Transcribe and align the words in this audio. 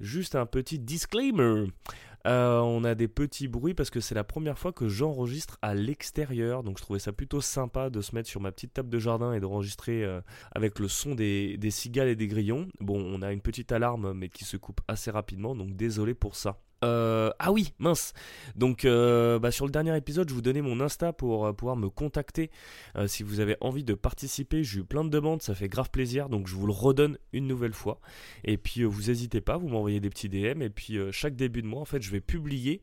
juste 0.00 0.34
un 0.34 0.46
petit 0.46 0.78
disclaimer. 0.78 1.66
Euh, 2.26 2.58
on 2.58 2.84
a 2.84 2.94
des 2.94 3.08
petits 3.08 3.48
bruits 3.48 3.74
parce 3.74 3.90
que 3.90 4.00
c'est 4.00 4.14
la 4.14 4.24
première 4.24 4.58
fois 4.58 4.72
que 4.72 4.88
j'enregistre 4.88 5.58
à 5.62 5.74
l'extérieur. 5.74 6.62
Donc 6.62 6.78
je 6.78 6.82
trouvais 6.82 6.98
ça 6.98 7.12
plutôt 7.12 7.40
sympa 7.40 7.90
de 7.90 8.00
se 8.00 8.14
mettre 8.14 8.28
sur 8.28 8.40
ma 8.40 8.52
petite 8.52 8.74
table 8.74 8.90
de 8.90 8.98
jardin 8.98 9.32
et 9.32 9.40
d'enregistrer 9.40 10.04
euh, 10.04 10.20
avec 10.52 10.78
le 10.78 10.88
son 10.88 11.14
des, 11.14 11.56
des 11.56 11.70
cigales 11.70 12.08
et 12.08 12.16
des 12.16 12.26
grillons. 12.26 12.68
Bon, 12.80 13.00
on 13.00 13.22
a 13.22 13.32
une 13.32 13.40
petite 13.40 13.72
alarme 13.72 14.12
mais 14.12 14.28
qui 14.28 14.44
se 14.44 14.56
coupe 14.56 14.80
assez 14.88 15.10
rapidement, 15.10 15.54
donc 15.54 15.76
désolé 15.76 16.14
pour 16.14 16.36
ça. 16.36 16.60
Euh, 16.84 17.30
ah 17.38 17.50
oui, 17.50 17.72
mince. 17.78 18.12
Donc 18.54 18.84
euh, 18.84 19.38
bah, 19.38 19.50
sur 19.50 19.66
le 19.66 19.72
dernier 19.72 19.96
épisode, 19.96 20.28
je 20.28 20.34
vous 20.34 20.42
donnais 20.42 20.62
mon 20.62 20.80
Insta 20.80 21.12
pour 21.12 21.46
euh, 21.46 21.52
pouvoir 21.52 21.76
me 21.76 21.88
contacter 21.88 22.50
si 23.06 23.22
vous 23.22 23.40
avez 23.40 23.56
envie 23.60 23.84
de 23.84 23.94
participer. 23.94 24.62
J'ai 24.64 24.80
eu 24.80 24.84
plein 24.84 25.04
de 25.04 25.10
demandes, 25.10 25.42
ça 25.42 25.54
fait 25.54 25.68
grave 25.68 25.90
plaisir, 25.90 26.28
donc 26.28 26.46
je 26.46 26.54
vous 26.54 26.66
le 26.66 26.72
redonne 26.72 27.18
une 27.32 27.46
nouvelle 27.46 27.72
fois. 27.72 28.00
Et 28.44 28.56
puis 28.56 28.84
vous 28.84 29.02
n'hésitez 29.02 29.40
pas, 29.40 29.56
vous 29.56 29.68
m'envoyez 29.68 30.00
des 30.00 30.10
petits 30.10 30.28
DM. 30.28 30.62
Et 30.62 30.70
puis 30.70 30.98
chaque 31.12 31.36
début 31.36 31.62
de 31.62 31.66
mois, 31.66 31.80
en 31.80 31.84
fait, 31.84 32.02
je 32.02 32.10
vais 32.10 32.20
publier 32.20 32.82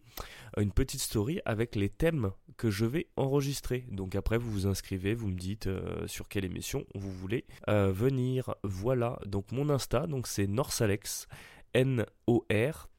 une 0.57 0.71
petite 0.71 1.01
story 1.01 1.41
avec 1.45 1.75
les 1.75 1.89
thèmes 1.89 2.31
que 2.57 2.69
je 2.69 2.85
vais 2.85 3.07
enregistrer. 3.17 3.85
Donc 3.91 4.15
après, 4.15 4.37
vous 4.37 4.51
vous 4.51 4.67
inscrivez, 4.67 5.13
vous 5.13 5.27
me 5.27 5.37
dites 5.37 5.69
sur 6.07 6.27
quelle 6.27 6.45
émission 6.45 6.85
vous 6.95 7.11
voulez 7.11 7.45
venir. 7.67 8.55
Voilà. 8.63 9.19
Donc 9.25 9.51
mon 9.51 9.69
Insta, 9.69 10.07
donc 10.07 10.27
c'est 10.27 10.47
Norsalex, 10.47 11.27
N-O-R 11.73 12.89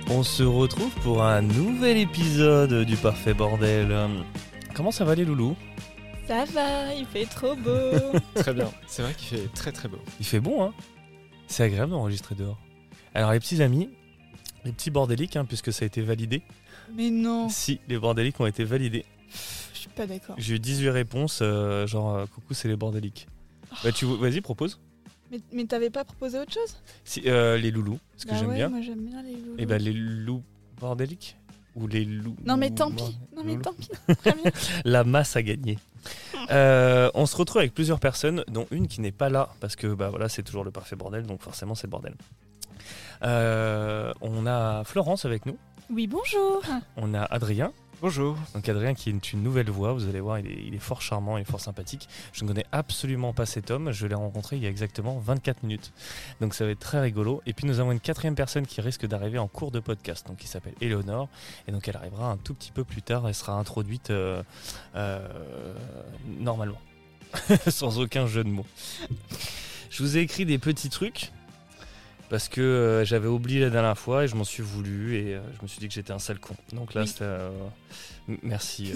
on 0.09 0.23
se 0.23 0.43
retrouve 0.43 0.95
pour 1.03 1.21
un 1.21 1.41
nouvel 1.41 1.97
épisode 1.97 2.85
du 2.85 2.95
Parfait 2.95 3.33
Bordel. 3.33 3.93
Comment 4.73 4.91
ça 4.91 5.03
va 5.03 5.15
les 5.15 5.25
loulous? 5.25 5.57
Ça 6.27 6.45
va, 6.45 6.93
il 6.93 7.05
fait 7.05 7.25
trop 7.25 7.55
beau. 7.55 8.19
très 8.35 8.53
bien, 8.53 8.71
c'est 8.87 9.01
vrai 9.01 9.13
qu'il 9.13 9.37
fait 9.37 9.47
très 9.53 9.71
très 9.71 9.87
beau. 9.87 9.99
Il 10.19 10.25
fait 10.25 10.39
bon, 10.39 10.63
hein 10.63 10.73
C'est 11.47 11.63
agréable 11.63 11.91
d'enregistrer 11.91 12.35
dehors. 12.35 12.59
Alors 13.13 13.31
les 13.31 13.39
petits 13.39 13.61
amis, 13.61 13.89
les 14.65 14.71
petits 14.71 14.91
bordéliques, 14.91 15.35
hein, 15.35 15.45
puisque 15.45 15.71
ça 15.71 15.83
a 15.83 15.85
été 15.85 16.01
validé. 16.01 16.41
Mais 16.93 17.09
non. 17.09 17.49
Si, 17.49 17.79
les 17.87 17.97
bordéliques 17.97 18.39
ont 18.39 18.45
été 18.45 18.63
validés. 18.63 19.05
Je 19.73 19.79
suis 19.79 19.89
pas 19.89 20.07
d'accord. 20.07 20.35
J'ai 20.37 20.55
eu 20.55 20.59
18 20.59 20.89
réponses, 20.89 21.39
euh, 21.41 21.87
genre 21.87 22.15
euh, 22.15 22.25
coucou, 22.25 22.53
c'est 22.53 22.67
les 22.67 22.75
bordéliques. 22.75 23.27
Oh. 23.71 23.75
Bah, 23.83 23.91
tu, 23.91 24.05
vas-y, 24.05 24.41
propose. 24.41 24.79
Mais, 25.31 25.39
mais 25.51 25.65
t'avais 25.65 25.89
pas 25.89 26.03
proposé 26.03 26.39
autre 26.39 26.53
chose? 26.53 26.81
Si, 27.03 27.23
euh, 27.25 27.57
les 27.57 27.71
loulous, 27.71 27.99
ce 28.15 28.25
que 28.25 28.31
bah 28.31 28.37
j'aime 28.39 28.53
bien. 28.53 28.69
Moi 28.69 28.81
j'aime 28.81 29.05
bien 29.05 29.23
les 29.23 29.33
loulous. 29.33 29.57
Et 29.57 29.63
eh 29.63 29.65
bah, 29.65 29.77
les 29.77 29.93
loups 29.93 30.43
bordéliques 30.79 31.37
ou 31.75 31.87
les 31.87 32.05
loups. 32.05 32.37
Non 32.45 32.57
mais 32.57 32.71
tant 32.71 32.91
pis, 32.91 33.17
non 33.35 33.43
mais 33.43 33.57
tant 33.57 33.73
pis. 33.73 33.89
La 34.85 35.03
masse 35.03 35.35
a 35.35 35.43
gagné. 35.43 35.77
Euh, 36.51 37.09
on 37.13 37.25
se 37.25 37.35
retrouve 37.35 37.59
avec 37.59 37.73
plusieurs 37.73 37.99
personnes, 37.99 38.43
dont 38.47 38.67
une 38.71 38.87
qui 38.87 39.01
n'est 39.01 39.11
pas 39.11 39.29
là 39.29 39.49
parce 39.59 39.75
que 39.75 39.87
bah 39.87 40.09
voilà 40.09 40.29
c'est 40.29 40.43
toujours 40.43 40.63
le 40.63 40.71
parfait 40.71 40.95
bordel, 40.95 41.25
donc 41.25 41.41
forcément 41.41 41.75
c'est 41.75 41.87
le 41.87 41.91
bordel. 41.91 42.15
Euh, 43.23 44.13
on 44.21 44.45
a 44.45 44.83
Florence 44.83 45.25
avec 45.25 45.45
nous. 45.45 45.57
Oui 45.89 46.07
bonjour. 46.07 46.61
On 46.97 47.13
a 47.13 47.23
Adrien. 47.23 47.71
Bonjour. 48.01 48.37
Donc 48.53 48.67
Adrien 48.67 48.93
qui 48.93 49.09
est 49.09 49.33
une 49.33 49.41
nouvelle 49.41 49.69
voix, 49.69 49.93
vous 49.93 50.07
allez 50.07 50.19
voir, 50.19 50.39
il 50.39 50.73
est, 50.73 50.79
fort 50.79 51.01
charmant, 51.01 51.37
il 51.37 51.41
est 51.41 51.49
fort 51.49 51.61
sympathique. 51.61 52.09
Je 52.33 52.43
ne 52.43 52.49
connais 52.49 52.65
absolument 52.71 53.33
pas 53.33 53.45
cet 53.45 53.71
homme, 53.71 53.91
je 53.91 54.05
l'ai 54.05 54.15
rencontré 54.15 54.57
il 54.57 54.63
y 54.63 54.65
a 54.65 54.69
exactement 54.69 55.17
24 55.19 55.63
minutes. 55.63 55.93
Donc 56.41 56.53
ça 56.53 56.65
va 56.65 56.71
être 56.71 56.79
très 56.79 56.99
rigolo. 56.99 57.41
Et 57.45 57.53
puis 57.53 57.65
nous 57.65 57.79
avons 57.79 57.91
une 57.91 58.01
quatrième 58.01 58.35
personne 58.35 58.67
qui 58.67 58.81
risque 58.81 59.05
d'arriver 59.05 59.37
en 59.37 59.47
cours 59.47 59.71
de 59.71 59.79
podcast, 59.79 60.27
donc 60.27 60.37
qui 60.37 60.47
s'appelle 60.47 60.73
Eleonore. 60.81 61.29
Et 61.67 61.71
donc 61.71 61.87
elle 61.87 61.95
arrivera 61.95 62.29
un 62.29 62.37
tout 62.37 62.53
petit 62.53 62.71
peu 62.71 62.83
plus 62.83 63.01
tard, 63.01 63.27
elle 63.27 63.35
sera 63.35 63.53
introduite 63.53 64.09
euh, 64.09 64.43
euh, 64.95 65.27
normalement, 66.39 66.81
sans 67.67 67.99
aucun 67.99 68.27
jeu 68.27 68.43
de 68.43 68.49
mots. 68.49 68.67
Je 69.89 70.03
vous 70.03 70.17
ai 70.17 70.19
écrit 70.19 70.45
des 70.45 70.57
petits 70.57 70.89
trucs 70.89 71.31
parce 72.29 72.49
que 72.49 72.61
euh, 72.61 73.05
j'avais 73.05 73.27
oublié 73.27 73.61
la 73.61 73.69
dernière 73.69 73.97
fois 73.97 74.23
et 74.23 74.27
je 74.27 74.35
m'en 74.35 74.43
suis 74.43 74.63
voulu 74.63 75.15
et 75.15 75.35
euh, 75.35 75.41
je 75.57 75.61
me 75.61 75.67
suis 75.67 75.79
dit 75.79 75.87
que 75.87 75.93
j'étais 75.93 76.11
un 76.11 76.19
sale 76.19 76.39
con. 76.39 76.55
Donc 76.73 76.93
là, 76.93 77.05
c'était. 77.05 77.23
Euh, 77.23 77.49
merci. 78.43 78.93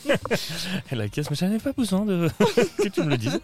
la 0.92 1.08
caisse, 1.08 1.30
mais 1.30 1.36
j'avais 1.36 1.58
pas 1.58 1.72
besoin 1.72 2.04
de 2.04 2.28
que 2.78 2.88
tu 2.88 3.02
me 3.02 3.10
le 3.10 3.16
dises. 3.16 3.40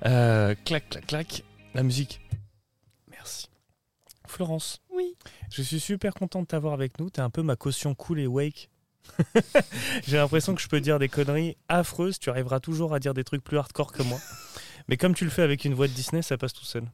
clac, 0.00 0.88
clac, 0.88 1.06
clac. 1.06 1.44
La 1.74 1.82
musique. 1.82 2.20
Merci. 3.10 3.48
Florence. 4.26 4.80
Oui. 4.94 5.14
Je 5.50 5.62
suis 5.62 5.80
super 5.80 6.14
content 6.14 6.42
de 6.42 6.46
t'avoir 6.46 6.74
avec 6.74 6.98
nous. 6.98 7.10
T'es 7.10 7.20
un 7.20 7.30
peu 7.30 7.42
ma 7.42 7.56
caution 7.56 7.94
cool 7.94 8.20
et 8.20 8.26
wake. 8.26 8.68
J'ai 10.06 10.16
l'impression 10.16 10.54
que 10.54 10.60
je 10.60 10.68
peux 10.68 10.80
dire 10.80 10.98
des 10.98 11.08
conneries 11.08 11.56
affreuses. 11.68 12.18
Tu 12.18 12.30
arriveras 12.30 12.60
toujours 12.60 12.94
à 12.94 13.00
dire 13.00 13.14
des 13.14 13.24
trucs 13.24 13.42
plus 13.42 13.58
hardcore 13.58 13.92
que 13.92 14.02
moi. 14.02 14.18
Mais 14.88 14.96
comme 14.96 15.14
tu 15.14 15.24
le 15.24 15.30
fais 15.30 15.42
avec 15.42 15.64
une 15.64 15.74
voix 15.74 15.88
de 15.88 15.92
Disney, 15.92 16.22
ça 16.22 16.36
passe 16.36 16.52
tout 16.52 16.64
seul. 16.64 16.84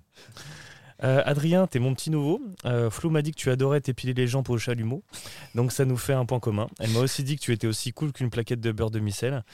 Euh, 1.05 1.23
Adrien, 1.25 1.67
t'es 1.67 1.79
mon 1.79 1.95
petit 1.95 2.11
nouveau. 2.11 2.41
Euh, 2.65 2.91
Flo 2.91 3.11
m'a 3.11 3.23
dit 3.23 3.31
que 3.31 3.37
tu 3.37 3.51
adorais 3.51 3.81
t'épiler 3.81 4.15
les 4.15 4.27
jambes 4.27 4.49
au 4.51 4.59
chalumeau. 4.59 5.03
Donc 5.55 5.73
ça 5.73 5.85
nous 5.85 5.97
fait 5.97 6.13
un 6.13 6.25
point 6.25 6.41
commun. 6.41 6.69
Elle 6.81 6.91
m'a 6.91 7.01
aussi 7.01 7.23
dit 7.23 7.37
que 7.37 7.43
tu 7.43 7.53
étais 7.53 7.67
aussi 7.67 7.93
cool 7.93 8.13
qu'une 8.13 8.31
plaquette 8.31 8.61
de 8.61 8.73
beurre 8.73 8.91
de 8.91 8.99
micelle. 8.99 9.45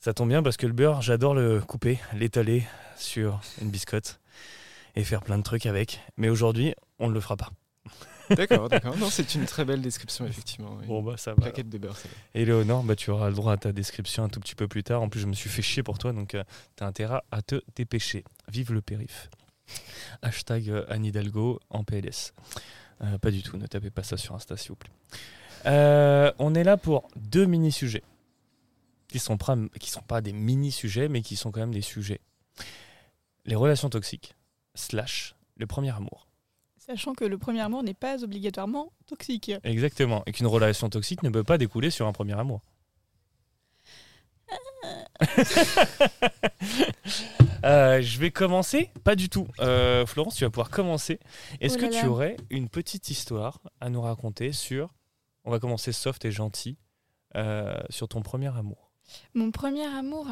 Ça 0.00 0.14
tombe 0.14 0.28
bien 0.28 0.42
parce 0.42 0.56
que 0.56 0.66
le 0.66 0.72
beurre, 0.72 1.02
j'adore 1.02 1.34
le 1.34 1.60
couper, 1.60 1.98
l'étaler 2.14 2.64
sur 2.96 3.40
une 3.60 3.70
biscotte 3.70 4.20
et 4.96 5.04
faire 5.04 5.22
plein 5.22 5.38
de 5.38 5.42
trucs 5.42 5.66
avec. 5.66 6.00
Mais 6.16 6.28
aujourd'hui, 6.28 6.74
on 6.98 7.08
ne 7.08 7.14
le 7.14 7.20
fera 7.20 7.36
pas. 7.36 7.50
D'accord, 8.30 8.68
d'accord. 8.68 8.96
Non, 8.96 9.10
c'est 9.10 9.34
une 9.34 9.44
très 9.44 9.64
belle 9.64 9.82
description, 9.82 10.26
effectivement. 10.26 10.78
Bon, 10.86 11.02
bah 11.02 11.16
ça 11.16 11.32
va. 11.32 11.42
Plaquette 11.42 11.68
de 11.68 11.78
beurre, 11.78 11.96
Et 12.34 12.44
Léonore, 12.44 12.84
bah, 12.84 12.94
tu 12.94 13.10
auras 13.10 13.28
le 13.28 13.34
droit 13.34 13.52
à 13.52 13.56
ta 13.56 13.72
description 13.72 14.22
un 14.24 14.28
tout 14.28 14.40
petit 14.40 14.54
peu 14.54 14.68
plus 14.68 14.84
tard. 14.84 15.02
En 15.02 15.08
plus, 15.08 15.20
je 15.20 15.26
me 15.26 15.32
suis 15.32 15.50
fait 15.50 15.62
chier 15.62 15.82
pour 15.82 15.98
toi, 15.98 16.12
donc 16.12 16.34
euh, 16.34 16.44
tu 16.76 16.84
as 16.84 16.86
intérêt 16.86 17.20
à 17.32 17.42
te 17.42 17.60
dépêcher. 17.74 18.24
Vive 18.48 18.72
le 18.72 18.82
périph'. 18.82 19.28
Hashtag 20.22 20.68
euh, 20.70 20.84
Anne 20.88 21.04
Hidalgo 21.04 21.60
en 21.70 21.84
PLS. 21.84 22.34
Euh, 23.02 23.18
pas 23.18 23.30
du 23.30 23.42
tout, 23.42 23.56
ne 23.56 23.66
tapez 23.66 23.90
pas 23.90 24.02
ça 24.02 24.16
sur 24.16 24.34
Insta 24.34 24.56
s'il 24.56 24.70
vous 24.70 24.76
plaît. 24.76 24.92
Euh, 25.66 26.32
on 26.38 26.54
est 26.54 26.64
là 26.64 26.76
pour 26.76 27.08
deux 27.16 27.46
mini-sujets. 27.46 28.02
Qui 29.08 29.18
sont, 29.18 29.36
qui 29.80 29.90
sont 29.90 30.02
pas 30.02 30.20
des 30.20 30.32
mini-sujets, 30.32 31.08
mais 31.08 31.22
qui 31.22 31.34
sont 31.34 31.50
quand 31.50 31.60
même 31.60 31.74
des 31.74 31.80
sujets. 31.80 32.20
Les 33.44 33.56
relations 33.56 33.90
toxiques, 33.90 34.36
slash 34.74 35.34
le 35.56 35.66
premier 35.66 35.90
amour. 35.90 36.28
Sachant 36.76 37.14
que 37.14 37.24
le 37.24 37.36
premier 37.36 37.60
amour 37.60 37.82
n'est 37.82 37.94
pas 37.94 38.22
obligatoirement 38.22 38.92
toxique. 39.06 39.52
Exactement, 39.64 40.22
et 40.26 40.32
qu'une 40.32 40.46
relation 40.46 40.88
toxique 40.88 41.22
ne 41.22 41.30
peut 41.30 41.44
pas 41.44 41.58
découler 41.58 41.90
sur 41.90 42.06
un 42.06 42.12
premier 42.12 42.38
amour. 42.38 42.62
Euh, 47.64 48.00
je 48.00 48.18
vais 48.18 48.30
commencer 48.30 48.90
Pas 49.04 49.14
du 49.14 49.28
tout. 49.28 49.46
Euh, 49.60 50.06
Florence, 50.06 50.36
tu 50.36 50.44
vas 50.44 50.50
pouvoir 50.50 50.70
commencer. 50.70 51.20
Est-ce 51.60 51.76
oh 51.76 51.80
que 51.82 52.00
tu 52.00 52.06
aurais 52.06 52.36
une 52.48 52.68
petite 52.68 53.10
histoire 53.10 53.60
à 53.80 53.90
nous 53.90 54.00
raconter 54.00 54.52
sur. 54.52 54.94
On 55.44 55.50
va 55.50 55.58
commencer 55.58 55.92
soft 55.92 56.24
et 56.24 56.32
gentil. 56.32 56.78
Euh, 57.36 57.78
sur 57.90 58.08
ton 58.08 58.22
premier 58.22 58.54
amour? 58.56 58.90
Mon 59.34 59.50
premier 59.50 59.84
amour? 59.84 60.26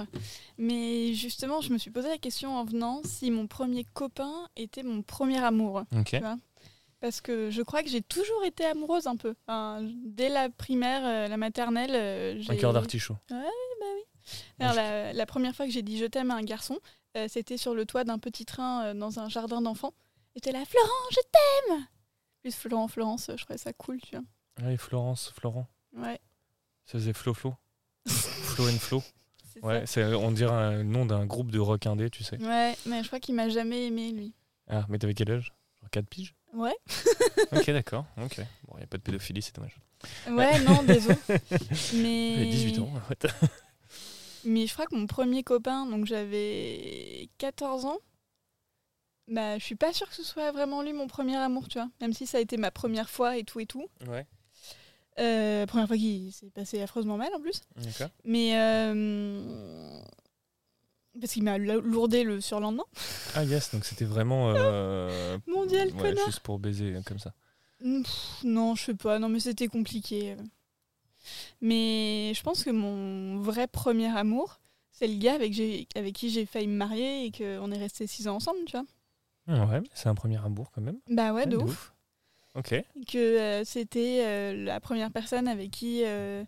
Mais 0.56 1.12
justement, 1.12 1.60
je 1.60 1.72
me 1.72 1.78
suis 1.78 1.90
posé 1.90 2.08
la 2.08 2.18
question 2.18 2.56
en 2.56 2.64
venant 2.64 3.02
si 3.04 3.30
mon 3.30 3.46
premier 3.46 3.84
copain 3.84 4.48
était 4.56 4.82
mon 4.82 5.02
premier 5.02 5.38
amour. 5.38 5.82
parce 7.00 7.20
que 7.20 7.50
je 7.50 7.62
crois 7.62 7.82
que 7.82 7.90
j'ai 7.90 8.02
toujours 8.02 8.42
été 8.44 8.64
amoureuse 8.64 9.06
un 9.06 9.16
peu. 9.16 9.34
dès 10.06 10.30
la 10.30 10.48
primaire, 10.48 11.28
la 11.28 11.36
maternelle. 11.36 12.40
un 12.48 12.56
cœur 12.56 12.72
d'artichaut. 12.72 13.16
Ouais, 13.30 13.36
La, 14.58 15.12
la, 15.12 15.26
première 15.26 15.54
fois 15.54 15.66
que 15.66 15.72
j'ai 15.72 15.82
dit 15.82 15.98
je 15.98 16.04
t'aime 16.04 16.30
à 16.30 16.34
un 16.34 16.42
garçon, 16.42 16.78
euh, 17.16 17.26
c'était 17.28 17.56
sur 17.56 17.74
le 17.74 17.86
toit 17.86 18.04
d'un 18.04 18.18
petit 18.18 18.44
train 18.44 18.84
euh, 18.84 18.94
dans 18.94 19.18
un 19.18 19.28
jardin 19.28 19.60
d'enfants. 19.60 19.94
Et 20.34 20.40
t'es 20.40 20.52
là, 20.52 20.64
Florent, 20.66 21.10
je 21.10 21.20
t'aime 21.32 21.86
Plus 22.42 22.54
Florent, 22.54 22.88
Florence, 22.88 23.30
je 23.34 23.44
trouvais 23.44 23.58
ça 23.58 23.72
cool, 23.72 24.00
tu 24.00 24.16
vois. 24.16 24.24
Oui, 24.62 24.76
Florence, 24.76 25.32
Florent. 25.34 25.66
Ouais. 25.96 26.20
Ça 26.84 26.92
faisait 26.92 27.12
Flo 27.12 27.34
Flo. 27.34 27.54
Flo 28.06 28.68
and 28.68 28.78
Flo. 28.78 29.02
Ouais, 29.62 29.84
c'est, 29.86 30.04
on 30.14 30.30
dirait 30.30 30.76
le 30.76 30.82
nom 30.84 31.04
d'un 31.04 31.26
groupe 31.26 31.50
de 31.50 31.58
rock 31.58 31.86
indé, 31.86 32.10
tu 32.10 32.22
sais. 32.22 32.40
Ouais, 32.40 32.76
mais 32.86 33.02
je 33.02 33.08
crois 33.08 33.18
qu'il 33.18 33.34
m'a 33.34 33.48
jamais 33.48 33.86
aimé, 33.86 34.12
lui. 34.12 34.32
Ah, 34.68 34.86
mais 34.88 34.98
t'avais 34.98 35.14
quel 35.14 35.30
âge? 35.32 35.52
Genre 35.80 35.90
4 35.90 36.06
piges? 36.06 36.34
Ouais. 36.54 36.76
ok, 37.52 37.70
d'accord. 37.70 38.04
Ok. 38.18 38.38
Bon, 38.66 38.74
il 38.74 38.78
n'y 38.78 38.84
a 38.84 38.86
pas 38.86 38.98
de 38.98 39.02
pédophilie, 39.02 39.42
c'est 39.42 39.54
dommage. 39.54 39.76
Ouais, 40.30 40.60
non, 40.60 40.82
désolé. 40.84 41.18
mais... 41.94 42.46
18 42.46 42.78
ans, 42.78 42.92
en 42.94 43.00
fait. 43.00 43.26
Mais 44.48 44.66
je 44.66 44.72
crois 44.72 44.86
que 44.86 44.94
mon 44.96 45.06
premier 45.06 45.42
copain, 45.42 45.86
donc 45.86 46.06
j'avais 46.06 47.28
14 47.38 47.84
ans, 47.84 47.98
bah, 49.28 49.58
je 49.58 49.64
suis 49.64 49.74
pas 49.76 49.92
sûre 49.92 50.08
que 50.08 50.14
ce 50.14 50.22
soit 50.24 50.52
vraiment 50.52 50.82
lui 50.82 50.92
mon 50.94 51.06
premier 51.06 51.36
amour, 51.36 51.68
tu 51.68 51.78
vois. 51.78 51.88
Même 52.00 52.12
si 52.14 52.26
ça 52.26 52.38
a 52.38 52.40
été 52.40 52.56
ma 52.56 52.70
première 52.70 53.10
fois 53.10 53.36
et 53.36 53.44
tout 53.44 53.60
et 53.60 53.66
tout. 53.66 53.86
Ouais. 54.06 54.26
Euh, 55.18 55.66
première 55.66 55.86
fois 55.88 55.96
qu'il 55.96 56.32
s'est 56.32 56.50
passé 56.50 56.80
affreusement 56.80 57.16
mal 57.16 57.28
en 57.34 57.40
plus. 57.40 57.60
D'accord. 57.76 58.08
Mais. 58.24 58.56
euh, 58.58 60.00
parce 61.20 61.32
qu'il 61.32 61.42
m'a 61.42 61.58
lourdé 61.58 62.22
le 62.22 62.40
surlendemain. 62.40 62.84
Ah, 63.34 63.44
yes, 63.44 63.72
donc 63.74 63.84
c'était 63.84 64.04
vraiment. 64.04 64.52
euh, 64.54 65.36
Mondial, 65.48 65.88
ouais, 65.88 65.94
connard. 66.00 66.26
juste 66.26 66.40
pour 66.40 66.58
baiser 66.60 66.94
comme 67.04 67.18
ça. 67.18 67.34
Pff, 67.80 68.44
Non, 68.44 68.76
je 68.76 68.84
sais 68.84 68.94
pas. 68.94 69.18
Non, 69.18 69.28
mais 69.28 69.40
c'était 69.40 69.66
compliqué. 69.68 70.36
Mais 71.60 72.32
je 72.34 72.42
pense 72.42 72.64
que 72.64 72.70
mon 72.70 73.38
vrai 73.40 73.66
premier 73.66 74.16
amour, 74.16 74.60
c'est 74.90 75.06
le 75.06 75.18
gars 75.18 75.34
avec, 75.34 75.52
avec 75.96 76.14
qui 76.14 76.30
j'ai 76.30 76.46
failli 76.46 76.66
me 76.66 76.76
marier 76.76 77.26
et 77.26 77.30
qu'on 77.30 77.70
est 77.70 77.78
resté 77.78 78.06
six 78.06 78.28
ans 78.28 78.36
ensemble, 78.36 78.58
tu 78.66 78.72
vois. 78.72 78.86
Ah 79.46 79.64
Ouais, 79.66 79.80
c'est 79.94 80.08
un 80.08 80.14
premier 80.14 80.38
amour 80.44 80.70
quand 80.72 80.82
même. 80.82 80.98
Bah 81.08 81.32
ouais, 81.32 81.46
de 81.46 81.52
de 81.52 81.56
ouf. 81.56 81.94
Ok. 82.54 82.74
Que 83.06 83.18
euh, 83.18 83.64
c'était 83.64 84.22
euh, 84.24 84.64
la 84.64 84.80
première 84.80 85.10
personne 85.10 85.48
avec 85.48 85.70
qui 85.70 86.02
euh, 86.04 86.44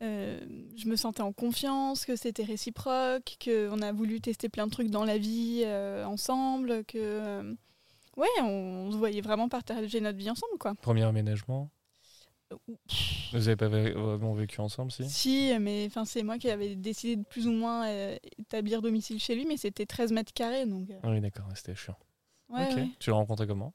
je 0.00 0.86
me 0.86 0.96
sentais 0.96 1.22
en 1.22 1.32
confiance, 1.32 2.04
que 2.04 2.14
c'était 2.14 2.44
réciproque, 2.44 3.38
qu'on 3.42 3.80
a 3.80 3.92
voulu 3.92 4.20
tester 4.20 4.48
plein 4.48 4.66
de 4.66 4.72
trucs 4.72 4.90
dans 4.90 5.04
la 5.04 5.16
vie 5.18 5.64
ensemble, 6.04 6.84
que. 6.84 7.56
ouais, 8.16 8.28
on, 8.40 8.44
on 8.86 8.92
se 8.92 8.96
voyait 8.96 9.22
vraiment 9.22 9.48
partager 9.48 10.00
notre 10.00 10.18
vie 10.18 10.30
ensemble, 10.30 10.58
quoi. 10.58 10.74
Premier 10.74 11.04
aménagement. 11.04 11.70
Vous 13.32 13.48
avez 13.48 13.56
pas 13.56 13.68
vraiment 13.68 14.34
vécu 14.34 14.60
ensemble, 14.60 14.92
si? 14.92 15.08
Si, 15.08 15.52
mais 15.60 15.84
enfin 15.86 16.04
c'est 16.04 16.22
moi 16.22 16.38
qui 16.38 16.48
avais 16.50 16.76
décidé 16.76 17.16
de 17.16 17.24
plus 17.24 17.46
ou 17.48 17.52
moins 17.52 17.86
euh, 17.88 18.16
établir 18.38 18.80
domicile 18.82 19.18
chez 19.18 19.34
lui, 19.34 19.44
mais 19.46 19.56
c'était 19.56 19.86
13 19.86 20.12
mètres 20.12 20.32
carrés, 20.32 20.66
donc 20.66 20.88
euh, 20.90 20.98
Oui, 21.04 21.20
d'accord, 21.20 21.46
c'était 21.56 21.74
chiant. 21.74 21.96
ouais. 22.50 22.88
Tu 23.00 23.10
l'as 23.10 23.16
rencontré 23.16 23.46
comment? 23.46 23.72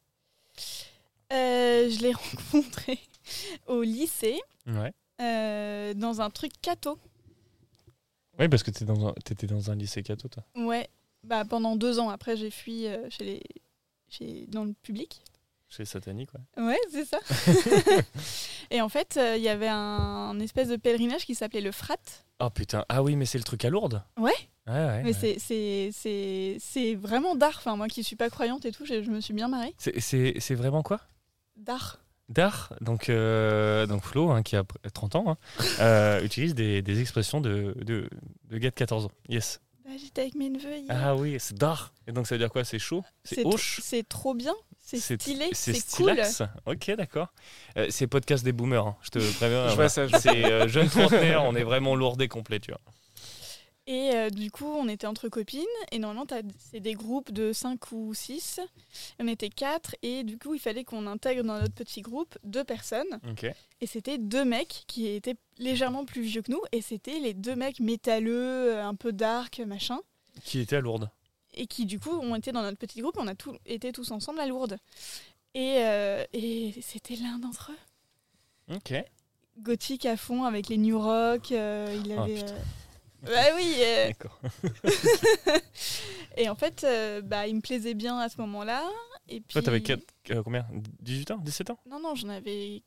Euh, 1.32 1.90
je 1.90 2.00
l'ai 2.02 2.14
rencontré 2.54 3.00
au 3.68 3.82
lycée 3.84 4.40
Ouais. 4.68 4.94
euh, 5.22 5.94
dans 5.94 6.22
un 6.22 6.30
truc 6.30 6.52
catho. 6.62 6.98
Oui, 8.40 8.48
parce 8.48 8.64
que 8.64 8.72
tu 8.72 8.86
dans, 8.86 9.08
un- 9.10 9.14
t'étais 9.26 9.48
dans 9.48 9.70
un 9.72 9.76
lycée 9.76 10.02
catho, 10.04 10.28
toi. 10.30 10.44
Ouais, 10.56 10.88
bah 11.24 11.44
pendant 11.44 11.76
deux 11.76 12.00
ans. 12.00 12.10
Après 12.10 12.38
j'ai 12.38 12.50
fui 12.52 12.86
chez 13.10 13.24
les, 13.26 13.44
chez 14.08 14.46
dans 14.48 14.64
le 14.64 14.74
public. 14.82 15.22
Chez 15.70 15.86
Satanique, 15.86 16.30
ouais. 16.58 16.64
Ouais, 16.66 16.80
c'est 16.92 17.06
ça. 17.06 17.20
Et 18.72 18.82
en 18.82 18.90
fait, 18.90 19.18
euh, 19.18 19.36
il 19.38 19.44
y 19.44 19.50
avait 19.50 19.68
un, 19.68 19.76
un 19.76 20.40
espèce 20.40 20.68
de 20.68 20.76
pèlerinage 20.76 21.26
qui 21.26 21.36
s'appelait 21.36 21.62
le 21.62 21.72
Frat. 21.72 21.96
Oh 22.40 22.50
putain, 22.50 22.86
ah 22.90 23.04
oui, 23.04 23.16
mais 23.16 23.26
c'est 23.26 23.38
le 23.38 23.44
truc 23.44 23.64
à 23.66 23.70
Lourdes 23.70 24.04
Ouais. 24.18 24.32
Ouais, 24.68 24.74
ouais. 24.74 25.04
Mais 25.04 25.16
ouais. 25.22 25.38
c'est- 26.62 26.96
vraiment 26.96 27.36
d'art. 27.36 27.56
Enfin 27.58 27.76
moi 27.76 27.88
qui 27.88 28.04
suis 28.04 28.16
pas 28.16 28.30
croyante 28.30 28.66
et 28.66 28.72
tout, 28.72 28.86
je, 28.86 29.04
je 29.04 29.10
me 29.12 29.20
suis 29.22 29.34
bien 29.34 29.48
marrée. 29.48 29.74
C'est- 29.78 30.56
vraiment 30.56 30.84
quoi? 30.84 31.02
D'art. 31.56 32.00
Dar, 32.30 32.74
donc, 32.82 33.10
euh, 33.10 33.88
donc 33.88 34.04
Flo, 34.04 34.30
hein, 34.30 34.44
qui 34.44 34.56
a 34.56 34.62
pr- 34.62 34.92
30 34.94 35.16
ans, 35.16 35.26
hein, 35.32 35.38
euh, 35.80 36.24
utilise 36.24 36.54
des, 36.54 36.84
des 36.84 37.02
expressions 37.02 37.42
de, 37.42 37.76
de, 37.84 38.08
de 38.50 38.58
gars 38.60 38.70
de 38.70 38.76
14 38.76 39.06
ans. 39.06 39.12
Yes. 39.30 39.60
Bah, 39.84 39.90
J'étais 40.00 40.22
avec 40.22 40.36
mes 40.36 40.50
neveux 40.50 40.78
hier. 40.78 40.86
Ah 40.92 41.16
oui, 41.16 41.38
c'est 41.40 41.58
dar. 41.58 41.92
Et 42.06 42.12
donc 42.12 42.28
ça 42.28 42.36
veut 42.36 42.40
dire 42.40 42.52
quoi? 42.52 42.64
C'est 42.64 42.78
chaud? 42.78 43.04
C'est 43.24 43.44
hoche 43.46 43.80
C'est 43.84 44.08
trop 44.08 44.36
bien. 44.36 44.54
C'est 44.98 45.20
stylé. 45.20 45.50
C'est 45.54 45.96
cool. 45.96 46.20
Ok, 46.66 46.92
d'accord. 46.92 47.28
Euh, 47.78 47.88
c'est 47.90 48.08
podcast 48.08 48.44
des 48.44 48.52
boomers, 48.54 48.88
hein, 48.88 48.98
je 49.02 49.10
te 49.10 49.20
préviens. 49.20 49.70
Je 49.70 49.74
voilà. 49.74 49.76
vois 49.76 49.90
ça, 49.90 50.06
je 50.06 50.12
vois 50.12 50.20
C'est 50.20 50.46
euh, 50.46 50.68
jeune 50.68 50.90
trentenaire, 50.90 51.44
on 51.44 51.56
est 51.56 51.64
vraiment 51.64 51.96
lourd 51.96 52.18
et 52.20 52.28
complet, 52.28 52.60
tu 52.60 52.72
vois. 52.72 52.82
Et 53.90 54.12
euh, 54.14 54.30
du 54.30 54.52
coup, 54.52 54.68
on 54.68 54.88
était 54.88 55.08
entre 55.08 55.30
copines. 55.30 55.66
Et 55.92 55.98
normalement, 55.98 56.28
c'est 56.60 56.80
des 56.80 56.94
groupes 56.94 57.32
de 57.32 57.52
5 57.52 57.92
ou 57.92 58.14
6. 58.14 58.60
On 59.20 59.28
était 59.28 59.50
4. 59.50 59.96
Et 60.04 60.24
du 60.24 60.38
coup, 60.38 60.54
il 60.54 60.60
fallait 60.60 60.84
qu'on 60.84 61.08
intègre 61.08 61.44
dans 61.44 61.60
notre 61.60 61.74
petit 61.74 62.02
groupe 62.04 62.38
deux 62.44 62.64
personnes. 62.64 63.20
Ok. 63.28 63.46
Et 63.82 63.88
c'était 63.88 64.20
deux 64.20 64.46
mecs 64.46 64.84
qui 64.86 65.08
étaient 65.08 65.38
légèrement 65.58 66.06
plus 66.06 66.22
vieux 66.22 66.44
que 66.44 66.52
nous. 66.52 66.62
Et 66.72 66.84
c'était 66.84 67.18
les 67.20 67.34
deux 67.34 67.56
mecs 67.56 67.80
métalleux, 67.80 68.76
euh, 68.76 68.86
un 68.86 68.94
peu 68.94 69.12
dark, 69.12 69.60
machin. 69.66 70.00
Qui 70.44 70.60
était 70.60 70.76
à 70.76 70.82
Lourdes 70.82 71.10
Et 71.62 71.68
qui, 71.68 71.86
du 71.86 72.00
coup, 72.00 72.12
ont 72.12 72.36
été 72.36 72.52
dans 72.54 72.62
notre 72.62 72.78
petit 72.78 73.02
groupe. 73.02 73.18
On 73.20 73.28
a 73.28 73.36
tout, 73.36 73.54
été 73.66 73.92
tous 73.92 74.12
ensemble 74.12 74.40
à 74.40 74.46
Lourdes. 74.48 74.78
Et, 75.54 75.76
euh, 75.80 76.24
et 76.32 76.74
c'était 76.82 77.16
l'un 77.18 77.38
d'entre 77.38 77.72
eux. 77.72 78.76
Ok. 78.76 78.94
Gothique 79.60 80.06
à 80.06 80.16
fond 80.16 80.46
avec 80.46 80.70
les 80.70 80.78
New 80.78 80.98
Rock. 81.00 81.52
euh, 81.52 82.02
il 82.06 82.14
Ah, 82.14 82.24
avait. 82.24 82.44
euh, 82.44 82.58
Bah 83.24 83.56
oui. 83.58 83.76
D'accord. 84.08 84.40
Et 86.38 86.48
en 86.48 86.56
fait, 86.56 86.86
bah, 87.26 87.48
il 87.48 87.56
me 87.58 87.62
plaisait 87.62 87.94
bien 87.94 88.18
à 88.20 88.30
ce 88.30 88.38
moment-là. 88.42 88.84
Et 89.28 89.42
puis... 89.42 89.54
Toi, 89.54 89.62
t'avais 89.62 89.84
combien? 90.44 90.66
18 91.02 91.32
ans? 91.32 91.38
17 91.44 91.72
ans? 91.72 91.80
Non, 91.90 92.00
non, 92.00 92.16
j'en 92.16 92.30
avais. 92.30 92.84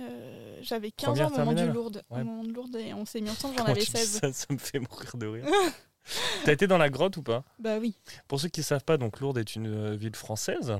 euh, 0.00 0.58
J'avais 0.62 0.90
15 0.90 1.06
Première 1.10 1.26
ans 1.28 1.34
au 1.34 1.38
moment 1.38 1.52
du 1.52 1.70
Lourdes. 1.70 2.02
Ouais. 2.10 2.22
Au 2.22 2.24
moment 2.24 2.42
de 2.42 2.52
Lourdes, 2.52 2.76
et 2.76 2.92
on 2.94 3.04
s'est 3.06 3.20
mis 3.20 3.30
ensemble, 3.30 3.54
j'en 3.56 3.64
avais 3.66 3.80
tu 3.80 3.86
dis 3.92 3.96
16. 3.98 4.20
Ça, 4.20 4.32
ça 4.32 4.46
me 4.50 4.58
fait 4.58 4.80
mourir 4.80 5.16
de 5.16 5.26
rire. 5.26 5.46
T'as 6.44 6.52
été 6.52 6.66
dans 6.66 6.78
la 6.78 6.90
grotte 6.90 7.16
ou 7.16 7.22
pas 7.22 7.44
Bah 7.58 7.78
oui. 7.78 7.94
Pour 8.28 8.40
ceux 8.40 8.48
qui 8.48 8.60
ne 8.60 8.64
savent 8.64 8.84
pas, 8.84 8.96
donc 8.96 9.20
Lourdes 9.20 9.38
est 9.38 9.54
une 9.54 9.66
euh, 9.66 9.94
ville 9.96 10.16
française 10.16 10.74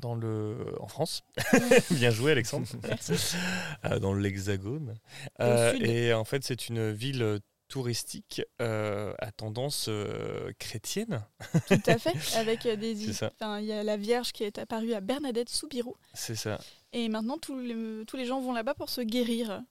dans 0.00 0.14
le 0.14 0.74
en 0.80 0.88
France. 0.88 1.22
Bien 1.90 2.10
joué 2.10 2.32
Alexandre. 2.32 2.66
Merci. 2.82 3.36
Euh, 3.84 3.98
dans 3.98 4.14
l'Hexagone. 4.14 4.94
Euh, 5.40 5.74
et 5.74 6.12
en 6.14 6.24
fait, 6.24 6.42
c'est 6.44 6.68
une 6.68 6.90
ville 6.90 7.22
euh, 7.22 7.38
touristique 7.68 8.42
euh, 8.60 9.14
à 9.18 9.30
tendance 9.30 9.86
euh, 9.88 10.52
chrétienne. 10.58 11.24
Tout 11.68 11.80
à 11.86 11.98
fait. 11.98 12.14
Avec 12.36 12.66
euh, 12.66 12.76
des. 12.76 12.92
Il 12.92 13.64
y 13.64 13.72
a 13.72 13.82
la 13.82 13.96
Vierge 13.96 14.32
qui 14.32 14.42
est 14.44 14.58
apparue 14.58 14.92
à 14.94 15.00
Bernadette 15.00 15.48
Soubirou. 15.48 15.96
C'est 16.14 16.34
ça. 16.34 16.58
Et 16.92 17.08
maintenant, 17.08 17.38
tous 17.38 17.58
les, 17.58 18.04
tous 18.06 18.16
les 18.16 18.26
gens 18.26 18.40
vont 18.40 18.52
là-bas 18.52 18.74
pour 18.74 18.88
se 18.90 19.00
guérir. 19.00 19.62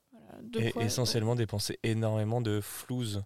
Voilà, 0.53 0.67
Et 0.69 0.73
essentiellement 0.85 1.35
dépenser 1.35 1.79
énormément 1.83 2.39
de 2.39 2.61
flouze. 2.61 3.23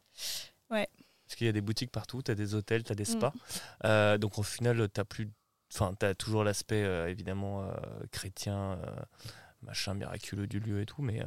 Ouais. 0.72 0.88
Parce 1.26 1.36
qu'il 1.36 1.48
y 1.48 1.50
a 1.50 1.54
des 1.54 1.62
boutiques 1.62 1.92
partout, 1.92 2.22
tu 2.22 2.32
as 2.32 2.36
des 2.36 2.54
hôtels, 2.56 2.84
tu 2.84 2.92
as 2.92 2.96
des 2.96 3.04
Mm. 3.04 3.06
spas. 3.06 3.34
Euh, 3.86 4.18
donc 4.18 4.38
au 4.38 4.44
final, 4.44 4.88
tu 4.94 5.00
as 5.02 5.06
plus. 5.06 5.30
Enfin, 5.74 5.94
as 6.02 6.14
toujours 6.14 6.44
l'aspect 6.44 6.84
euh, 6.84 7.10
évidemment 7.10 7.64
euh, 7.64 7.74
chrétien, 8.12 8.78
machin 9.62 9.94
miraculeux 9.96 10.46
du 10.48 10.60
lieu 10.60 10.82
et 10.82 10.86
tout, 10.86 11.02
mais 11.02 11.22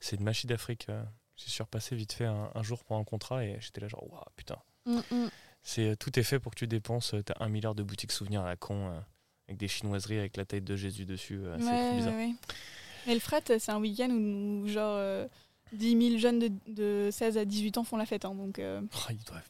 c'est 0.00 0.16
une 0.16 0.22
machine 0.24 0.48
d'Afrique. 0.48 0.86
J'ai 1.36 1.50
surpassé 1.50 1.96
vite 1.96 2.12
fait 2.12 2.26
un, 2.26 2.50
un 2.54 2.62
jour 2.62 2.84
pour 2.84 2.96
un 2.96 3.02
contrat 3.04 3.44
et 3.44 3.56
j'étais 3.60 3.80
là 3.80 3.88
genre, 3.88 4.08
waouh, 4.12 4.22
putain. 4.36 4.58
Mm, 4.86 4.98
mm. 5.10 5.30
C'est, 5.64 5.96
tout 5.96 6.16
est 6.18 6.22
fait 6.22 6.38
pour 6.38 6.52
que 6.52 6.58
tu 6.58 6.66
dépenses. 6.68 7.14
Tu 7.26 7.32
as 7.32 7.42
un 7.42 7.48
milliard 7.48 7.74
de 7.74 7.82
boutiques 7.82 8.12
souvenirs 8.12 8.42
à 8.42 8.46
la 8.50 8.56
con, 8.56 8.92
avec 9.48 9.58
des 9.58 9.66
chinoiseries 9.66 10.18
avec 10.18 10.36
la 10.36 10.44
tête 10.44 10.62
de 10.64 10.76
Jésus 10.76 11.06
dessus. 11.06 11.40
c'est 11.58 11.64
Ouais, 11.64 11.88
trop 11.88 11.96
bizarre. 11.96 12.12
ouais, 12.12 12.26
ouais. 12.26 12.34
Mais 13.06 13.14
le 13.14 13.20
frat, 13.20 13.40
c'est 13.46 13.70
un 13.70 13.78
week-end 13.80 14.10
où, 14.10 14.62
où 14.64 14.68
genre 14.68 15.26
10 15.72 16.08
000 16.10 16.18
jeunes 16.18 16.38
de, 16.38 16.50
de 16.68 17.08
16 17.10 17.38
à 17.38 17.44
18 17.44 17.78
ans 17.78 17.84
font 17.84 17.96
la 17.96 18.06
fête. 18.06 18.24
hein, 18.24 18.34
donc 18.34 18.58
euh, 18.58 18.80
Oh, 18.94 19.10
ils 19.10 19.24
doivent 19.24 19.48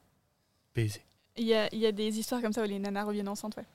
baiser. 0.74 1.02
il 1.36 1.44
y, 1.46 1.54
a, 1.54 1.68
il 1.72 1.78
y 1.80 1.86
a 1.86 1.92
des 1.92 2.18
histoires 2.18 2.40
comme 2.40 2.52
ça 2.52 2.62
où 2.62 2.66
les 2.66 2.78
nanas 2.78 3.04
reviennent 3.04 3.28
enceintes. 3.28 3.56
Ouais. 3.56 3.66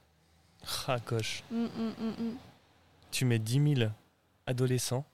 Mm, 1.52 1.56
mm, 1.64 1.68
mm, 2.00 2.24
mm. 2.24 2.38
tu 3.12 3.26
mets 3.26 3.40
10 3.40 3.76
000 3.76 3.92
adolescents 4.46 5.06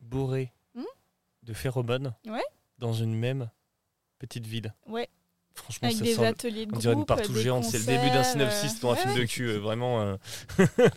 bourrés 0.00 0.52
Hmm 0.74 0.84
de 1.42 1.52
phéromones 1.54 2.14
Ouais. 2.26 2.44
dans 2.78 2.92
une 2.92 3.14
même 3.14 3.48
petite 4.18 4.46
ville. 4.46 4.74
Ouais. 4.86 5.08
Franchement, 5.62 5.88
Avec 5.88 6.00
des 6.02 6.22
ateliers 6.24 6.66
de 6.66 6.74
On 6.74 6.78
dirait 6.78 6.94
une 6.94 7.04
partout 7.04 7.34
géante. 7.34 7.64
C'est 7.64 7.78
le 7.78 7.84
début 7.84 8.10
d'un 8.10 8.22
synopsis 8.24 8.76
euh, 8.76 8.80
dans 8.82 8.90
un 8.90 8.94
ouais, 8.94 9.00
film 9.00 9.14
de 9.14 9.24
cul. 9.24 9.46
euh, 9.48 9.58
vraiment. 9.58 10.00
euh. 10.02 10.16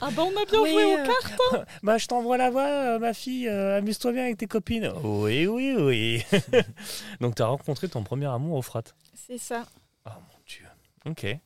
Ah 0.02 0.10
bah 0.12 0.24
on 0.24 0.30
a 0.42 0.46
bien 0.46 0.60
joué 0.72 0.86
au 0.86 0.98
euh, 0.98 1.06
cartes 1.06 1.68
bah, 1.84 1.98
je 1.98 2.08
t'envoie 2.08 2.38
la 2.38 2.50
voix, 2.50 2.64
euh, 2.64 3.00
ma 3.00 3.14
fille. 3.14 3.48
euh, 3.48 3.78
Amuse-toi 3.78 4.12
bien 4.14 4.24
avec 4.24 4.38
tes 4.38 4.48
copines. 4.48 4.92
Oui, 5.04 5.46
oui, 5.48 5.76
oui. 5.78 6.24
Donc, 7.22 7.36
tu 7.36 7.42
as 7.42 7.48
rencontré 7.48 7.88
ton 7.90 8.04
premier 8.04 8.26
amour 8.28 8.58
au 8.58 8.62
frat. 8.62 8.84
C'est 9.14 9.38
ça. 9.38 9.66
Oh 10.06 10.10
mon 10.16 10.40
dieu. 10.48 10.66
Ok. 11.06 11.38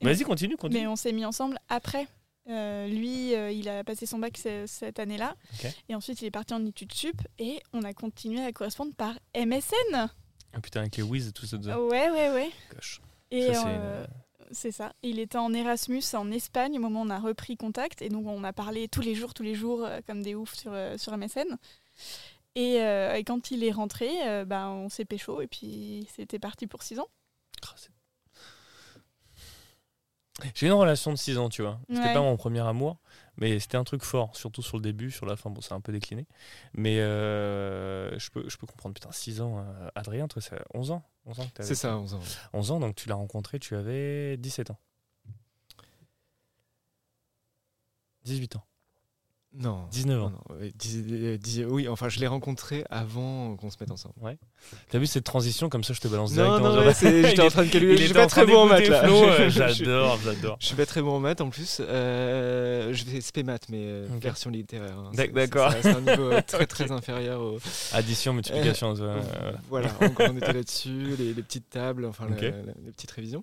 Vas-y, 0.00 0.22
continue, 0.22 0.56
continue. 0.56 0.82
Mais 0.82 0.86
on 0.86 0.96
s'est 0.96 1.12
mis 1.12 1.24
ensemble 1.24 1.58
après. 1.68 2.06
Euh, 2.48 2.86
lui, 2.86 3.34
euh, 3.34 3.50
il 3.50 3.68
a 3.68 3.82
passé 3.82 4.06
son 4.06 4.18
bac 4.20 4.38
ce- 4.38 4.64
cette 4.66 5.00
année-là. 5.00 5.34
Et 5.88 5.94
ensuite, 5.96 6.22
il 6.22 6.26
est 6.26 6.30
parti 6.30 6.54
en 6.54 6.64
études 6.64 6.92
sup. 6.92 7.20
Et 7.38 7.60
on 7.72 7.82
a 7.82 7.92
continué 7.92 8.44
à 8.44 8.52
correspondre 8.52 8.94
par 8.94 9.14
MSN. 9.34 10.08
Ah, 10.56 10.60
putain, 10.60 10.80
avec 10.80 10.96
les 10.96 11.28
et 11.28 11.32
tout 11.32 11.44
ça. 11.46 11.56
Ouais, 11.58 12.10
ouais, 12.10 12.30
ouais. 12.32 12.50
Gosh. 12.74 13.00
Et 13.30 13.52
Ça, 13.52 13.62
c'est 13.62 13.68
euh, 13.68 14.06
c'est 14.52 14.70
ça. 14.72 14.92
Il 15.02 15.18
était 15.18 15.36
en 15.38 15.52
Erasmus 15.52 16.02
en 16.14 16.30
Espagne 16.30 16.78
au 16.78 16.80
moment 16.80 17.02
où 17.02 17.06
on 17.06 17.10
a 17.10 17.18
repris 17.18 17.56
contact. 17.56 18.00
Et 18.00 18.08
donc, 18.08 18.26
on 18.26 18.42
a 18.44 18.52
parlé 18.52 18.88
tous 18.88 19.00
les 19.02 19.14
jours, 19.14 19.34
tous 19.34 19.42
les 19.42 19.54
jours, 19.54 19.84
euh, 19.84 20.00
comme 20.06 20.22
des 20.22 20.34
oufs 20.34 20.54
sur, 20.54 20.72
euh, 20.72 20.96
sur 20.96 21.12
MSN. 21.16 21.58
Et, 22.54 22.80
euh, 22.80 23.14
et 23.16 23.24
quand 23.24 23.50
il 23.50 23.64
est 23.64 23.72
rentré, 23.72 24.08
euh, 24.26 24.44
bah, 24.46 24.68
on 24.70 24.88
s'est 24.88 25.04
pécho. 25.04 25.42
Et 25.42 25.46
puis, 25.46 26.08
c'était 26.16 26.38
parti 26.38 26.66
pour 26.66 26.82
six 26.82 26.98
ans. 26.98 27.08
Ah, 27.62 27.74
J'ai 30.54 30.66
une 30.66 30.72
relation 30.74 31.10
de 31.10 31.16
6 31.16 31.38
ans, 31.38 31.48
tu 31.48 31.62
vois. 31.62 31.78
C'était 31.88 32.00
Ouais. 32.02 32.12
pas 32.14 32.20
mon 32.20 32.36
premier 32.36 32.60
amour, 32.60 32.98
mais 33.36 33.58
c'était 33.60 33.76
un 33.76 33.84
truc 33.84 34.02
fort, 34.02 34.34
surtout 34.36 34.62
sur 34.62 34.76
le 34.76 34.82
début, 34.82 35.10
sur 35.10 35.26
la 35.26 35.36
fin, 35.36 35.50
bon, 35.50 35.60
c'est 35.60 35.74
un 35.74 35.80
peu 35.80 35.92
décliné. 35.92 36.26
Mais 36.74 37.00
euh, 37.00 38.18
je, 38.18 38.30
peux, 38.30 38.48
je 38.48 38.56
peux 38.56 38.66
comprendre, 38.66 38.94
putain, 38.94 39.12
6 39.12 39.40
ans. 39.40 39.58
euh, 39.58 39.88
Adrien, 39.94 40.28
toi, 40.28 40.40
c'est 40.42 40.58
11 40.74 40.90
ans? 40.90 41.02
11 41.26 41.40
ans, 41.40 41.48
C'est 41.60 41.74
ça, 41.74 41.96
11 41.98 42.14
ans. 42.14 42.20
11 42.52 42.70
ans, 42.72 42.80
donc 42.80 42.94
tu 42.94 43.08
l'as 43.08 43.14
rencontré, 43.16 43.58
tu 43.58 43.74
avais 43.74 44.36
17 44.36 44.70
ans. 44.70 44.78
18 48.24 48.56
ans. 48.56 48.64
Non. 49.58 49.86
19 49.90 50.22
ans. 50.22 50.32
oui, 51.68 51.88
enfin, 51.88 52.08
je 52.08 52.20
l'ai 52.20 52.26
rencontré 52.26 52.84
avant 52.90 53.56
qu'on 53.56 53.70
se 53.70 53.76
mette 53.80 53.90
ensemble. 53.90 54.14
Ouais. 54.20 54.36
T'as 54.90 54.98
vu 54.98 55.06
cette 55.06 55.24
transition 55.24 55.68
comme 55.68 55.84
ça, 55.84 55.94
je 55.94 56.00
te 56.00 56.08
balance 56.08 56.32
non, 56.32 56.58
Non, 56.58 56.74
non, 56.74 56.92
j'étais 57.00 57.40
en 57.40 57.48
train 57.48 57.64
de 57.64 57.70
calculer. 57.70 57.96
Je 57.96 58.04
suis 58.04 58.14
pas 58.14 58.26
très 58.26 58.44
bon 58.44 58.58
en 58.58 58.66
maths 58.66 58.88
là. 58.88 59.06
J'adore, 59.48 60.18
j'adore. 60.22 60.56
Je 60.60 60.66
suis 60.66 60.76
pas 60.76 60.86
très 60.86 61.00
bon 61.00 61.16
en 61.16 61.20
maths 61.20 61.40
en 61.40 61.48
plus. 61.48 61.80
Euh, 61.80 62.92
je 62.92 63.04
fais 63.04 63.20
SP 63.22 63.40
maths, 63.44 63.68
mais 63.70 63.84
euh, 63.84 64.06
version 64.20 64.50
littéraire. 64.50 64.98
Hein. 64.98 65.12
D'accord. 65.32 65.72
C'est 65.80 65.88
un 65.88 66.00
niveau 66.00 66.30
très 66.46 66.66
très 66.66 66.92
inférieur. 66.92 67.40
Au... 67.40 67.58
Addition, 67.92 68.34
multiplication. 68.34 68.94
Euh, 69.00 69.20
voilà, 69.70 69.90
on 70.00 70.36
était 70.36 70.52
là-dessus, 70.52 71.16
les, 71.18 71.32
petites 71.34 71.70
tables, 71.70 72.04
enfin 72.04 72.26
les 72.28 72.52
petites 72.92 73.10
révisions. 73.10 73.42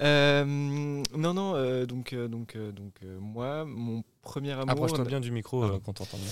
non, 0.00 1.02
non, 1.14 1.84
donc, 1.84 2.14
donc, 2.14 2.56
donc 2.56 2.94
moi, 3.20 3.64
mon 3.64 4.02
premier 4.22 4.52
amour. 4.52 4.70
Approche-toi 4.70 5.04
bien 5.04 5.20
du 5.20 5.30
micro 5.30 5.62
euh, 5.62 5.78
qu'on 5.80 5.92
t'entende 5.92 6.20
bien. 6.20 6.30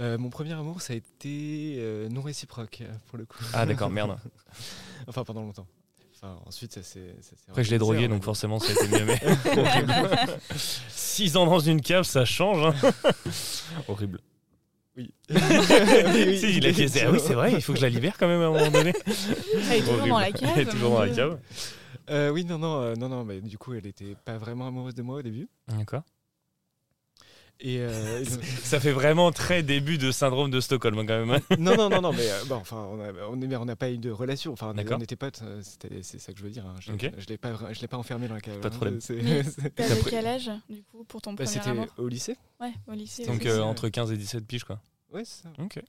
Euh, 0.00 0.18
mon 0.18 0.30
premier 0.30 0.52
amour, 0.52 0.80
ça 0.80 0.92
a 0.92 0.96
été 0.96 1.76
euh, 1.78 2.08
non 2.08 2.22
réciproque, 2.22 2.82
pour 3.08 3.18
le 3.18 3.26
coup. 3.26 3.38
Ah, 3.52 3.66
d'accord, 3.66 3.90
merde. 3.90 4.16
enfin, 5.06 5.24
pendant 5.24 5.42
longtemps. 5.42 5.66
Enfin, 6.16 6.38
ensuite, 6.46 6.72
ça 6.72 6.82
s'est. 6.82 7.14
Après, 7.48 7.62
je 7.62 7.70
l'ai 7.70 7.78
drogué, 7.78 8.08
donc 8.08 8.24
forcément, 8.24 8.58
ça 8.58 8.70
a 8.70 8.72
été 8.72 8.88
mieux. 8.88 9.04
Mais... 9.04 9.20
6 10.88 11.36
ans 11.36 11.46
dans 11.46 11.60
une 11.60 11.80
cave, 11.80 12.04
ça 12.04 12.24
change. 12.24 12.74
Hein. 12.82 12.90
Horrible. 13.88 14.20
Oui. 14.96 15.12
oui, 15.28 15.36
oui, 15.38 16.54
il 16.56 16.66
a 16.66 16.72
dit, 16.72 16.86
ah 17.00 17.10
oui, 17.10 17.18
c'est 17.20 17.34
vrai, 17.34 17.52
il 17.52 17.60
faut 17.60 17.72
que 17.72 17.78
je 17.78 17.84
la 17.84 17.88
libère 17.88 18.16
quand 18.16 18.28
même 18.28 18.40
à 18.40 18.46
un 18.46 18.50
moment 18.50 18.70
donné. 18.70 18.92
Elle 19.70 19.78
est 19.78 19.80
toujours 19.80 20.06
dans 20.06 20.18
la 20.20 20.30
cave. 20.32 20.50
Elle 20.54 20.68
est 20.68 20.70
toujours 20.70 20.90
dans 20.90 21.04
la 21.04 21.10
cave. 21.10 21.38
oui, 22.32 22.44
non, 22.44 22.58
non, 22.58 22.94
non, 22.96 23.08
non, 23.08 23.24
mais 23.24 23.40
du 23.40 23.58
coup, 23.58 23.74
elle 23.74 23.86
était 23.86 24.16
pas 24.24 24.38
vraiment 24.38 24.68
amoureuse 24.68 24.94
de 24.94 25.02
moi 25.02 25.16
au 25.16 25.22
début. 25.22 25.48
D'accord. 25.68 26.02
Et 27.60 27.78
euh, 27.78 28.24
ça 28.62 28.80
fait 28.80 28.92
vraiment 28.92 29.30
très 29.32 29.62
début 29.62 29.98
de 29.98 30.10
syndrome 30.10 30.50
de 30.50 30.60
Stockholm 30.60 30.98
hein, 30.98 31.06
quand 31.06 31.26
même. 31.26 31.30
Hein. 31.30 31.40
non, 31.58 31.76
non, 31.76 31.88
non, 31.88 32.00
non, 32.00 32.12
mais 32.12 32.28
euh, 32.28 32.44
bon, 32.48 32.56
enfin, 32.56 32.88
on 32.88 33.36
n'a 33.64 33.76
pas 33.76 33.90
eu 33.90 33.98
de 33.98 34.10
relation. 34.10 34.52
Enfin, 34.52 34.74
on 34.76 35.00
était 35.00 35.16
potes. 35.16 35.42
Euh, 35.42 35.62
c'est 36.02 36.18
ça 36.18 36.32
que 36.32 36.38
je 36.38 36.44
veux 36.44 36.50
dire. 36.50 36.66
Hein. 36.66 36.74
Je, 36.80 36.92
okay. 36.92 37.12
l'ai 37.28 37.38
pas, 37.38 37.72
je 37.72 37.80
l'ai 37.80 37.88
pas 37.88 37.96
enfermé 37.96 38.28
dans 38.28 38.34
la 38.34 38.40
cave. 38.40 38.60
Pas 38.60 38.70
de 38.70 38.74
problème. 38.74 38.98
T'avais 38.98 40.00
quel 40.08 40.26
âge 40.26 40.50
du 40.68 40.82
coup 40.82 41.04
pour 41.04 41.22
ton 41.22 41.32
bah, 41.32 41.44
premier 41.44 41.68
amour 41.68 41.86
C'était 41.88 42.00
au 42.02 42.08
lycée. 42.08 42.36
Ouais, 42.60 42.72
au 42.86 42.92
lycée. 42.92 43.24
Donc 43.26 43.46
entre 43.46 43.88
15 43.88 44.12
et 44.12 44.16
17 44.16 44.46
piges 44.46 44.64
quoi. 44.64 44.80
Ouais, 45.12 45.24
c'est 45.24 45.44
ça. 45.44 45.52
Ok. 45.58 45.80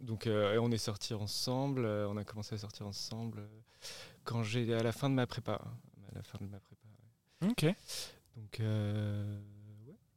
Donc 0.00 0.28
on 0.28 0.70
est 0.70 0.78
sortis 0.78 1.14
ensemble. 1.14 1.84
on 1.84 2.16
a 2.16 2.24
commencé 2.24 2.54
à 2.54 2.58
sortir 2.58 2.86
ensemble 2.86 3.42
quand 4.24 4.42
j'ai 4.42 4.72
à 4.74 4.82
la 4.82 4.92
fin 4.92 5.10
de 5.10 5.14
ma 5.14 5.26
prépa. 5.26 5.60
À 6.12 6.14
la 6.14 6.22
fin 6.22 6.38
de 6.40 6.48
ma 6.48 6.60
prépa. 6.60 6.86
Ok. 7.50 7.74
Donc. 8.36 8.60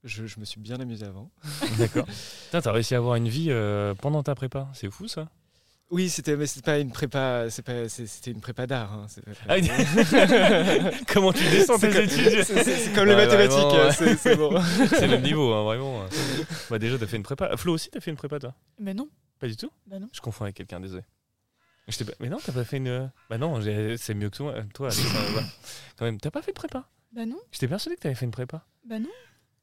Je, 0.03 0.27
je, 0.27 0.39
me 0.39 0.45
suis 0.45 0.59
bien 0.59 0.79
amusé 0.79 1.05
avant. 1.05 1.31
D'accord. 1.77 2.05
T'as 2.51 2.71
réussi 2.71 2.93
à 2.93 2.97
avoir 2.97 3.15
une 3.15 3.29
vie 3.29 3.47
euh, 3.49 3.93
pendant 3.95 4.21
ta 4.21 4.35
prépa. 4.35 4.69
C'est 4.73 4.91
fou 4.91 5.07
ça. 5.07 5.29
Oui, 5.89 6.09
c'était 6.09 6.35
mais 6.35 6.47
c'était 6.47 6.65
pas 6.65 6.79
une 6.79 6.91
prépa, 6.91 7.49
c'était 7.51 8.31
une 8.31 8.41
prépa 8.41 8.65
d'art. 8.65 8.93
Hein, 8.93 9.05
ah, 9.47 9.57
Comment 11.13 11.31
tu 11.31 11.43
descends 11.43 11.77
tes 11.77 12.03
études 12.03 12.43
C'est 12.43 12.93
comme 12.95 13.07
les 13.07 13.15
mathématiques, 13.15 14.17
c'est 14.17 14.35
bon. 14.35 14.59
c'est 14.89 15.01
le 15.01 15.07
même 15.09 15.21
niveau, 15.21 15.53
hein, 15.53 15.63
vraiment. 15.63 16.03
Bah 16.71 16.79
déjà, 16.79 16.97
t'as 16.97 17.05
fait 17.05 17.17
une 17.17 17.23
prépa. 17.23 17.55
Flo 17.57 17.73
aussi, 17.73 17.91
t'as 17.91 17.99
fait 17.99 18.09
une 18.09 18.17
prépa, 18.17 18.39
toi? 18.39 18.55
Mais 18.79 18.95
non. 18.95 19.07
Pas 19.39 19.47
du 19.47 19.55
tout? 19.55 19.69
Bah 19.85 19.99
non. 19.99 20.07
Je 20.11 20.19
confonds 20.19 20.45
avec 20.45 20.55
quelqu'un, 20.55 20.79
désolé. 20.79 21.03
Mais 22.19 22.29
non, 22.29 22.37
t'as 22.43 22.53
pas 22.53 22.63
fait 22.63 22.77
une. 22.77 23.11
Bah 23.29 23.37
non, 23.37 23.61
c'est 23.97 24.13
mieux 24.13 24.29
que 24.29 24.37
toi. 24.37 24.55
Toi, 24.73 24.89
quand 25.97 26.05
même, 26.05 26.19
t'as 26.19 26.31
pas 26.31 26.41
fait 26.41 26.51
de 26.51 26.55
prépa? 26.55 26.89
Bah 27.11 27.25
non. 27.25 27.39
J'étais 27.51 27.67
persuadé 27.67 27.97
que 27.97 28.01
t'avais 28.01 28.15
fait 28.15 28.25
une 28.25 28.31
prépa. 28.31 28.65
Bah 28.87 28.99
non. 28.99 29.09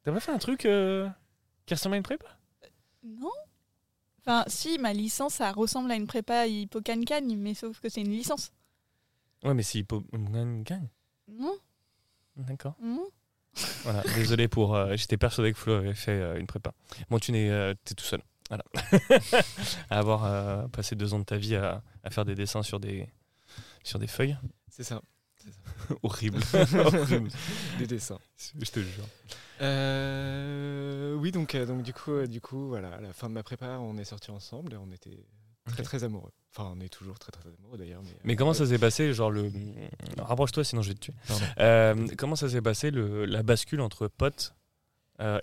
T'as 0.03 0.13
pas 0.13 0.21
fait 0.21 0.33
un 0.33 0.39
truc 0.39 0.65
euh, 0.65 1.09
qui 1.67 1.75
ressemble 1.75 1.95
à 1.95 1.99
une 1.99 2.03
prépa 2.03 2.27
Non. 3.05 3.31
Enfin, 4.21 4.45
si, 4.47 4.79
ma 4.79 4.93
licence, 4.93 5.35
ça 5.35 5.53
ressemble 5.53 5.91
à 5.91 5.95
une 5.95 6.07
prépa 6.07 6.47
hippocagne 6.47 7.05
mais 7.37 7.55
sauf 7.55 7.81
que 7.81 7.89
c'est 7.89 8.01
une 8.01 8.11
licence. 8.11 8.53
Ouais, 9.43 9.55
mais 9.55 9.63
c'est 9.63 9.79
hippocagne 9.79 10.89
Non. 11.29 11.57
D'accord. 12.37 12.77
Non. 12.81 13.07
Voilà, 13.83 14.03
désolé 14.15 14.49
pour. 14.49 14.75
Euh, 14.75 14.97
j'étais 14.97 15.17
persuadé 15.17 15.53
que 15.53 15.59
Flo 15.59 15.75
avait 15.75 15.95
fait 15.95 16.13
euh, 16.13 16.39
une 16.39 16.47
prépa. 16.47 16.73
Bon, 17.11 17.19
tu 17.19 17.33
n'es, 17.33 17.75
t'es 17.85 17.95
tout 17.95 18.05
seul. 18.05 18.23
Voilà. 18.49 18.65
à 19.91 19.99
avoir 19.99 20.69
passé 20.71 20.97
deux 20.97 21.15
ans 21.15 21.19
de 21.21 21.25
ta 21.25 21.37
vie 21.37 21.57
à, 21.57 21.83
à, 22.03 22.11
faire 22.11 22.25
des 22.25 22.35
dessins 22.35 22.63
sur 22.63 22.81
des, 22.81 23.09
sur 23.85 23.99
des 23.99 24.09
feuilles. 24.09 24.37
C'est 24.69 24.83
ça. 24.83 25.03
Horrible. 26.03 26.41
Des 27.79 27.87
dessins. 27.87 28.19
Je 28.59 28.71
te 28.71 28.81
jure. 28.81 29.05
Euh, 29.61 31.15
oui, 31.17 31.33
donc, 31.33 31.55
euh, 31.55 31.67
donc 31.67 31.83
du 31.83 31.93
coup, 31.93 32.13
euh, 32.13 32.27
du 32.27 32.41
coup, 32.41 32.69
voilà, 32.69 32.95
à 32.95 33.01
la 33.01 33.13
fin 33.13 33.29
de 33.29 33.35
ma 33.35 33.43
prépa, 33.43 33.79
on 33.79 33.99
est 33.99 34.05
sortis 34.05 34.31
ensemble 34.31 34.73
et 34.73 34.77
on 34.77 34.91
était 34.93 35.27
très 35.67 35.83
très 35.83 36.05
amoureux. 36.05 36.33
Enfin, 36.55 36.73
on 36.75 36.81
est 36.81 36.89
toujours 36.89 37.19
très 37.19 37.31
très 37.31 37.49
amoureux 37.59 37.79
d'ailleurs. 37.79 38.03
Mais, 38.03 38.17
mais 38.25 38.37
comment 38.37 38.55
ça 38.55 38.67
s'est 38.67 38.79
passé, 38.79 39.13
genre 39.13 39.31
le, 39.31 39.53
rapproche-toi 40.19 40.65
sinon 40.65 40.83
je 40.83 40.89
vais 40.89 40.95
te 40.95 41.01
tuer. 41.01 42.17
comment 42.17 42.37
ça 42.37 42.49
s'est 42.49 42.63
passé 42.63 42.91
le, 42.91 43.25
la 43.25 43.43
bascule 43.43 43.81
entre 43.81 44.09
pote 44.09 44.55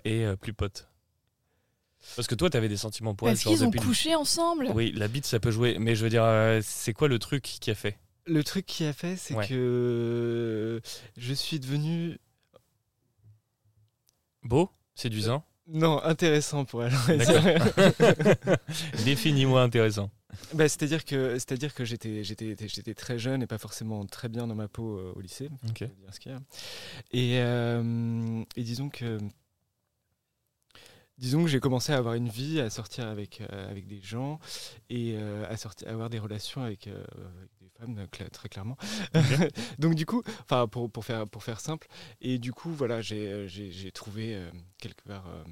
et 0.04 0.26
plus 0.40 0.52
pote 0.52 0.88
parce 2.14 2.28
que 2.28 2.36
toi, 2.36 2.48
tu 2.48 2.56
avais 2.56 2.68
des 2.68 2.76
sentiments 2.76 3.16
pour 3.16 3.26
Parce 3.26 3.42
qu'ils 3.42 3.64
ont 3.64 3.72
couché 3.72 4.14
ensemble. 4.14 4.70
Oui, 4.72 4.92
la 4.94 5.08
bite, 5.08 5.26
ça 5.26 5.40
peut 5.40 5.50
jouer. 5.50 5.78
Mais 5.80 5.96
je 5.96 6.04
veux 6.04 6.10
dire, 6.10 6.24
c'est 6.62 6.92
quoi 6.92 7.08
le 7.08 7.18
truc 7.18 7.42
qui 7.42 7.70
a 7.72 7.74
fait? 7.74 7.98
Le 8.28 8.44
truc 8.44 8.66
qui 8.66 8.84
a 8.84 8.92
fait, 8.92 9.16
c'est 9.16 9.34
que 9.48 10.80
je 11.16 11.34
suis 11.34 11.58
devenu 11.58 12.18
Beau 14.42 14.70
Séduisant 14.94 15.44
Non, 15.66 16.02
intéressant 16.02 16.64
pour 16.64 16.84
elle. 16.84 16.92
Définis-moi 19.04 19.62
intéressant. 19.62 20.10
Bah, 20.54 20.68
c'est-à-dire 20.68 21.04
que, 21.04 21.34
c'est-à-dire 21.34 21.74
que 21.74 21.84
j'étais, 21.84 22.24
j'étais, 22.24 22.56
j'étais 22.66 22.94
très 22.94 23.18
jeune 23.18 23.42
et 23.42 23.46
pas 23.46 23.58
forcément 23.58 24.04
très 24.06 24.28
bien 24.28 24.46
dans 24.46 24.54
ma 24.54 24.68
peau 24.68 24.98
euh, 24.98 25.12
au 25.16 25.20
lycée. 25.20 25.50
Et, 27.12 27.38
euh, 27.40 28.44
et 28.56 28.62
disons 28.62 28.88
que 28.88 29.18
disons 31.16 31.42
que 31.42 31.48
j'ai 31.48 31.60
commencé 31.60 31.92
à 31.92 31.96
avoir 31.96 32.14
une 32.14 32.28
vie, 32.28 32.60
à 32.60 32.70
sortir 32.70 33.08
avec, 33.08 33.40
euh, 33.40 33.70
avec 33.70 33.86
des 33.86 34.00
gens 34.00 34.38
et 34.88 35.16
à, 35.16 35.56
sortir, 35.56 35.88
à 35.88 35.92
avoir 35.92 36.10
des 36.10 36.18
relations 36.18 36.62
avec, 36.62 36.88
très 38.30 38.48
clairement. 38.48 38.76
Donc 39.78 39.94
du 39.94 40.06
coup, 40.06 40.22
enfin 40.42 40.66
pour, 40.66 40.90
pour, 40.90 41.04
faire, 41.04 41.26
pour 41.26 41.42
faire 41.42 41.60
simple, 41.60 41.88
et 42.20 42.38
du 42.38 42.52
coup 42.52 42.70
voilà, 42.70 43.00
j'ai 43.00 43.28
euh, 43.28 43.90
trouvé 43.92 44.34
euh, 44.34 44.50
quelque 44.78 45.02
part 45.02 45.26
euh, 45.28 45.44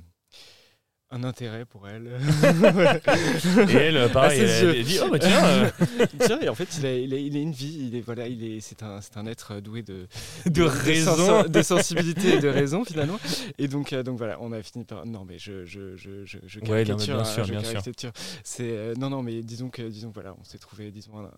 un 1.10 1.22
intérêt 1.22 1.64
pour 1.64 1.88
elle. 1.88 2.06
et 3.68 3.74
elle, 3.74 4.10
pareil, 4.10 4.40
elle, 4.40 4.84
dit 4.84 4.98
oh 5.02 5.08
bah 5.10 5.18
tiens, 5.20 5.72
tiens, 6.20 6.40
et 6.40 6.48
en 6.48 6.54
fait 6.56 6.76
il 6.78 6.86
a, 6.86 6.98
il 6.98 7.14
a, 7.14 7.16
il 7.16 7.36
a, 7.36 7.40
une 7.40 7.52
vie, 7.52 7.86
il 7.88 7.96
est 7.96 8.00
voilà, 8.00 8.26
il 8.26 8.42
est 8.44 8.60
c'est 8.60 8.82
un 8.82 8.98
un 9.14 9.26
être 9.26 9.60
doué 9.60 9.82
de 9.82 10.08
de, 10.46 10.62
raison, 10.62 11.44
de, 11.44 11.62
sensibilité 11.62 12.34
et 12.34 12.40
de 12.40 12.48
raison 12.48 12.84
finalement. 12.84 13.20
Et 13.58 13.68
donc 13.68 13.94
donc 13.94 14.18
voilà, 14.18 14.38
on 14.40 14.50
a 14.50 14.62
fini 14.62 14.84
par 14.84 15.06
non 15.06 15.24
mais 15.24 15.38
je 15.38 15.64
je 15.64 15.96
je 15.96 16.24
je, 16.24 16.38
je 16.44 16.60
caricature, 16.60 17.14
bien 17.16 17.24
sûr, 17.24 17.46
bien 17.46 17.62
sûr. 17.62 18.12
C'est 18.42 18.94
non 18.98 19.10
non 19.10 19.22
mais 19.22 19.42
disons 19.42 19.70
que 19.70 19.82
disons 19.82 20.10
voilà, 20.12 20.34
on 20.40 20.44
s'est 20.44 20.58
trouvé 20.58 20.90
disons 20.90 21.18
un, 21.18 21.30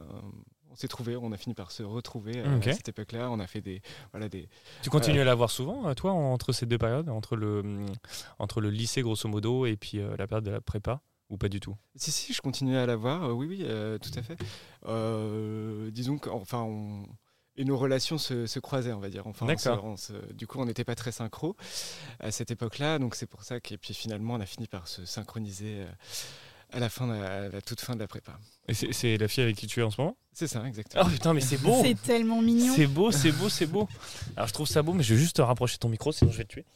s'est 0.78 0.88
trouvé, 0.88 1.16
on 1.16 1.32
a 1.32 1.36
fini 1.36 1.54
par 1.54 1.70
se 1.70 1.82
retrouver 1.82 2.34
euh, 2.36 2.58
à 2.58 2.72
cette 2.72 2.88
époque-là. 2.88 3.30
On 3.30 3.40
a 3.40 3.46
fait 3.46 3.60
des, 3.60 3.82
voilà, 4.12 4.28
des. 4.28 4.48
Tu 4.82 4.90
continues 4.90 5.18
euh, 5.18 5.22
à 5.22 5.24
la 5.24 5.34
voir 5.34 5.50
souvent, 5.50 5.88
euh, 5.88 5.94
toi, 5.94 6.12
entre 6.12 6.52
ces 6.52 6.66
deux 6.66 6.78
périodes, 6.78 7.08
entre 7.08 7.36
le, 7.36 7.62
mm, 7.62 7.86
entre 8.38 8.60
le 8.60 8.70
lycée 8.70 9.02
grosso 9.02 9.28
modo 9.28 9.66
et 9.66 9.76
puis 9.76 10.00
la 10.16 10.26
période 10.26 10.44
de 10.44 10.50
la 10.50 10.60
prépa, 10.60 11.00
ou 11.30 11.36
pas 11.36 11.48
du 11.48 11.60
tout? 11.60 11.76
Si 11.96 12.12
si, 12.12 12.32
je 12.32 12.40
continue 12.40 12.76
à 12.76 12.86
la 12.86 12.96
voir. 12.96 13.36
oui 13.36 13.46
oui, 13.46 13.66
tout 14.00 14.12
à 14.16 14.22
fait. 14.22 15.90
disons 15.90 16.18
qu'enfin 16.18 16.62
on 16.62 17.02
et 17.60 17.64
nos 17.64 17.76
relations 17.76 18.18
se, 18.18 18.46
se, 18.46 18.60
croisaient, 18.60 18.92
on 18.92 19.00
va 19.00 19.08
dire. 19.08 19.26
Enfin, 19.26 19.44
du 20.32 20.46
coup, 20.46 20.60
on 20.60 20.64
n'était 20.64 20.84
pas 20.84 20.94
très 20.94 21.10
synchro 21.10 21.56
à 22.20 22.30
cette 22.30 22.52
époque-là, 22.52 23.00
donc 23.00 23.16
c'est 23.16 23.26
pour 23.26 23.42
ça 23.42 23.58
que 23.58 23.74
puis 23.74 23.94
finalement, 23.94 24.34
on 24.34 24.40
a 24.40 24.46
fini 24.46 24.68
par 24.68 24.86
se 24.86 25.04
synchroniser 25.04 25.84
à 26.72 26.80
la 26.80 26.88
fin, 26.88 27.08
à 27.10 27.48
la 27.48 27.60
toute 27.62 27.80
fin 27.80 27.94
de 27.94 28.00
la 28.00 28.06
prépa. 28.06 28.38
Et 28.68 28.74
c'est 28.74 29.16
la 29.16 29.28
fille 29.28 29.42
avec 29.42 29.56
qui 29.56 29.66
tu 29.66 29.80
es 29.80 29.82
en 29.82 29.90
ce 29.90 30.00
moment? 30.00 30.16
C'est 30.32 30.46
ça, 30.46 30.62
exactement. 30.66 31.04
Oh 31.06 31.08
putain, 31.08 31.34
mais 31.34 31.40
c'est 31.40 31.56
beau 31.56 31.80
C'est 31.82 32.00
tellement 32.00 32.40
mignon 32.40 32.74
C'est 32.76 32.86
beau, 32.86 33.10
c'est 33.10 33.32
beau, 33.32 33.48
c'est 33.48 33.66
beau 33.66 33.88
Alors 34.36 34.46
je 34.48 34.52
trouve 34.52 34.68
ça 34.68 34.82
beau, 34.82 34.92
mais 34.92 35.02
je 35.02 35.14
vais 35.14 35.20
juste 35.20 35.36
te 35.36 35.42
rapprocher 35.42 35.78
ton 35.78 35.88
micro, 35.88 36.12
sinon 36.12 36.30
je 36.30 36.38
vais 36.38 36.44
te 36.44 36.52
tuer. 36.52 36.66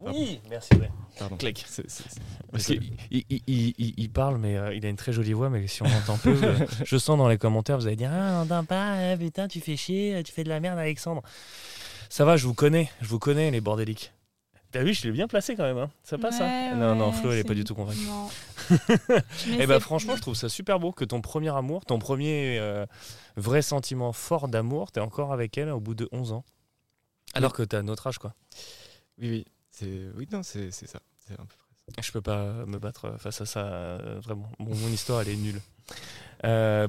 Oui, 0.00 0.40
merci. 0.50 0.70
Pardon. 1.18 1.36
Clic. 1.36 1.64
Parce 2.52 2.66
qu'il 2.66 2.82
il, 3.10 3.24
il, 3.46 3.94
il, 3.96 4.10
parle, 4.10 4.38
mais 4.38 4.56
euh, 4.56 4.74
il 4.74 4.84
a 4.84 4.88
une 4.88 4.96
très 4.96 5.12
jolie 5.12 5.32
voix, 5.32 5.48
mais 5.48 5.66
si 5.66 5.82
on 5.82 5.86
entend 5.86 6.18
peu, 6.18 6.38
euh, 6.42 6.66
je 6.84 6.96
sens 6.96 7.16
dans 7.16 7.28
les 7.28 7.38
commentaires, 7.38 7.78
vous 7.78 7.86
allez 7.86 7.96
dire 7.96 8.10
Ah, 8.12 8.34
on 8.34 8.44
n'entend 8.44 8.64
pas, 8.64 8.92
hein, 8.92 9.16
putain, 9.16 9.48
tu 9.48 9.60
fais 9.60 9.76
chier, 9.76 10.22
tu 10.24 10.32
fais 10.32 10.44
de 10.44 10.48
la 10.48 10.60
merde, 10.60 10.78
Alexandre. 10.78 11.22
Ça 12.08 12.24
va, 12.24 12.36
je 12.36 12.46
vous 12.46 12.54
connais, 12.54 12.90
je 13.00 13.08
vous 13.08 13.18
connais, 13.18 13.50
les 13.50 13.60
bordéliques. 13.60 14.12
T'as 14.72 14.82
vu, 14.82 14.94
je 14.94 15.04
l'ai 15.04 15.12
bien 15.12 15.28
placé 15.28 15.56
quand 15.56 15.62
même. 15.62 15.78
Hein. 15.78 15.90
Ça 16.02 16.18
passe, 16.18 16.40
hein 16.40 16.74
Non, 16.76 16.94
non, 16.94 17.12
Flo, 17.12 17.32
elle 17.32 17.38
est 17.38 17.44
pas 17.44 17.54
du 17.54 17.64
tout 17.64 17.74
convaincue. 17.74 18.06
Et 18.70 19.58
eh 19.60 19.66
ben, 19.66 19.80
franchement, 19.80 20.16
je 20.16 20.22
trouve 20.22 20.34
ça 20.34 20.48
super 20.48 20.80
beau 20.80 20.92
que 20.92 21.04
ton 21.04 21.20
premier 21.20 21.54
amour, 21.54 21.84
ton 21.84 21.98
premier 21.98 22.58
euh, 22.58 22.84
vrai 23.36 23.62
sentiment 23.62 24.12
fort 24.12 24.48
d'amour, 24.48 24.92
t'es 24.92 25.00
encore 25.00 25.32
avec 25.32 25.56
elle 25.56 25.70
au 25.70 25.80
bout 25.80 25.94
de 25.94 26.08
11 26.12 26.32
ans. 26.32 26.44
Alors 27.34 27.52
que 27.52 27.62
t'as 27.62 27.82
notre 27.82 28.06
âge, 28.06 28.18
quoi. 28.18 28.34
Oui, 29.18 29.30
oui. 29.30 29.44
C'est 29.70 30.08
oui, 30.16 30.26
non, 30.32 30.42
c'est 30.42 30.70
ça. 30.70 31.00
C'est 31.18 31.34
un 31.34 31.44
peu 31.44 31.56
près 31.56 31.94
ça. 31.94 32.02
Je 32.02 32.12
peux 32.12 32.22
pas 32.22 32.66
me 32.66 32.78
battre 32.78 33.14
face 33.18 33.40
à 33.40 33.46
ça, 33.46 33.98
vraiment. 34.20 34.50
mon 34.58 34.88
histoire, 34.88 35.22
elle 35.22 35.28
est 35.28 35.36
nulle. 35.36 35.60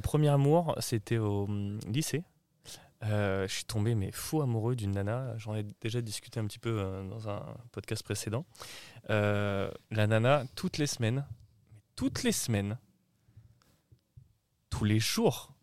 premier 0.01 0.29
amour, 0.29 0.75
c'était 0.79 1.17
au 1.17 1.43
hum, 1.43 1.79
lycée. 3.01 3.47
je 3.47 3.53
suis 3.53 3.65
tombé 3.65 3.95
mais 3.95 4.11
fou 4.11 4.41
amoureux 4.41 4.75
d'une 4.75 4.91
nana. 4.91 5.37
J'en 5.37 5.55
ai 5.55 5.65
déjà 5.81 6.01
discuté 6.01 6.39
un 6.39 6.45
petit 6.45 6.59
peu 6.59 6.81
dans 7.09 7.29
un 7.29 7.43
podcast 7.71 8.03
précédent. 8.03 8.45
la 9.09 9.71
nana, 9.91 10.43
toutes 10.55 10.77
les 10.77 10.87
semaines, 10.87 11.25
toutes 11.95 12.23
les 12.23 12.31
semaines, 12.31 12.77
tous 14.69 14.85
les 14.85 14.99
jours, 14.99 15.53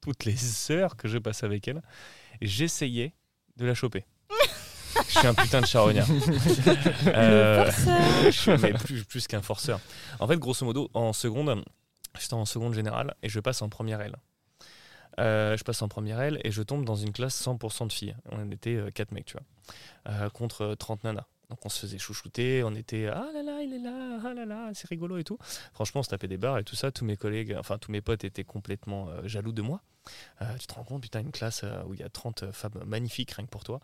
toutes 0.00 0.24
les 0.24 0.36
heures 0.70 0.96
que 0.96 1.08
je 1.08 1.18
passe 1.18 1.44
avec 1.44 1.66
elle, 1.68 1.82
j'essayais 2.40 3.14
de 3.56 3.66
la 3.66 3.74
choper. 3.74 4.04
je 5.08 5.18
suis 5.18 5.26
un 5.26 5.34
putain 5.34 5.60
de 5.60 5.66
charognard. 5.66 6.08
euh, 7.06 7.70
mais 8.60 8.72
plus, 8.72 9.04
plus 9.04 9.26
qu'un 9.26 9.42
forceur. 9.42 9.80
En 10.18 10.26
fait, 10.26 10.36
grosso 10.38 10.64
modo, 10.64 10.90
en 10.94 11.12
seconde, 11.12 11.64
j'étais 12.18 12.34
en 12.34 12.44
seconde 12.44 12.74
générale 12.74 13.14
et 13.22 13.28
je 13.28 13.40
passe 13.40 13.62
en 13.62 13.68
première 13.68 14.00
L. 14.00 14.16
Euh, 15.18 15.56
je 15.56 15.64
passe 15.64 15.82
en 15.82 15.88
première 15.88 16.20
L 16.20 16.40
et 16.44 16.50
je 16.50 16.62
tombe 16.62 16.84
dans 16.84 16.96
une 16.96 17.12
classe 17.12 17.40
100% 17.46 17.86
de 17.86 17.92
filles. 17.92 18.16
On 18.30 18.50
était 18.50 18.78
4 18.94 19.10
euh, 19.10 19.14
mecs, 19.14 19.26
tu 19.26 19.34
vois, 19.34 20.12
euh, 20.12 20.28
contre 20.30 20.74
30 20.74 21.04
nanas. 21.04 21.26
Donc 21.48 21.64
on 21.64 21.68
se 21.68 21.78
faisait 21.78 21.98
chouchouter, 21.98 22.64
on 22.64 22.74
était 22.74 23.06
ah 23.06 23.28
là 23.32 23.40
là, 23.40 23.62
il 23.62 23.72
est 23.72 23.78
là, 23.78 24.18
ah 24.24 24.34
là 24.34 24.44
là, 24.44 24.70
c'est 24.74 24.88
rigolo 24.88 25.16
et 25.16 25.22
tout. 25.22 25.38
Franchement, 25.74 26.00
on 26.00 26.02
se 26.02 26.08
tapait 26.08 26.26
des 26.26 26.38
barres 26.38 26.58
et 26.58 26.64
tout 26.64 26.74
ça. 26.74 26.90
Tous 26.90 27.04
mes 27.04 27.16
collègues, 27.16 27.54
enfin 27.56 27.78
tous 27.78 27.92
mes 27.92 28.00
potes 28.00 28.24
étaient 28.24 28.42
complètement 28.42 29.08
jaloux 29.24 29.52
de 29.52 29.62
moi. 29.62 29.80
tu 30.58 30.66
te 30.66 30.74
rends 30.74 30.82
compte, 30.82 31.02
putain, 31.02 31.20
une 31.20 31.30
classe 31.30 31.64
où 31.86 31.94
il 31.94 32.00
y 32.00 32.02
a 32.02 32.08
30 32.08 32.50
femmes 32.50 32.82
magnifiques 32.84 33.30
rien 33.30 33.46
que 33.46 33.50
pour 33.50 33.62
toi. 33.62 33.78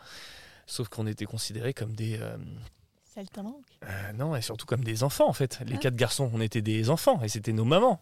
Sauf 0.67 0.89
qu'on 0.89 1.07
était 1.07 1.25
considérés 1.25 1.73
comme 1.73 1.95
des. 1.95 2.19
Euh, 3.19 3.23
euh, 3.85 4.13
non, 4.15 4.35
et 4.35 4.43
surtout 4.43 4.67
comme 4.67 4.85
des 4.85 5.03
enfants 5.03 5.29
en 5.29 5.33
fait. 5.33 5.61
Les 5.67 5.77
ah. 5.77 5.79
quatre 5.79 5.97
garçons, 5.97 6.31
on 6.33 6.41
était 6.41 6.63
des 6.63 6.89
enfants 6.91 7.21
et 7.23 7.29
c'était 7.29 7.53
nos 7.53 7.65
mamans. 7.65 8.01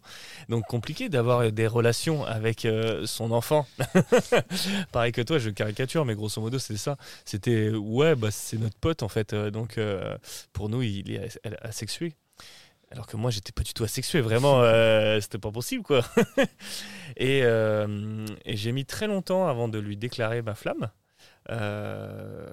Donc 0.49 0.67
compliqué 0.67 1.09
d'avoir 1.09 1.51
des 1.51 1.67
relations 1.67 2.25
avec 2.25 2.65
euh, 2.65 3.07
son 3.07 3.33
enfant. 3.33 3.67
Pareil 4.93 5.13
que 5.13 5.23
toi, 5.23 5.39
je 5.39 5.51
caricature, 5.51 6.05
mais 6.05 6.15
grosso 6.15 6.41
modo, 6.41 6.59
c'est 6.59 6.77
ça. 6.77 6.97
C'était 7.25 7.71
ouais, 7.71 8.15
bah, 8.15 8.31
c'est 8.31 8.59
notre 8.59 8.79
pote 8.79 9.03
en 9.03 9.09
fait. 9.09 9.35
Donc 9.35 9.79
pour 10.53 10.69
nous, 10.69 10.83
il 10.83 11.11
est 11.13 11.39
asexué. 11.63 12.15
Alors 12.93 13.07
que 13.07 13.17
moi, 13.17 13.31
j'étais 13.31 13.53
pas 13.53 13.63
du 13.63 13.73
tout 13.73 13.85
asexué, 13.85 14.21
vraiment, 14.21 14.63
c'était 15.21 15.39
pas 15.39 15.53
possible 15.53 15.83
quoi. 15.83 16.05
et, 17.17 17.41
et 17.41 18.57
j'ai 18.57 18.73
mis 18.73 18.85
très 18.85 19.07
longtemps 19.07 19.47
avant 19.49 19.69
de 19.69 19.79
lui 19.79 19.97
déclarer 19.97 20.43
ma 20.43 20.55
flamme. 20.55 20.91
Euh, 21.49 22.47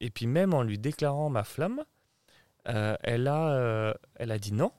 et 0.00 0.10
puis 0.10 0.26
même 0.26 0.54
en 0.54 0.62
lui 0.62 0.78
déclarant 0.78 1.30
ma 1.30 1.44
flamme, 1.44 1.84
euh, 2.68 2.96
elle, 3.02 3.28
a, 3.28 3.50
euh, 3.50 3.94
elle 4.16 4.30
a 4.32 4.38
dit 4.38 4.52
non. 4.52 4.72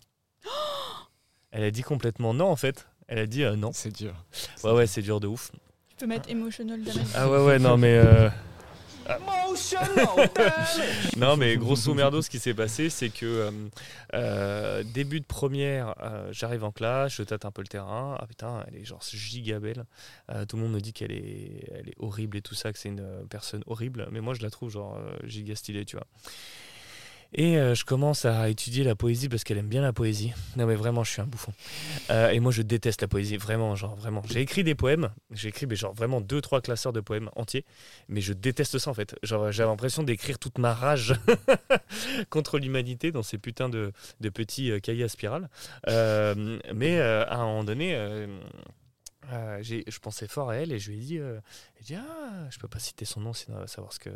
elle 1.52 1.64
a 1.64 1.72
dit 1.72 1.84
complètement 1.84 2.34
non 2.34 2.48
en 2.48 2.56
fait. 2.56 2.88
Elle 3.08 3.20
a 3.20 3.26
dit 3.26 3.44
non. 3.58 3.72
C'est 3.74 3.96
dur. 3.96 4.14
Ouais, 4.64 4.72
ouais, 4.72 4.88
c'est 4.88 5.02
dur 5.02 5.20
de 5.20 5.28
ouf. 5.28 5.52
Tu 5.90 5.96
peux 5.98 6.08
mettre 6.08 6.30
emotional 6.30 6.82
damage. 6.82 7.08
Ah 7.16 7.30
ouais, 7.30 7.44
ouais, 7.44 7.60
non, 7.60 7.78
mais. 7.78 8.02
non, 11.18 11.38
mais 11.38 11.58
grosso 11.58 11.94
merdo, 11.94 12.22
ce 12.22 12.30
qui 12.30 12.40
s'est 12.40 12.54
passé, 12.54 12.90
c'est 12.90 13.10
que 13.10 13.26
euh, 13.26 13.52
euh, 14.14 14.84
début 14.84 15.20
de 15.20 15.26
première, 15.26 15.96
euh, 16.02 16.30
j'arrive 16.32 16.64
en 16.64 16.72
classe, 16.72 17.14
je 17.14 17.24
tâte 17.24 17.46
un 17.46 17.52
peu 17.52 17.62
le 17.62 17.68
terrain. 17.68 18.18
Ah 18.20 18.26
putain, 18.28 18.64
elle 18.68 18.76
est 18.76 18.86
genre 18.86 19.02
giga 19.02 19.60
belle. 19.60 19.86
tout 20.48 20.56
le 20.56 20.64
monde 20.64 20.74
me 20.74 20.80
dit 20.80 20.94
qu'elle 20.94 21.12
est, 21.12 21.68
elle 21.72 21.90
est 21.90 21.96
horrible 22.00 22.38
et 22.38 22.42
tout 22.42 22.56
ça, 22.56 22.72
que 22.72 22.80
c'est 22.80 22.90
une 22.90 23.26
personne 23.30 23.64
horrible. 23.68 24.08
Mais 24.12 24.22
moi, 24.22 24.34
je 24.34 24.42
la 24.42 24.50
trouve 24.50 24.70
genre 24.70 25.00
giga 25.24 25.56
stylée, 25.56 25.86
tu 25.86 25.98
vois. 25.98 26.08
Et 27.34 27.58
euh, 27.58 27.76
je 27.76 27.86
commence 27.86 28.26
à 28.26 28.50
étudier 28.50 28.84
la 28.84 28.96
poésie 28.96 29.30
parce 29.30 29.44
qu'elle 29.44 29.58
aime 29.58 29.68
bien 29.68 29.82
la 29.82 29.94
poésie. 29.94 30.34
Non 30.58 30.66
mais 30.66 30.76
vraiment, 30.76 31.04
je 31.04 31.12
suis 31.12 31.22
un 31.22 31.26
bouffon. 31.26 31.54
Euh, 32.10 32.30
et 32.30 32.40
moi, 32.42 32.52
je 32.52 32.62
déteste 32.62 33.02
la 33.02 33.08
poésie, 33.08 33.38
vraiment, 33.38 33.76
genre 33.76 33.96
vraiment. 33.96 34.22
J'ai 34.30 34.42
écrit 34.42 34.64
des 34.64 34.76
poèmes, 34.76 35.12
j'ai 35.32 35.50
écrit 35.50 35.66
mais 35.66 35.76
genre 35.76 35.94
vraiment 35.94 36.20
deux 36.20 36.42
trois 36.42 36.60
classeurs 36.60 36.92
de 36.92 37.00
poèmes 37.00 37.30
entiers, 37.36 37.66
mais 38.10 38.20
je 38.20 38.34
déteste 38.34 38.78
ça 38.80 38.90
en 38.90 38.94
fait. 38.94 39.16
Genre 39.24 39.52
j'avais 39.52 39.70
l'impression 39.70 40.04
d'écrire 40.04 40.40
toute 40.40 40.58
ma 40.58 40.74
rage 40.74 41.16
contre 42.30 42.60
l'humanité 42.60 43.12
dans 43.12 43.24
ces 43.24 43.38
putains 43.38 43.70
de, 43.70 43.94
petits 44.34 44.72
euh, 44.72 44.80
cahiers 44.80 45.06
à 45.06 45.10
spirale. 45.10 45.50
mais 45.88 47.00
à 47.00 47.36
un 47.36 47.46
moment 47.46 47.64
donné. 47.64 47.94
je 49.62 50.00
pensais 50.00 50.28
fort 50.28 50.50
à 50.50 50.58
elle 50.58 50.74
et 50.74 50.80
je 50.80 50.92
lui 50.92 50.98
ai 50.98 51.02
dit, 51.02 51.20
dit 51.82 51.96
ah, 51.96 52.50
je 52.50 52.60
peux 52.60 52.68
pas 52.68 52.80
citer 52.80 53.06
son 53.06 53.22
nom 53.22 53.32
sinon 53.32 53.66
savoir 53.68 53.94
ce 53.94 54.00
que, 54.00 54.10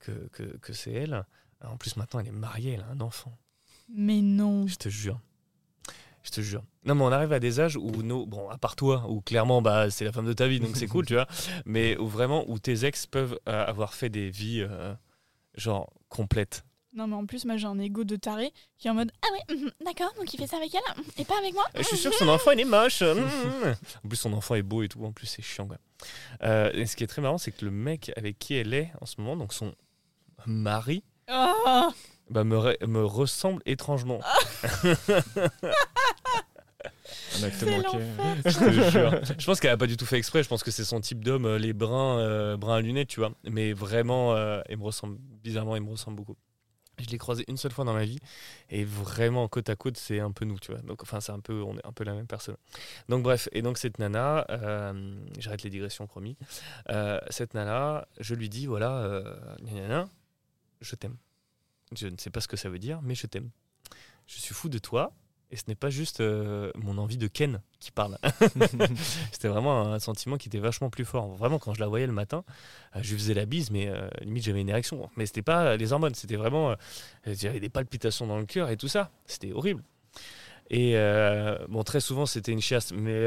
que, 0.00 0.42
que 0.58 0.72
c'est 0.74 0.92
elle. 0.92 1.24
En 1.70 1.76
plus, 1.76 1.96
maintenant, 1.96 2.20
elle 2.20 2.28
est 2.28 2.32
mariée, 2.32 2.72
elle 2.72 2.82
a 2.82 2.88
un 2.88 3.00
enfant. 3.00 3.36
Mais 3.88 4.20
non. 4.20 4.66
Je 4.66 4.76
te 4.76 4.88
jure. 4.88 5.20
Je 6.22 6.30
te 6.30 6.40
jure. 6.40 6.62
Non, 6.86 6.94
mais 6.94 7.02
on 7.02 7.12
arrive 7.12 7.32
à 7.32 7.40
des 7.40 7.60
âges 7.60 7.76
où 7.76 8.02
nos. 8.02 8.24
Bon, 8.26 8.48
à 8.48 8.56
part 8.56 8.76
toi, 8.76 9.04
où 9.08 9.20
clairement, 9.20 9.60
bah, 9.60 9.90
c'est 9.90 10.04
la 10.04 10.12
femme 10.12 10.26
de 10.26 10.32
ta 10.32 10.48
vie, 10.48 10.58
donc 10.58 10.76
c'est 10.76 10.86
cool, 10.86 11.04
tu 11.06 11.14
vois. 11.14 11.26
Mais 11.66 11.96
où 11.98 12.08
vraiment, 12.08 12.44
où 12.48 12.58
tes 12.58 12.86
ex 12.86 13.06
peuvent 13.06 13.38
euh, 13.48 13.66
avoir 13.66 13.94
fait 13.94 14.08
des 14.08 14.30
vies, 14.30 14.62
euh, 14.62 14.94
genre, 15.54 15.92
complètes. 16.08 16.64
Non, 16.94 17.08
mais 17.08 17.16
en 17.16 17.26
plus, 17.26 17.44
moi, 17.44 17.56
j'ai 17.56 17.66
un 17.66 17.78
ego 17.78 18.04
de 18.04 18.16
taré 18.16 18.52
qui 18.78 18.86
est 18.86 18.90
en 18.90 18.94
mode 18.94 19.10
Ah 19.20 19.26
ouais, 19.32 19.56
mhm, 19.56 19.70
d'accord, 19.84 20.14
donc 20.16 20.32
il 20.32 20.38
fait 20.38 20.46
ça 20.46 20.56
avec 20.56 20.72
elle 20.74 21.02
et 21.18 21.24
pas 21.24 21.36
avec 21.38 21.52
moi. 21.52 21.64
Je 21.76 21.82
suis 21.82 21.96
sûr 21.96 22.10
que 22.10 22.16
son 22.16 22.28
enfant, 22.28 22.52
il 22.52 22.60
est 22.60 22.64
moche. 22.64 23.02
en 24.04 24.08
plus, 24.08 24.16
son 24.16 24.32
enfant 24.32 24.54
est 24.54 24.62
beau 24.62 24.82
et 24.82 24.88
tout. 24.88 25.04
En 25.04 25.12
plus, 25.12 25.26
c'est 25.26 25.42
chiant, 25.42 25.66
quoi. 25.66 25.78
Euh, 26.42 26.70
et 26.72 26.86
ce 26.86 26.96
qui 26.96 27.02
est 27.02 27.08
très 27.08 27.20
marrant, 27.20 27.38
c'est 27.38 27.50
que 27.50 27.64
le 27.64 27.72
mec 27.72 28.12
avec 28.16 28.38
qui 28.38 28.54
elle 28.54 28.72
est 28.74 28.92
en 29.00 29.06
ce 29.06 29.20
moment, 29.20 29.36
donc 29.36 29.52
son 29.52 29.74
mari, 30.46 31.02
ah. 31.28 31.90
bah, 32.30 32.44
me, 32.44 32.86
me 32.86 33.04
ressemble 33.04 33.62
étrangement. 33.66 34.20
Un 37.40 37.42
acte 37.42 37.62
manqué. 37.64 37.98
Je, 38.44 39.34
je 39.38 39.46
pense 39.46 39.60
qu'elle 39.60 39.70
a 39.70 39.76
pas 39.76 39.86
du 39.86 39.96
tout 39.96 40.06
fait 40.06 40.18
exprès. 40.18 40.42
Je 40.42 40.48
pense 40.48 40.62
que 40.62 40.70
c'est 40.70 40.84
son 40.84 41.00
type 41.00 41.24
d'homme, 41.24 41.46
euh, 41.46 41.58
les 41.58 41.72
bruns, 41.72 42.18
euh, 42.18 42.56
bruns 42.56 42.76
à 42.76 42.80
lunettes, 42.80 43.08
tu 43.08 43.20
vois. 43.20 43.32
Mais 43.44 43.72
vraiment, 43.72 44.34
euh, 44.34 44.60
il 44.68 44.78
me 44.78 44.84
ressemble 44.84 45.16
bizarrement, 45.42 45.76
il 45.76 45.82
me 45.82 45.90
ressemble 45.90 46.16
beaucoup. 46.16 46.36
Je 46.98 47.06
l'ai 47.10 47.18
croisé 47.18 47.44
une 47.48 47.56
seule 47.56 47.72
fois 47.72 47.84
dans 47.84 47.92
ma 47.92 48.04
vie 48.04 48.20
et 48.70 48.84
vraiment 48.84 49.48
côte 49.48 49.68
à 49.68 49.74
côte, 49.74 49.96
c'est 49.96 50.20
un 50.20 50.30
peu 50.30 50.44
nous, 50.44 50.60
tu 50.60 50.70
vois. 50.70 50.80
Donc, 50.82 51.02
enfin, 51.02 51.20
c'est 51.20 51.32
un 51.32 51.40
peu, 51.40 51.60
on 51.60 51.76
est 51.76 51.84
un 51.84 51.90
peu 51.90 52.04
la 52.04 52.14
même 52.14 52.28
personne. 52.28 52.56
Donc, 53.08 53.24
bref, 53.24 53.48
et 53.50 53.62
donc 53.62 53.78
cette 53.78 53.98
nana, 53.98 54.46
j'arrête 55.40 55.64
les 55.64 55.70
digressions, 55.70 56.06
promis. 56.06 56.36
cette 57.30 57.54
nana, 57.54 58.06
je 58.20 58.36
lui 58.36 58.48
dis, 58.48 58.66
voilà, 58.66 59.24
nana, 59.62 60.08
je 60.84 60.94
t'aime. 60.94 61.16
Je 61.96 62.08
ne 62.08 62.16
sais 62.18 62.30
pas 62.30 62.40
ce 62.40 62.48
que 62.48 62.56
ça 62.56 62.68
veut 62.68 62.78
dire, 62.78 63.00
mais 63.02 63.14
je 63.14 63.26
t'aime. 63.26 63.50
Je 64.26 64.38
suis 64.38 64.54
fou 64.54 64.68
de 64.68 64.78
toi. 64.78 65.12
Et 65.50 65.56
ce 65.56 65.64
n'est 65.68 65.76
pas 65.76 65.90
juste 65.90 66.20
euh, 66.20 66.72
mon 66.74 66.98
envie 66.98 67.18
de 67.18 67.28
Ken 67.28 67.60
qui 67.78 67.92
parle. 67.92 68.18
C'était 69.32 69.46
vraiment 69.46 69.92
un 69.92 69.98
sentiment 70.00 70.36
qui 70.36 70.48
était 70.48 70.58
vachement 70.58 70.90
plus 70.90 71.04
fort. 71.04 71.28
Vraiment, 71.36 71.58
quand 71.58 71.74
je 71.74 71.80
la 71.80 71.86
voyais 71.86 72.06
le 72.06 72.12
matin, 72.12 72.44
euh, 72.96 73.00
je 73.02 73.12
lui 73.12 73.20
faisais 73.20 73.34
la 73.34 73.44
bise, 73.44 73.70
mais 73.70 73.88
euh, 73.88 74.08
limite 74.22 74.44
j'avais 74.44 74.62
une 74.62 74.68
érection. 74.68 75.08
Mais 75.16 75.26
c'était 75.26 75.42
pas 75.42 75.76
les 75.76 75.92
hormones, 75.92 76.14
c'était 76.14 76.36
vraiment. 76.36 76.74
J'avais 77.26 77.60
des 77.60 77.68
palpitations 77.68 78.26
dans 78.26 78.38
le 78.38 78.46
cœur 78.46 78.70
et 78.70 78.76
tout 78.76 78.88
ça. 78.88 79.12
C'était 79.26 79.52
horrible. 79.52 79.84
Et 80.70 80.94
bon, 81.68 81.82
très 81.82 82.00
souvent 82.00 82.26
c'était 82.26 82.52
une 82.52 82.60
chiasse, 82.60 82.92
mais 82.92 83.20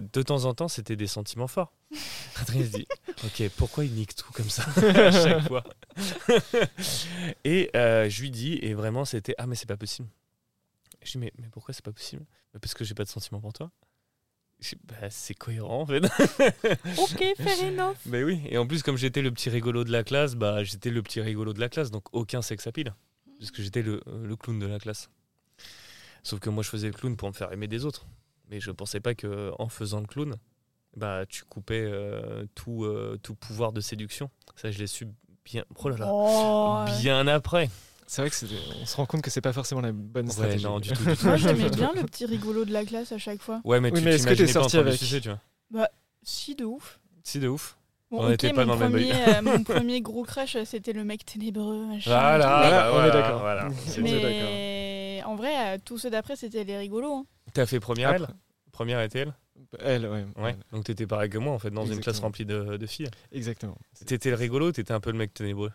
de 0.00 0.22
temps 0.22 0.44
en 0.44 0.54
temps 0.54 0.68
c'était 0.68 0.96
des 0.96 1.06
sentiments 1.06 1.48
forts. 1.48 1.72
Adrien 2.40 2.64
se 2.64 2.70
dit 2.70 2.86
Ok, 3.24 3.48
pourquoi 3.56 3.84
il 3.84 3.92
nique 3.92 4.14
tout 4.14 4.32
comme 4.32 4.48
ça 4.50 4.64
à 4.76 5.10
chaque 5.10 5.48
fois? 5.48 5.64
Et 7.44 7.70
je 7.74 8.20
lui 8.20 8.30
dis, 8.30 8.58
et 8.62 8.74
vraiment 8.74 9.04
c'était 9.04 9.34
Ah, 9.38 9.46
mais 9.46 9.54
c'est 9.54 9.68
pas 9.68 9.76
possible. 9.76 10.08
Je 11.02 11.12
dis, 11.12 11.18
mais, 11.18 11.32
mais 11.38 11.48
pourquoi 11.50 11.72
c'est 11.72 11.84
pas 11.84 11.92
possible 11.92 12.24
Parce 12.60 12.74
que 12.74 12.84
j'ai 12.84 12.94
pas 12.94 13.04
de 13.04 13.08
sentiment 13.08 13.40
pour 13.40 13.52
toi. 13.52 13.70
Bah, 14.84 15.08
c'est 15.08 15.34
cohérent 15.34 15.80
en 15.80 15.86
fait. 15.86 16.04
ok, 16.98 17.34
fair 17.36 17.64
enough. 17.64 17.96
Mais 18.06 18.22
oui, 18.22 18.42
et 18.48 18.58
en 18.58 18.66
plus, 18.66 18.82
comme 18.82 18.96
j'étais 18.96 19.22
le 19.22 19.30
petit 19.30 19.48
rigolo 19.48 19.84
de 19.84 19.90
la 19.90 20.04
classe, 20.04 20.34
bah, 20.34 20.62
j'étais 20.64 20.90
le 20.90 21.02
petit 21.02 21.20
rigolo 21.20 21.52
de 21.52 21.60
la 21.60 21.68
classe, 21.68 21.90
donc 21.90 22.04
aucun 22.12 22.42
sexe 22.42 22.66
à 22.66 22.72
pile. 22.72 22.94
Parce 23.38 23.50
que 23.50 23.62
j'étais 23.62 23.82
le, 23.82 24.02
le, 24.22 24.36
clown 24.36 24.58
de 24.58 24.66
la 24.66 24.78
classe. 24.78 25.08
Sauf 26.22 26.40
que 26.40 26.50
moi, 26.50 26.62
je 26.62 26.68
faisais 26.68 26.88
le 26.88 26.92
clown 26.92 27.16
pour 27.16 27.28
me 27.28 27.34
faire 27.34 27.52
aimer 27.52 27.68
des 27.68 27.84
autres. 27.84 28.06
Mais 28.50 28.60
je 28.60 28.70
pensais 28.70 29.00
pas 29.00 29.14
que 29.14 29.52
en 29.58 29.68
faisant 29.68 30.00
le 30.00 30.06
clown, 30.06 30.36
bah, 30.96 31.24
tu 31.28 31.44
coupais 31.44 31.84
euh, 31.84 32.44
tout, 32.54 32.84
euh, 32.84 33.18
tout 33.22 33.34
pouvoir 33.34 33.72
de 33.72 33.80
séduction. 33.80 34.30
Ça, 34.56 34.70
je 34.70 34.78
l'ai 34.78 34.86
su 34.86 35.06
bien, 35.44 35.64
oh 35.76 35.88
là 35.88 35.96
là, 35.96 36.06
oh, 36.08 36.84
bien 37.00 37.26
après. 37.26 37.70
C'est 38.06 38.22
vrai 38.22 38.30
que 38.30 38.36
on 38.82 38.86
se 38.86 38.96
rend 38.96 39.06
compte 39.06 39.22
que 39.22 39.30
c'est 39.30 39.40
pas 39.40 39.52
forcément 39.52 39.80
la 39.80 39.92
bonne 39.92 40.28
stratégie. 40.28 40.64
non, 40.64 40.80
du 40.80 40.90
tout, 40.90 41.02
Moi, 41.24 41.36
j'aimais 41.36 41.70
bien 41.70 41.92
le 41.94 42.02
petit 42.02 42.26
rigolo 42.26 42.64
de 42.64 42.72
la 42.72 42.84
classe 42.84 43.12
à 43.12 43.18
chaque 43.18 43.40
fois. 43.40 43.60
Ouais, 43.62 43.80
mais, 43.80 43.92
tu 43.92 44.06
est-ce 44.08 44.26
que 44.26 44.34
t'es 44.34 44.48
sorti 44.48 44.78
avec 44.78 44.98
tu 44.98 45.20
vois 45.28 45.38
Bah, 45.70 45.88
si, 46.24 46.56
de 46.56 46.64
ouf. 46.64 46.98
Si, 47.22 47.38
de 47.38 47.46
ouf. 47.46 47.76
on 48.10 48.28
n'était 48.28 48.52
pas 48.52 48.64
mon 48.64 48.72
dans 48.72 48.80
premier, 48.80 49.12
le 49.12 49.14
même 49.14 49.44
Mon 49.44 49.62
premier 49.64 50.00
gros 50.00 50.24
crush, 50.24 50.56
c'était 50.64 50.92
le 50.92 51.04
mec 51.04 51.24
ténébreux. 51.24 51.86
Voilà, 52.04 52.90
on 52.92 53.04
est 53.04 53.12
d'accord. 53.12 53.40
Voilà. 53.40 53.68
Mais 54.00 54.99
en 55.24 55.36
vrai, 55.36 55.78
tous 55.80 55.98
ceux 55.98 56.10
d'après, 56.10 56.36
c'était 56.36 56.64
les 56.64 56.76
rigolos. 56.76 57.14
Hein. 57.14 57.26
T'as 57.52 57.66
fait 57.66 57.80
première 57.80 58.12
elle 58.12 58.28
Première 58.72 59.00
était 59.02 59.20
elle 59.20 59.34
Elle, 59.80 60.06
ouais. 60.06 60.24
ouais. 60.36 60.56
Donc 60.72 60.84
t'étais 60.84 61.06
pareil 61.06 61.28
que 61.30 61.38
moi, 61.38 61.52
en 61.52 61.58
fait, 61.58 61.70
dans 61.70 61.86
une 61.86 62.00
classe 62.00 62.20
remplie 62.20 62.44
de, 62.44 62.76
de 62.76 62.86
filles. 62.86 63.10
Exactement. 63.32 63.76
T'étais 64.06 64.30
le 64.30 64.36
rigolo, 64.36 64.72
t'étais 64.72 64.92
un 64.92 65.00
peu 65.00 65.10
le 65.10 65.18
mec 65.18 65.34
ténébreux? 65.34 65.72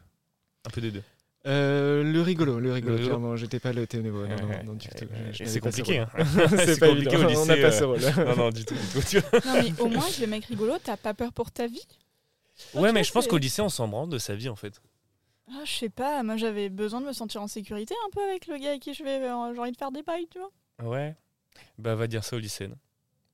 Un 0.65 0.69
peu 0.69 0.81
des 0.81 0.91
deux. 0.91 1.03
le 1.45 2.21
rigolo, 2.21 2.59
le 2.59 2.71
rigolo, 2.73 2.97
clairement. 2.97 3.35
J'étais 3.35 3.59
pas 3.59 3.73
le 3.73 3.85
ténébreux. 3.85 4.27
Non, 4.27 4.35
non, 4.35 4.63
non, 4.65 4.73
du 4.73 4.87
tout. 4.87 5.05
C'est 5.33 5.59
compliqué. 5.59 5.99
Hein. 5.99 6.09
c'est 6.49 6.79
pas 6.79 6.87
compliqué 6.87 7.15
évident. 7.15 7.41
On 7.41 7.45
n'a 7.45 7.57
pas 7.57 7.71
ce 7.71 7.83
rôle. 7.83 7.99
non, 8.17 8.35
non, 8.35 8.49
du 8.49 8.65
tout. 8.65 8.73
Du 8.73 9.21
tout. 9.21 9.27
non, 9.45 9.61
mais 9.61 9.81
au 9.81 9.87
moins, 9.87 10.07
le 10.19 10.27
mec 10.27 10.45
rigolo, 10.45 10.73
t'as 10.83 10.97
pas 10.97 11.13
peur 11.13 11.31
pour 11.33 11.51
ta 11.51 11.67
vie? 11.67 11.85
Ouais, 12.73 12.91
mais 12.91 13.03
je 13.03 13.11
pense 13.11 13.27
qu'au 13.27 13.37
lycée, 13.37 13.61
on 13.61 13.69
s'en 13.69 13.87
branle 13.87 14.09
de 14.09 14.17
sa 14.17 14.35
vie 14.35 14.49
en 14.49 14.55
fait. 14.55 14.81
Ah, 15.47 15.61
je 15.63 15.71
sais 15.71 15.89
pas, 15.89 16.23
moi 16.23 16.37
j'avais 16.37 16.69
besoin 16.69 17.01
de 17.01 17.05
me 17.05 17.13
sentir 17.13 17.41
en 17.41 17.47
sécurité 17.47 17.93
un 18.07 18.09
peu 18.09 18.21
avec 18.23 18.47
le 18.47 18.57
gars 18.57 18.69
avec 18.69 18.81
qui 18.81 18.93
je 18.93 19.03
vais. 19.03 19.21
Euh, 19.21 19.53
j'ai 19.53 19.59
envie 19.59 19.71
de 19.71 19.77
faire 19.77 19.91
des 19.91 20.01
pailles, 20.01 20.27
tu 20.29 20.39
vois. 20.39 20.91
Ouais. 20.91 21.15
Bah, 21.77 21.95
va 21.95 22.07
dire 22.07 22.23
ça 22.23 22.35
au 22.35 22.39
lycée. 22.39 22.69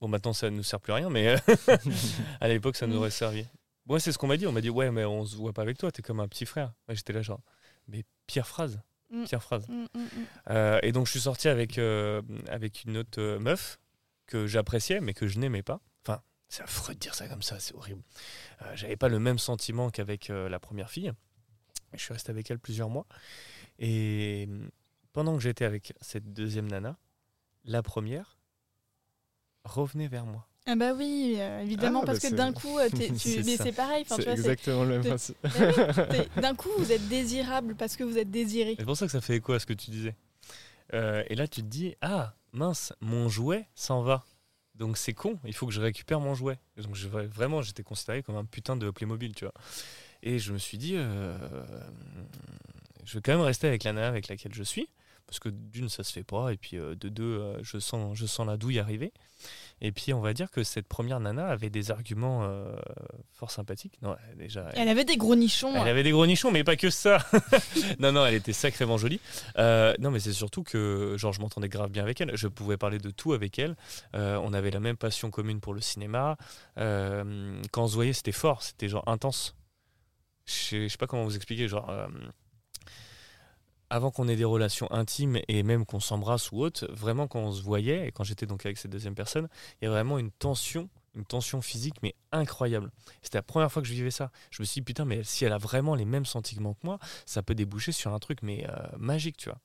Bon, 0.02 0.08
maintenant 0.08 0.34
ça 0.34 0.50
ne 0.50 0.58
nous 0.58 0.64
sert 0.64 0.80
plus 0.82 0.92
à 0.92 0.98
rien, 0.98 1.10
mais 1.10 1.28
euh, 1.70 1.78
à 2.42 2.48
l'époque 2.48 2.76
ça 2.76 2.86
nous 2.86 2.98
aurait 2.98 3.12
servi. 3.12 3.46
Moi, 3.86 4.00
c'est 4.00 4.12
ce 4.12 4.18
qu'on 4.18 4.28
m'a 4.28 4.38
dit. 4.38 4.46
On 4.46 4.52
m'a 4.52 4.62
dit, 4.62 4.70
ouais, 4.70 4.92
mais 4.92 5.06
on 5.06 5.26
se 5.26 5.36
voit 5.36 5.54
pas 5.54 5.62
avec 5.62 5.78
toi, 5.78 5.92
t'es 5.92 6.02
comme 6.02 6.20
un 6.20 6.28
petit 6.28 6.46
frère. 6.46 6.74
J'étais 6.90 7.14
là, 7.14 7.22
genre, 7.22 7.42
mais 7.88 8.04
pire 8.28 8.48
phrase. 8.48 8.82
Mm. 9.10 9.24
Pire 9.24 9.42
phrase. 9.42 9.68
Mm, 9.68 9.86
mm, 9.94 10.08
euh, 10.50 10.80
et 10.84 10.92
donc, 10.92 11.08
je 11.08 11.12
suis 11.12 11.22
sorti 11.22 11.50
avec, 11.50 11.80
avec 12.48 12.84
une 12.86 12.98
autre 12.98 13.38
meuf 13.38 13.80
que 14.28 14.48
j'appréciais, 14.48 15.02
mais 15.02 15.14
que 15.14 15.28
je 15.28 15.40
n'aimais 15.40 15.64
pas. 15.64 15.82
Enfin, 16.06 16.22
c'est 16.48 16.62
affreux 16.62 16.94
de 16.94 17.00
dire 17.00 17.16
ça 17.16 17.28
comme 17.28 17.42
ça, 17.42 17.60
c'est 17.60 17.74
horrible. 17.74 18.04
J'avais 18.76 18.96
pas 18.96 19.10
le 19.10 19.20
même 19.20 19.40
sentiment 19.40 19.90
qu'avec 19.90 20.28
la 20.30 20.60
première 20.60 20.90
fille. 20.90 21.12
Je 21.94 22.04
suis 22.04 22.14
resté 22.14 22.30
avec 22.30 22.50
elle 22.50 22.60
plusieurs 22.60 22.90
mois. 22.90 23.06
Et 23.80 24.48
pendant 25.14 25.36
que 25.36 25.42
j'étais 25.42 25.66
avec 25.66 25.94
cette 26.02 26.34
deuxième 26.34 26.68
nana, 26.68 26.98
la 27.66 27.84
première 27.84 28.38
revenait 29.64 30.08
vers 30.08 30.26
moi. 30.26 30.48
Ah 30.68 30.76
bah 30.76 30.94
oui, 30.94 31.36
euh, 31.38 31.62
évidemment, 31.62 32.02
ah, 32.04 32.06
parce 32.06 32.22
bah 32.22 32.30
que 32.30 32.36
d'un 32.36 32.54
coup, 32.54 32.78
euh, 32.78 32.88
tu... 33.20 33.44
mais 33.44 33.58
c'est 33.58 33.72
pareil. 33.72 34.06
C'est 34.08 34.28
exactement 34.28 34.84
le 34.84 35.00
même 35.00 35.04
principe. 35.04 35.38
d'un 36.42 36.56
coup, 36.56 36.70
vous 36.78 36.92
êtes 36.92 37.08
désirable 37.08 37.76
parce 37.76 37.96
que 37.96 38.04
vous 38.04 38.18
êtes 38.18 38.30
désiré. 38.30 38.76
C'est 38.78 38.86
pour 38.86 38.98
ça 38.98 39.08
que 39.08 39.12
ça 39.12 39.22
fait 39.22 39.38
écho 39.38 39.54
à 39.54 39.60
ce 39.60 39.66
que 39.66 39.74
tu 39.74 39.90
disais. 39.90 40.16
Euh, 40.94 41.24
et 41.28 41.36
là, 41.36 41.48
tu 41.48 41.62
te 41.62 41.68
dis, 41.68 41.96
ah 42.02 42.36
mince, 42.54 42.94
mon 43.02 43.28
jouet 43.28 43.68
s'en 43.74 44.02
va. 44.02 44.24
Donc 44.76 44.98
c'est 44.98 45.14
con, 45.14 45.40
il 45.46 45.54
faut 45.54 45.68
que 45.68 45.74
je 45.74 45.82
récupère 45.82 46.20
mon 46.20 46.36
jouet. 46.36 46.58
Donc 46.78 46.96
je, 46.96 47.08
vraiment, 47.08 47.62
j'étais 47.62 47.84
considéré 47.84 48.24
comme 48.24 48.36
un 48.36 48.46
putain 48.46 48.76
de 48.76 48.90
Playmobil, 48.90 49.34
tu 49.34 49.46
vois. 49.46 49.54
Et 50.24 50.40
je 50.40 50.54
me 50.54 50.58
suis 50.58 50.78
dit, 50.78 50.94
euh, 50.96 51.36
je 53.06 53.16
vais 53.16 53.22
quand 53.22 53.32
même 53.32 53.42
rester 53.42 53.68
avec 53.68 53.84
la 53.84 53.94
nana 53.94 54.08
avec 54.08 54.28
laquelle 54.28 54.54
je 54.54 54.64
suis, 54.64 54.88
parce 55.26 55.40
que 55.40 55.50
d'une, 55.50 55.90
ça 55.90 56.04
se 56.04 56.12
fait 56.14 56.24
pas, 56.24 56.54
et 56.54 56.58
puis 56.58 56.78
euh, 56.78 56.94
de 56.96 57.10
deux, 57.10 57.24
euh, 57.24 57.58
je, 57.64 57.80
sens, 57.80 58.16
je 58.16 58.26
sens 58.28 58.46
la 58.46 58.58
douille 58.58 58.80
arriver. 58.80 59.14
Et 59.84 59.92
puis, 59.92 60.14
on 60.14 60.22
va 60.22 60.34
dire 60.34 60.52
que 60.52 60.64
cette 60.64 60.88
première 60.88 61.20
nana 61.20 61.48
avait 61.48 61.72
des 61.72 61.90
arguments 61.90 62.48
fort 63.34 63.50
sympathiques. 63.50 63.98
Non, 64.04 64.16
déjà, 64.38 64.70
elle, 64.76 64.88
avait 64.88 65.06
des 65.06 65.18
gros 65.18 65.36
nichons. 65.36 65.74
Elle 65.76 65.88
avait 65.88 66.04
des 66.04 66.12
gros 66.12 66.28
nichons, 66.28 66.52
mais 66.52 66.64
pas 66.64 66.76
que 66.76 66.92
ça. 66.92 67.18
non, 68.00 68.12
non, 68.12 68.24
elle 68.24 68.36
était 68.36 68.54
sacrément 68.54 69.00
jolie. 69.00 69.20
non, 69.58 70.12
mais 70.12 70.20
c'est 70.20 70.34
surtout 70.34 70.62
que, 70.62 71.16
genre, 71.18 71.34
je 71.34 71.42
m'entendais 71.42 71.70
grave 71.70 71.90
bien 71.90 72.04
avec 72.04 72.22
elle. 72.22 72.38
Je 72.38 72.48
pouvais 72.48 72.78
parler 72.78 73.00
de 73.00 73.10
tout 73.10 73.34
avec 73.34 73.58
elle. 73.58 73.76
on 74.14 74.54
avait 74.54 74.70
la 74.70 74.80
même 74.80 74.98
passion 74.98 75.32
commune 75.32 75.60
pour 75.60 75.74
le 75.74 75.82
cinéma. 75.82 76.38
quand 76.76 77.84
on 77.84 77.88
se 77.88 77.96
voyait, 77.96 78.14
c'était 78.14 78.32
fort, 78.32 78.62
c'était 78.62 78.88
genre 78.88 79.04
intense 79.08 79.56
je 80.46 80.88
sais 80.88 80.98
pas 80.98 81.08
comment 81.08 81.24
vous 81.24 81.36
expliquer, 81.36 81.68
genre 81.68 81.90
euh, 81.90 82.08
avant 83.92 84.10
qu'on 84.10 84.28
ait 84.30 84.38
des 84.38 84.46
relations 84.46 84.90
intimes 84.92 85.40
et 85.50 85.64
même 85.64 85.86
qu'on 85.86 86.00
s'embrasse 86.00 86.52
ou 86.52 86.62
autre, 86.62 86.88
vraiment 86.92 87.28
quand 87.28 87.42
on 87.42 87.52
se 87.52 87.62
voyait 87.62 88.08
et 88.08 88.12
quand 88.12 88.24
j'étais 88.24 88.46
donc 88.46 88.66
avec 88.66 88.78
cette 88.78 88.90
deuxième 88.90 89.16
personne, 89.16 89.50
il 89.82 89.86
y 89.86 89.88
a 89.88 89.92
vraiment 89.92 90.18
une 90.18 90.32
tension, 90.32 90.90
une 91.14 91.26
tension 91.26 91.62
physique 91.62 91.96
mais 92.02 92.16
incroyable. 92.32 92.90
C'était 93.22 93.38
la 93.38 93.44
première 93.44 93.70
fois 93.70 93.82
que 93.82 93.88
je 93.90 93.94
vivais 93.94 94.10
ça. 94.10 94.32
Je 94.50 94.62
me 94.62 94.66
suis 94.66 94.80
dit 94.80 94.86
putain 94.86 95.04
mais 95.04 95.24
si 95.24 95.44
elle 95.44 95.52
a 95.52 95.58
vraiment 95.58 95.94
les 95.94 96.06
mêmes 96.06 96.26
sentiments 96.26 96.74
que 96.74 96.80
moi, 96.86 97.00
ça 97.26 97.44
peut 97.44 97.54
déboucher 97.54 97.92
sur 97.92 98.14
un 98.14 98.20
truc 98.20 98.40
mais 98.44 98.66
euh, 98.70 98.76
magique, 98.98 99.36
tu 99.36 99.50
vois. 99.50 99.60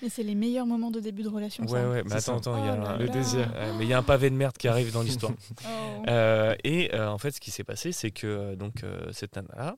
Mais 0.00 0.10
c'est 0.10 0.22
les 0.22 0.36
meilleurs 0.36 0.66
moments 0.66 0.90
de 0.90 1.00
début 1.00 1.22
de 1.24 1.28
relation. 1.28 1.64
Ouais, 1.64 1.84
ouais, 1.84 2.02
mais 2.04 2.12
attends, 2.12 2.36
attends, 2.36 2.62
il 2.62 2.66
y 2.66 2.68
a 2.68 2.94
oh 2.94 2.98
le 2.98 3.08
désir. 3.08 3.50
mais 3.78 3.84
il 3.84 3.88
y 3.88 3.94
a 3.94 3.98
un 3.98 4.02
pavé 4.02 4.30
de 4.30 4.36
merde 4.36 4.56
qui 4.56 4.68
arrive 4.68 4.92
dans 4.92 5.02
l'histoire. 5.02 5.32
Oh. 5.64 6.04
Euh, 6.08 6.56
et 6.64 6.94
en 6.94 7.18
fait, 7.18 7.30
ce 7.30 7.40
qui 7.40 7.50
s'est 7.50 7.64
passé, 7.64 7.92
c'est 7.92 8.10
que 8.10 8.54
donc 8.54 8.84
cette 9.12 9.36
nana-là, 9.36 9.76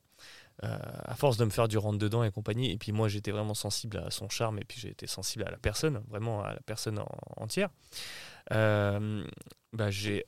à 0.63 1.15
force 1.17 1.37
de 1.37 1.45
me 1.45 1.51
faire 1.51 1.69
du 1.69 1.79
rentre 1.79 1.99
dedans 1.99 2.25
et 2.25 2.31
compagnie, 2.31 2.71
et 2.71 2.79
puis 2.79 2.93
moi 2.93 3.09
j'étais 3.09 3.33
vraiment 3.33 3.55
sensible 3.55 3.99
à 3.99 4.11
son 4.11 4.29
charme, 4.29 4.59
et 4.59 4.65
puis 4.65 4.81
j'ai 4.81 4.91
été 4.91 5.07
sensible 5.07 5.45
à 5.45 5.51
la 5.51 5.59
personne, 5.59 6.03
vraiment 6.09 6.43
à 6.43 6.55
la 6.55 6.61
personne 6.61 7.03
entière, 7.37 7.71
euh, 8.53 9.27
bah, 9.73 9.91
j'ai 9.91 10.25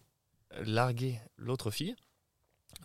largué 0.62 1.20
l'autre 1.36 1.70
fille, 1.70 1.94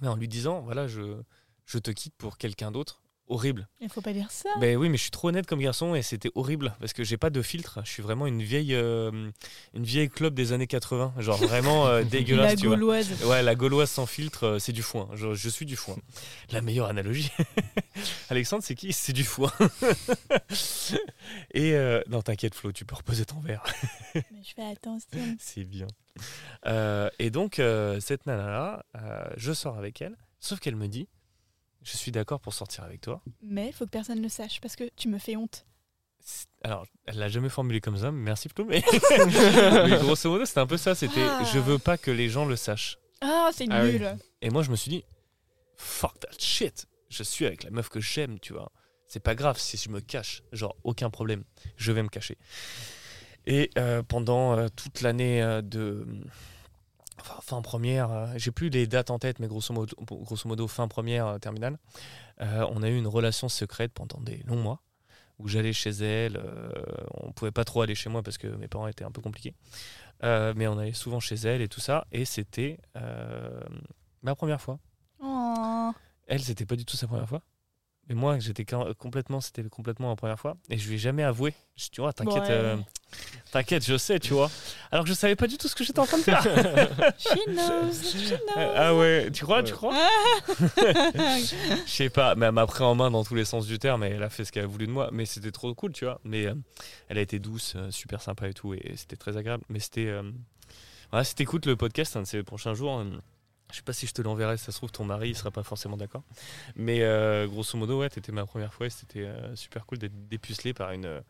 mais 0.02 0.08
en 0.08 0.16
lui 0.16 0.28
disant, 0.28 0.62
voilà, 0.62 0.88
je 0.88 1.24
te 1.66 1.92
quitte 1.92 2.16
pour 2.16 2.38
quelqu'un 2.38 2.72
d'autre, 2.72 3.02
horrible. 3.32 3.68
Il 3.80 3.90
faut 3.90 4.02
pas 4.02 4.14
dire 4.14 4.30
ça. 4.30 4.50
Ben 4.60 4.78
oui, 4.78 4.90
mais 4.90 4.98
je 4.98 5.04
suis 5.04 5.12
trop 5.12 5.30
honnête 5.30 5.48
comme 5.48 5.60
garçon 5.60 5.96
et 5.96 6.02
c'était 6.02 6.32
horrible 6.36 6.76
parce 6.80 6.94
que 6.94 7.04
j'ai 7.04 7.18
pas 7.18 7.30
de 7.30 7.42
filtre. 7.42 7.80
Je 7.84 7.90
suis 7.90 8.04
vraiment 8.04 8.28
une 8.28 8.44
vieille, 8.44 8.76
euh, 8.76 9.32
une 9.74 9.84
vieille 9.84 10.10
club 10.10 10.34
des 10.34 10.54
années 10.54 10.68
80, 10.68 11.14
genre 11.18 11.38
vraiment 11.38 11.88
euh, 11.88 12.04
dégueulasse. 12.12 12.62
la 12.62 12.70
gauloise. 12.70 13.24
Ouais, 13.24 13.42
la 13.42 13.56
gauloise 13.56 13.90
sans 13.90 14.06
filtre, 14.06 14.46
euh, 14.46 14.60
c'est 14.60 14.74
du 14.74 14.84
foin. 14.84 15.10
Je, 15.14 15.34
je, 15.34 15.50
suis 15.50 15.66
du 15.66 15.76
foin. 15.76 15.96
La 16.52 16.62
meilleure 16.62 16.88
analogie. 16.88 17.32
Alexandre, 18.30 18.64
c'est 18.64 18.76
qui? 18.76 18.94
C'est 18.94 19.14
du 19.14 19.24
foin. 19.24 19.52
et 21.54 21.76
non, 22.10 22.22
t'inquiète 22.22 22.56
Flo, 22.56 22.72
tu 22.72 22.86
peux 22.86 22.96
reposer 22.96 23.26
ton 23.26 23.40
verre. 23.40 23.64
mais 24.16 24.24
je 24.44 24.54
fais 24.54 24.70
attention. 24.70 25.38
C'est 25.40 25.64
bien. 25.64 25.88
et 27.20 27.30
donc 27.30 27.62
cette 28.00 28.26
nana 28.26 28.48
là, 28.48 28.86
je 29.38 29.54
sors 29.54 29.78
avec 29.78 30.02
elle, 30.02 30.18
sauf 30.40 30.60
qu'elle 30.60 30.76
me 30.76 30.88
dit 30.88 31.08
je 31.84 31.98
suis 31.98 32.12
d'accord 32.12 32.40
pour 32.40 32.54
sortir 32.54 32.84
avec 32.84 33.02
toi. 33.02 33.22
Mais 33.42 33.68
il 33.68 33.74
faut 33.74 33.86
que 33.86 33.92
personne 33.92 34.18
ne 34.18 34.24
le 34.24 34.30
sache 34.30 34.62
parce 34.62 34.76
que 34.76 34.90
tu 34.96 35.08
me 35.08 35.18
fais 35.18 35.36
honte. 35.36 35.66
Alors, 36.64 36.86
elle 37.06 37.18
l'a 37.18 37.30
jamais 37.30 37.50
formulé 37.50 37.82
comme 37.82 37.98
ça, 37.98 38.12
merci 38.12 38.48
Flo, 38.48 38.66
mais, 38.70 38.82
grosso 38.82 40.30
modo, 40.30 40.46
c'était 40.46 40.60
un 40.60 40.68
peu 40.68 40.78
ça. 40.78 40.94
C'était 40.94 41.24
ah. 41.24 41.44
je 41.52 41.58
veux 41.58 41.80
pas 41.80 41.98
que 41.98 42.12
les 42.12 42.30
gens 42.30 42.46
le 42.46 42.56
sachent. 42.56 43.00
Ah, 43.22 43.50
c'est 43.54 43.66
ah 43.72 43.84
nul. 43.84 44.16
Et 44.42 44.50
moi, 44.52 44.62
je 44.62 44.70
me 44.70 44.76
suis 44.76 44.90
dit 44.90 45.04
fuck 45.78 46.20
that 46.20 46.38
shit. 46.38 46.88
Je 47.10 47.24
suis 47.24 47.46
avec 47.46 47.64
la 47.64 47.72
meuf 47.72 47.90
que 47.90 48.00
j'aime, 48.00 48.40
tu 48.40 48.54
vois. 48.54 48.72
C'est 49.08 49.20
pas 49.20 49.36
grave 49.36 49.58
si 49.60 49.76
je 49.78 49.90
me 49.90 50.00
cache, 50.00 50.44
genre 50.54 50.78
aucun 50.84 51.10
problème. 51.10 51.44
Je 51.76 51.92
vais 51.92 52.04
me 52.04 52.08
cacher. 52.08 52.38
Et 53.46 53.70
euh, 53.78 54.04
pendant 54.04 54.58
euh, 54.58 54.68
toute 54.74 55.02
l'année 55.02 55.42
euh, 55.42 55.62
de 55.62 56.06
fin 57.42 57.62
première, 57.62 58.12
euh, 58.12 58.34
j'ai 58.38 58.52
plus 58.52 58.70
les 58.70 58.88
dates 58.88 59.10
en 59.10 59.20
tête, 59.20 59.40
mais 59.40 59.48
grosso 59.48 59.74
modo, 59.74 59.96
grosso 60.00 60.48
modo 60.48 60.68
fin 60.68 60.88
première 60.88 61.28
euh, 61.28 61.38
terminale, 61.40 61.78
euh, 62.42 62.66
on 62.72 62.84
a 62.84 62.90
eu 62.90 62.98
une 62.98 63.08
relation 63.08 63.50
secrète 63.50 63.92
pendant 63.94 64.20
des 64.20 64.38
longs 64.46 64.62
mois 64.62 64.82
où 65.40 65.48
j'allais 65.48 65.74
chez 65.74 65.90
elle. 65.90 66.40
on 67.16 67.32
pouvait 67.32 67.52
pas 67.52 67.64
trop 67.64 67.82
aller 67.82 67.96
chez 67.96 68.10
moi 68.10 68.22
parce 68.22 68.38
que 68.38 68.46
mes 68.46 68.68
parents 68.68 68.88
étaient 68.88 69.04
un 69.04 69.10
peu 69.10 69.22
compliqués, 69.22 69.56
mais 70.22 70.68
on 70.68 70.78
allait 70.78 70.94
souvent 70.94 71.20
chez 71.20 71.34
elle 71.34 71.62
et 71.62 71.68
tout 71.68 71.80
ça. 71.80 72.06
Et 72.12 72.26
c'était 72.26 72.78
ma 74.22 74.36
première 74.36 74.62
fois. 74.62 74.78
Oh. 75.20 75.92
Elle, 76.28 76.42
c'était 76.42 76.68
pas 76.68 76.76
du 76.76 76.86
tout 76.86 76.96
sa 76.96 77.08
première 77.08 77.28
fois. 77.28 77.42
Mais 78.10 78.16
moi, 78.16 78.40
j'étais 78.40 78.66
complètement, 78.98 79.42
c'était 79.42 79.64
complètement 79.64 80.10
la 80.10 80.16
première 80.16 80.40
fois. 80.40 80.58
Et 80.70 80.78
je 80.78 80.88
lui 80.88 80.96
ai 80.96 80.98
jamais 80.98 81.24
avoué. 81.24 81.54
Je 81.76 81.86
dis, 81.90 82.02
oh, 82.02 82.12
t'inquiète, 82.12 82.50
euh, 82.50 82.78
t'inquiète, 83.52 83.86
je 83.86 83.98
sais, 83.98 84.20
tu 84.20 84.34
vois. 84.34 84.50
Alors 84.92 85.06
que 85.06 85.10
je 85.10 85.14
savais 85.14 85.36
pas 85.36 85.48
du 85.48 85.58
tout 85.58 85.68
ce 85.68 85.76
que 85.76 85.84
j'étais 85.84 86.00
en 86.00 86.06
train 86.06 86.18
de 86.18 86.24
faire. 86.24 86.44
she 87.18 87.48
knows, 87.48 87.94
she 87.94 88.30
knows. 88.30 88.72
Ah 88.76 88.96
ouais, 88.96 89.30
tu 89.32 89.44
crois, 89.44 89.64
tu 89.64 89.74
crois? 89.74 89.96
Je 90.78 91.56
sais 91.86 92.10
pas, 92.10 92.36
mais 92.36 92.48
elle 92.48 92.52
m'a 92.52 92.68
pris 92.68 92.84
en 92.84 92.96
main 92.96 93.12
dans 93.12 93.24
tous 93.24 93.36
les 93.36 93.46
sens 93.46 93.66
du 93.66 93.80
terme 93.80 94.04
et 94.04 94.10
elle 94.10 94.24
a 94.24 94.30
fait 94.30 94.46
ce 94.46 94.52
qu'elle 94.52 94.66
a 94.66 94.68
voulu 94.68 94.88
de 94.88 94.92
moi. 94.92 95.10
Mais 95.12 95.26
c'était 95.26 95.52
trop 95.52 95.74
cool, 95.74 95.94
tu 95.94 96.06
vois. 96.06 96.20
Mais 96.24 96.48
euh, 96.48 96.56
elle 97.08 97.18
a 97.18 97.22
été 97.22 97.40
douce, 97.40 97.74
euh, 97.76 97.92
super 97.92 98.22
sympa 98.22 98.50
et 98.50 98.54
tout. 98.54 98.74
Et 98.74 98.94
c'était 98.96 99.16
très 99.16 99.38
agréable. 99.38 99.64
Mais 99.70 99.80
c'était. 99.80 100.12
voilà, 101.12 101.24
si 101.24 101.36
t'écoutes 101.36 101.66
le 101.66 101.76
podcast 101.76 102.18
un 102.18 102.24
de 102.24 102.28
ces 102.28 102.44
prochains 102.44 102.74
jours. 102.74 103.04
Je 103.72 103.78
sais 103.78 103.84
pas 103.84 103.94
si 103.94 104.08
je 104.08 104.14
te 104.14 104.22
l'enverrai, 104.22 104.58
ça 104.58 104.72
se 104.72 104.78
trouve 104.78 104.92
ton 104.92 105.06
mari 105.06 105.30
il 105.30 105.36
sera 105.36 105.52
pas 105.52 105.64
forcément 105.64 105.98
d'accord. 105.98 106.24
Mais 106.76 107.02
euh, 107.02 107.48
grosso 107.48 107.78
modo, 107.78 108.00
ouais, 108.00 108.10
t'étais 108.10 108.32
ma 108.32 108.46
première 108.46 108.74
fois 108.74 108.88
et 108.88 108.90
c'était 108.90 109.26
euh, 109.26 109.56
super 109.56 109.86
cool 109.86 109.98
d'être 109.98 110.28
dépucelé 110.28 110.74
par 110.74 110.92
une, 110.92 111.22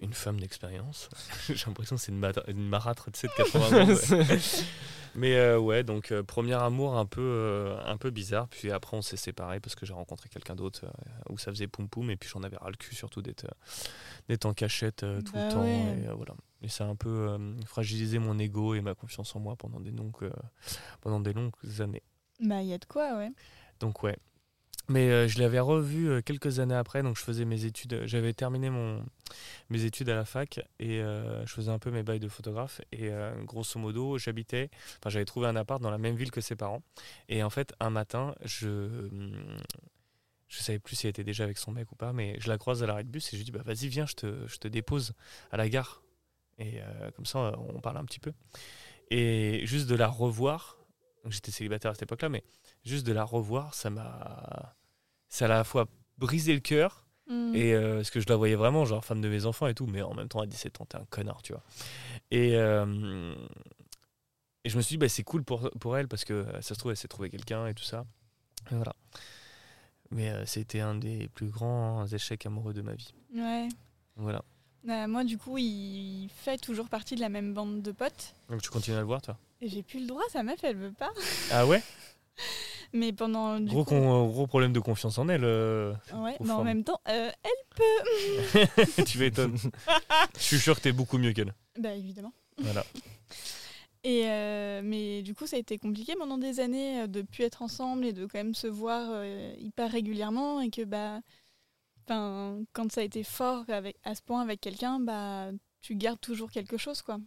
une 0.00 0.12
femme 0.12 0.40
d'expérience. 0.40 1.08
J'ai 1.48 1.66
l'impression 1.66 1.96
que 1.96 2.02
c'est 2.02 2.12
une, 2.12 2.32
une 2.48 2.68
marâtre 2.68 3.10
de 3.10 3.16
7,80 3.16 4.64
Mais 5.14 5.54
ouais, 5.56 5.82
donc 5.82 6.12
premier 6.22 6.54
amour 6.54 6.96
un 6.96 7.06
peu, 7.06 7.76
un 7.84 7.96
peu 7.96 8.10
bizarre. 8.10 8.48
Puis 8.48 8.70
après, 8.70 8.96
on 8.96 9.02
s'est 9.02 9.16
séparés 9.16 9.60
parce 9.60 9.74
que 9.74 9.84
j'ai 9.84 9.92
rencontré 9.92 10.28
quelqu'un 10.28 10.54
d'autre 10.54 10.86
où 11.28 11.36
ça 11.36 11.50
faisait 11.50 11.66
poum 11.66 11.88
poum. 11.88 12.10
Et 12.10 12.16
puis 12.16 12.28
j'en 12.32 12.42
avais 12.42 12.56
ras 12.56 12.70
le 12.70 12.76
cul 12.76 12.94
surtout 12.94 13.20
d'être 13.20 13.46
en 14.44 14.54
cachette 14.54 14.98
tout 14.98 15.06
le 15.06 15.22
bah 15.34 15.48
temps. 15.48 15.64
Et 15.64 16.06
voilà. 16.14 16.34
Et 16.62 16.68
ça 16.68 16.84
a 16.84 16.88
un 16.88 16.96
peu 16.96 17.08
euh, 17.08 17.38
fragilisé 17.64 18.18
mon 18.18 18.38
ego 18.38 18.74
et 18.74 18.80
ma 18.80 18.94
confiance 18.94 19.34
en 19.34 19.40
moi 19.40 19.56
pendant 19.56 19.80
des 19.80 19.90
longues, 19.90 20.12
euh, 20.22 20.30
pendant 21.00 21.20
des 21.20 21.32
longues 21.32 21.52
années. 21.80 22.02
Bah, 22.40 22.60
il 22.62 22.68
y 22.68 22.74
a 22.74 22.78
de 22.78 22.84
quoi, 22.84 23.16
ouais. 23.16 23.32
Donc, 23.80 24.02
ouais. 24.02 24.18
Mais 24.90 25.08
euh, 25.08 25.28
je 25.28 25.38
l'avais 25.38 25.60
revu 25.60 26.22
quelques 26.22 26.58
années 26.58 26.74
après, 26.74 27.02
donc 27.02 27.16
je 27.16 27.22
faisais 27.22 27.44
mes 27.44 27.64
études. 27.64 28.02
J'avais 28.04 28.34
terminé 28.34 28.70
mon, 28.70 29.04
mes 29.70 29.84
études 29.84 30.08
à 30.10 30.16
la 30.16 30.24
fac 30.24 30.60
et 30.78 30.98
je 30.98 31.52
faisais 31.52 31.70
un 31.70 31.78
peu 31.78 31.90
mes 31.90 32.02
bails 32.02 32.20
de 32.20 32.28
photographe. 32.28 32.80
Et 32.92 33.10
grosso 33.44 33.78
modo, 33.78 34.18
j'habitais, 34.18 34.68
enfin, 34.98 35.10
j'avais 35.10 35.24
trouvé 35.24 35.46
un 35.46 35.56
appart 35.56 35.80
dans 35.80 35.90
la 35.90 35.98
même 35.98 36.16
ville 36.16 36.32
que 36.32 36.40
ses 36.40 36.56
parents. 36.56 36.82
Et 37.28 37.42
en 37.42 37.50
fait, 37.50 37.72
un 37.80 37.90
matin, 37.90 38.34
je 38.44 39.08
Je 40.48 40.58
savais 40.58 40.80
plus 40.80 40.96
si 40.96 41.06
elle 41.06 41.10
était 41.10 41.22
déjà 41.22 41.44
avec 41.44 41.58
son 41.58 41.70
mec 41.70 41.92
ou 41.92 41.94
pas, 41.94 42.12
mais 42.12 42.36
je 42.40 42.48
la 42.48 42.58
croise 42.58 42.82
à 42.82 42.86
l'arrêt 42.86 43.04
de 43.04 43.08
bus 43.08 43.28
et 43.28 43.30
je 43.32 43.36
lui 43.36 43.44
dis 43.44 43.52
bah 43.52 43.62
vas-y 43.64 43.86
viens, 43.86 44.06
je 44.06 44.14
te, 44.14 44.46
je 44.48 44.56
te 44.56 44.66
dépose 44.66 45.12
à 45.52 45.56
la 45.56 45.68
gare. 45.68 46.02
Et 46.58 46.80
comme 47.14 47.26
ça, 47.26 47.54
on 47.56 47.80
parle 47.80 47.98
un 47.98 48.04
petit 48.04 48.18
peu. 48.20 48.32
Et 49.10 49.64
juste 49.64 49.88
de 49.88 49.94
la 49.94 50.08
revoir, 50.08 50.78
j'étais 51.26 51.52
célibataire 51.52 51.92
à 51.92 51.94
cette 51.94 52.02
époque-là, 52.02 52.28
mais 52.28 52.42
juste 52.84 53.06
de 53.06 53.12
la 53.12 53.24
revoir, 53.24 53.74
ça 53.74 53.90
m'a, 53.90 54.74
ça 55.30 55.46
a 55.46 55.48
à 55.48 55.50
la 55.58 55.64
fois 55.64 55.86
brisé 56.18 56.52
le 56.52 56.60
cœur. 56.60 57.06
Mm. 57.28 57.54
Et 57.54 57.74
parce 57.96 58.10
que 58.10 58.20
je 58.20 58.26
la 58.28 58.36
voyais 58.36 58.56
vraiment, 58.56 58.84
genre 58.84 59.04
fan 59.04 59.20
de 59.20 59.28
mes 59.28 59.46
enfants 59.46 59.68
et 59.68 59.74
tout, 59.74 59.86
mais 59.86 60.02
en 60.02 60.12
même 60.14 60.28
temps 60.28 60.40
à 60.40 60.46
17 60.46 60.80
ans, 60.80 60.84
t'es 60.84 60.98
un 60.98 61.06
connard, 61.08 61.40
tu 61.42 61.52
vois. 61.52 61.62
Et, 62.30 62.56
et 64.64 64.68
je 64.68 64.76
me 64.76 64.82
suis 64.82 64.94
dit, 64.94 64.98
bah, 64.98 65.08
c'est 65.08 65.22
cool 65.22 65.42
pour, 65.42 65.70
pour 65.80 65.96
elle 65.96 66.08
parce 66.08 66.24
que 66.24 66.34
euh, 66.34 66.60
ça 66.60 66.74
se 66.74 66.78
trouve, 66.78 66.90
elle 66.90 66.96
s'est 66.96 67.08
trouvé 67.08 67.30
quelqu'un 67.30 67.66
et 67.66 67.74
tout 67.74 67.84
ça. 67.84 68.04
voilà. 68.70 68.94
Mais 70.10 70.30
euh, 70.30 70.44
c'était 70.44 70.80
un 70.80 70.96
des 70.96 71.28
plus 71.28 71.48
grands 71.48 72.06
échecs 72.06 72.44
amoureux 72.44 72.74
de 72.74 72.82
ma 72.82 72.94
vie. 72.94 73.14
Ouais. 73.34 73.68
Voilà. 74.16 74.42
Bah, 74.84 75.06
moi, 75.06 75.24
du 75.24 75.38
coup, 75.38 75.56
il 75.56 76.28
fait 76.34 76.58
toujours 76.58 76.88
partie 76.88 77.14
de 77.14 77.20
la 77.20 77.28
même 77.28 77.54
bande 77.54 77.80
de 77.80 77.92
potes. 77.92 78.34
Donc 78.48 78.60
tu 78.60 78.70
continues 78.70 78.96
à 78.96 79.00
le 79.00 79.06
voir, 79.06 79.22
toi? 79.22 79.38
Et 79.62 79.68
j'ai 79.68 79.82
plus 79.82 80.00
le 80.00 80.06
droit, 80.06 80.22
sa 80.30 80.42
meuf, 80.42 80.62
elle 80.62 80.76
veut 80.76 80.92
pas. 80.92 81.10
Ah 81.52 81.66
ouais? 81.66 81.82
Mais 82.92 83.12
pendant. 83.12 83.60
gros, 83.60 83.84
gros 83.84 84.46
problème 84.46 84.72
de 84.72 84.80
confiance 84.80 85.18
en 85.18 85.28
elle. 85.28 85.44
Euh, 85.44 85.92
ouais, 86.14 86.36
mais 86.40 86.50
en 86.50 86.64
même 86.64 86.84
temps, 86.84 87.00
elle 87.04 87.32
peut. 87.74 89.04
tu 89.04 89.18
m'étonnes. 89.18 89.56
Je 90.36 90.42
suis 90.42 90.58
sûr 90.58 90.76
que 90.76 90.82
t'es 90.82 90.92
beaucoup 90.92 91.18
mieux 91.18 91.32
qu'elle. 91.32 91.54
Bah 91.78 91.94
évidemment. 91.94 92.32
Voilà. 92.58 92.84
Et 94.02 94.22
euh, 94.26 94.80
mais 94.82 95.22
du 95.22 95.34
coup, 95.34 95.46
ça 95.46 95.56
a 95.56 95.58
été 95.58 95.78
compliqué 95.78 96.14
pendant 96.16 96.38
des 96.38 96.60
années 96.60 97.02
euh, 97.02 97.06
de 97.06 97.20
plus 97.20 97.44
être 97.44 97.60
ensemble 97.60 98.06
et 98.06 98.12
de 98.14 98.24
quand 98.24 98.38
même 98.38 98.54
se 98.54 98.66
voir 98.66 99.10
euh, 99.10 99.54
hyper 99.58 99.90
régulièrement 99.90 100.60
et 100.60 100.70
que 100.70 100.84
bah, 100.84 101.20
quand 102.06 102.90
ça 102.90 103.02
a 103.02 103.04
été 103.04 103.22
fort 103.22 103.64
avec, 103.68 103.96
à 104.04 104.14
ce 104.14 104.22
point 104.22 104.40
avec 104.40 104.60
quelqu'un, 104.60 105.00
bah, 105.00 105.50
tu 105.82 105.96
gardes 105.96 106.20
toujours 106.20 106.50
quelque 106.50 106.78
chose 106.78 107.02
quoi. 107.02 107.18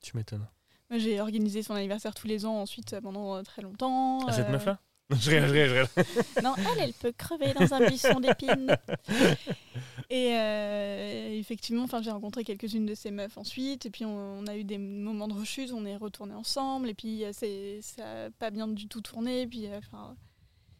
tu 0.00 0.16
m'étonnes. 0.16 0.46
J'ai 0.90 1.20
organisé 1.20 1.62
son 1.62 1.74
anniversaire 1.74 2.14
tous 2.14 2.26
les 2.26 2.46
ans 2.46 2.60
ensuite 2.60 2.98
pendant 3.00 3.42
très 3.42 3.62
longtemps. 3.62 4.26
À 4.26 4.32
cette 4.32 4.50
meuf-là 4.50 4.78
je 5.10 5.30
regarde, 5.30 5.54
je 5.54 5.70
regarde, 5.70 5.88
Non, 6.42 6.54
elle, 6.56 6.82
elle 6.82 6.92
peut 6.92 7.12
crever 7.12 7.54
dans 7.54 7.72
un 7.72 7.86
buisson 7.86 8.18
d'épines. 8.18 8.76
Et 10.10 10.34
euh, 10.34 11.30
effectivement, 11.30 11.86
j'ai 12.02 12.10
rencontré 12.10 12.42
quelques-unes 12.42 12.86
de 12.86 12.94
ces 12.94 13.12
meufs 13.12 13.38
ensuite. 13.38 13.86
Et 13.86 13.90
puis, 13.90 14.04
on, 14.04 14.44
a 14.48 14.56
eu 14.56 14.64
des 14.64 14.78
moments 14.78 15.28
de 15.28 15.34
rechute. 15.34 15.70
On 15.72 15.84
est 15.86 15.96
retournés 15.96 16.34
ensemble. 16.34 16.88
Et 16.88 16.94
puis, 16.94 17.24
euh, 17.24 17.32
ça 17.32 18.02
n'a 18.02 18.30
pas 18.30 18.50
bien 18.50 18.66
du 18.66 18.88
tout 18.88 19.00
tourné. 19.00 19.42
Et 19.42 19.46
puis, 19.46 19.66
euh, 19.66 19.78
enfin, 19.78 20.16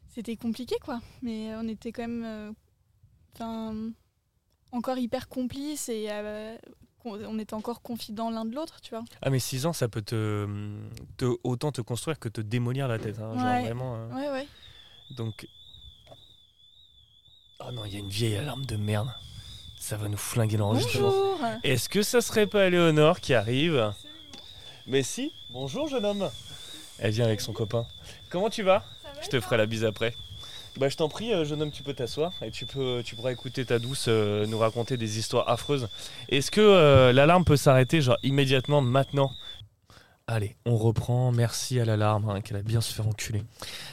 c'était 0.09 0.37
compliqué, 0.37 0.75
quoi. 0.85 1.01
Mais 1.23 1.55
on 1.57 1.69
était 1.69 1.93
quand 1.93 2.09
même 2.09 2.55
encore 4.73 4.99
hyper 4.99 5.29
complices. 5.29 5.89
Et 5.89 6.09
on 7.07 7.39
était 7.39 7.55
encore 7.55 7.83
confidents 7.83 8.31
l'un 8.31 8.45
de 8.45 8.55
l'autre, 8.55 8.81
tu 8.81 8.91
vois. 8.91 9.05
Ah, 9.23 9.31
mais 9.31 9.39
6 9.39 9.67
ans, 9.67 9.73
ça 9.73 9.89
peut 9.89 10.03
te, 10.03 10.47
autant 11.45 11.73
te 11.73 11.81
construire 11.81 12.19
que 12.19 12.29
te 12.29 12.41
démolir 12.41 12.89
la 12.89 12.99
tête. 12.99 13.19
Hein, 13.19 13.35
genre 13.35 13.63
vraiment. 13.63 13.95
Hein. 13.97 14.09
Ouais, 14.17 14.31
ouais. 14.31 14.49
Donc. 15.17 15.49
Oh 17.61 17.73
non, 17.73 17.85
il 17.85 17.95
y 17.95 17.97
a 17.97 18.01
une 18.01 18.09
vieille 18.09 18.37
alarme 18.37 18.67
de 18.67 18.77
merde. 18.77 19.09
Ça 19.79 19.97
va 19.97 20.09
nous 20.09 20.17
flinguer 20.17 20.57
l'enregistrement. 20.57 21.11
Bonjour 21.11 21.41
Est-ce 21.63 21.89
que 21.89 22.03
ça 22.03 22.21
serait 22.21 22.47
pas 22.47 22.69
Léonore 22.69 23.21
qui 23.21 23.35
arrive? 23.35 23.93
Mais 24.87 25.03
si, 25.03 25.33
bonjour 25.51 25.89
jeune 25.89 26.05
homme. 26.05 26.31
Elle 26.99 27.13
vient 27.13 27.25
avec 27.25 27.41
son 27.41 27.53
copain. 27.53 27.87
Comment 28.31 28.51
tu 28.51 28.63
vas? 28.63 28.85
Je 29.23 29.29
te 29.29 29.41
ferai 29.41 29.57
la 29.57 29.67
bise 29.67 29.85
après. 29.85 30.15
Bah, 30.79 30.91
je 30.91 30.97
t'en 30.97 31.09
prie, 31.09 31.33
euh, 31.33 31.45
jeune 31.45 31.63
homme, 31.63 31.71
tu 31.71 31.83
peux 31.83 31.95
t'asseoir 31.95 32.33
et 32.43 32.51
tu, 32.51 32.67
peux, 32.67 33.03
tu 33.05 33.17
pourras 33.17 33.33
écouter 33.33 33.65
ta 33.65 33.79
douce 33.79 34.07
euh, 34.09 34.47
nous 34.47 34.59
raconter 34.59 34.97
des 34.99 35.19
histoires 35.19 35.49
affreuses. 35.49 35.89
Est-ce 36.29 36.51
que 36.51 36.61
euh, 36.61 37.13
l'alarme 37.13 37.45
peut 37.45 37.57
s'arrêter 37.57 38.03
genre 38.03 38.19
immédiatement 38.23 38.83
maintenant? 38.83 39.33
Allez, 40.27 40.57
on 40.67 40.77
reprend. 40.77 41.33
Merci 41.33 41.81
à 41.81 41.85
l'alarme 41.85 42.29
hein, 42.29 42.41
qu'elle 42.43 42.59
a 42.59 42.63
bien 42.63 42.81
se 42.81 42.93
faire 42.93 43.07
enculer. 43.07 43.43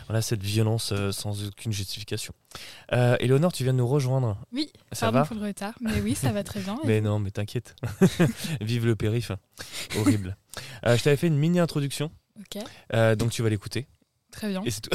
Voilà 0.08 0.22
cette 0.22 0.42
violence 0.42 0.92
sans 1.12 1.48
aucune 1.48 1.72
justification. 1.72 2.34
Euh, 2.92 3.16
Éléonore, 3.20 3.54
tu 3.54 3.64
viens 3.64 3.74
de 3.74 3.78
nous 3.78 3.88
rejoindre. 3.88 4.36
Oui, 4.52 4.70
ça 4.92 5.06
pardon 5.06 5.20
va? 5.20 5.26
pour 5.26 5.36
le 5.38 5.46
retard, 5.46 5.76
mais 5.80 6.02
oui, 6.02 6.16
ça 6.16 6.32
va 6.32 6.44
très 6.44 6.60
bien. 6.60 6.80
mais 6.86 7.02
non, 7.02 7.20
mais 7.20 7.30
t'inquiète. 7.30 7.76
Vive 8.62 8.88
le 8.88 8.96
périph. 8.96 9.32
Horrible. 9.96 10.36
je 10.84 11.02
t'avais 11.02 11.18
fait 11.18 11.28
une 11.28 11.38
mini 11.38 11.60
introduction. 11.60 12.12
Ok. 12.40 12.64
donc 13.16 13.30
tu 13.30 13.44
vas 13.44 13.50
l'écouter. 13.50 13.86
Très 14.34 14.50
bien. 14.50 14.64
Et 14.66 14.72
c'est 14.72 14.82
tout. 14.82 14.90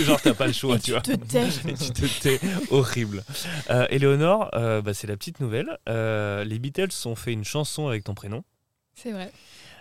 genre, 0.04 0.20
t'as 0.22 0.34
pas 0.34 0.46
le 0.46 0.52
choix, 0.52 0.78
tu, 0.78 0.92
vois. 0.92 1.00
Te 1.00 1.12
tais. 1.12 1.48
tu 1.50 1.90
te 1.90 2.20
tais. 2.20 2.40
Horrible. 2.70 3.24
Euh, 3.70 3.86
Éléonore, 3.90 4.50
euh, 4.54 4.80
bah, 4.82 4.94
c'est 4.94 5.08
la 5.08 5.16
petite 5.16 5.40
nouvelle. 5.40 5.78
Euh, 5.88 6.44
les 6.44 6.60
Beatles 6.60 6.92
ont 7.04 7.16
fait 7.16 7.32
une 7.32 7.44
chanson 7.44 7.88
avec 7.88 8.04
ton 8.04 8.14
prénom. 8.14 8.44
C'est 8.94 9.10
vrai. 9.10 9.32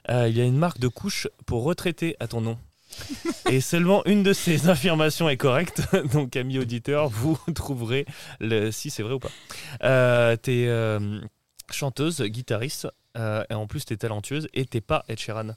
Euh, 0.09 0.27
il 0.27 0.35
y 0.35 0.41
a 0.41 0.43
une 0.43 0.57
marque 0.57 0.79
de 0.79 0.87
couche 0.87 1.27
pour 1.45 1.63
retraiter 1.63 2.15
à 2.19 2.27
ton 2.27 2.41
nom. 2.41 2.57
Et 3.49 3.61
seulement 3.61 4.03
une 4.05 4.23
de 4.23 4.33
ces 4.33 4.67
affirmations 4.67 5.29
est 5.29 5.37
correcte. 5.37 5.83
Donc, 6.11 6.35
amis 6.35 6.57
auditeurs, 6.57 7.07
vous 7.07 7.37
trouverez 7.55 8.05
le... 8.39 8.71
si 8.71 8.89
c'est 8.89 9.03
vrai 9.03 9.13
ou 9.13 9.19
pas. 9.19 10.37
T'es 10.37 10.67
chanteuse, 11.71 12.21
guitariste, 12.23 12.87
euh, 13.17 13.43
et 13.49 13.53
en 13.53 13.67
plus, 13.67 13.85
tu 13.85 13.93
es 13.93 13.97
talentueuse 13.97 14.47
et 14.53 14.65
t'es 14.65 14.81
pas 14.81 15.03
Ed 15.07 15.19
Sheeran. 15.19 15.51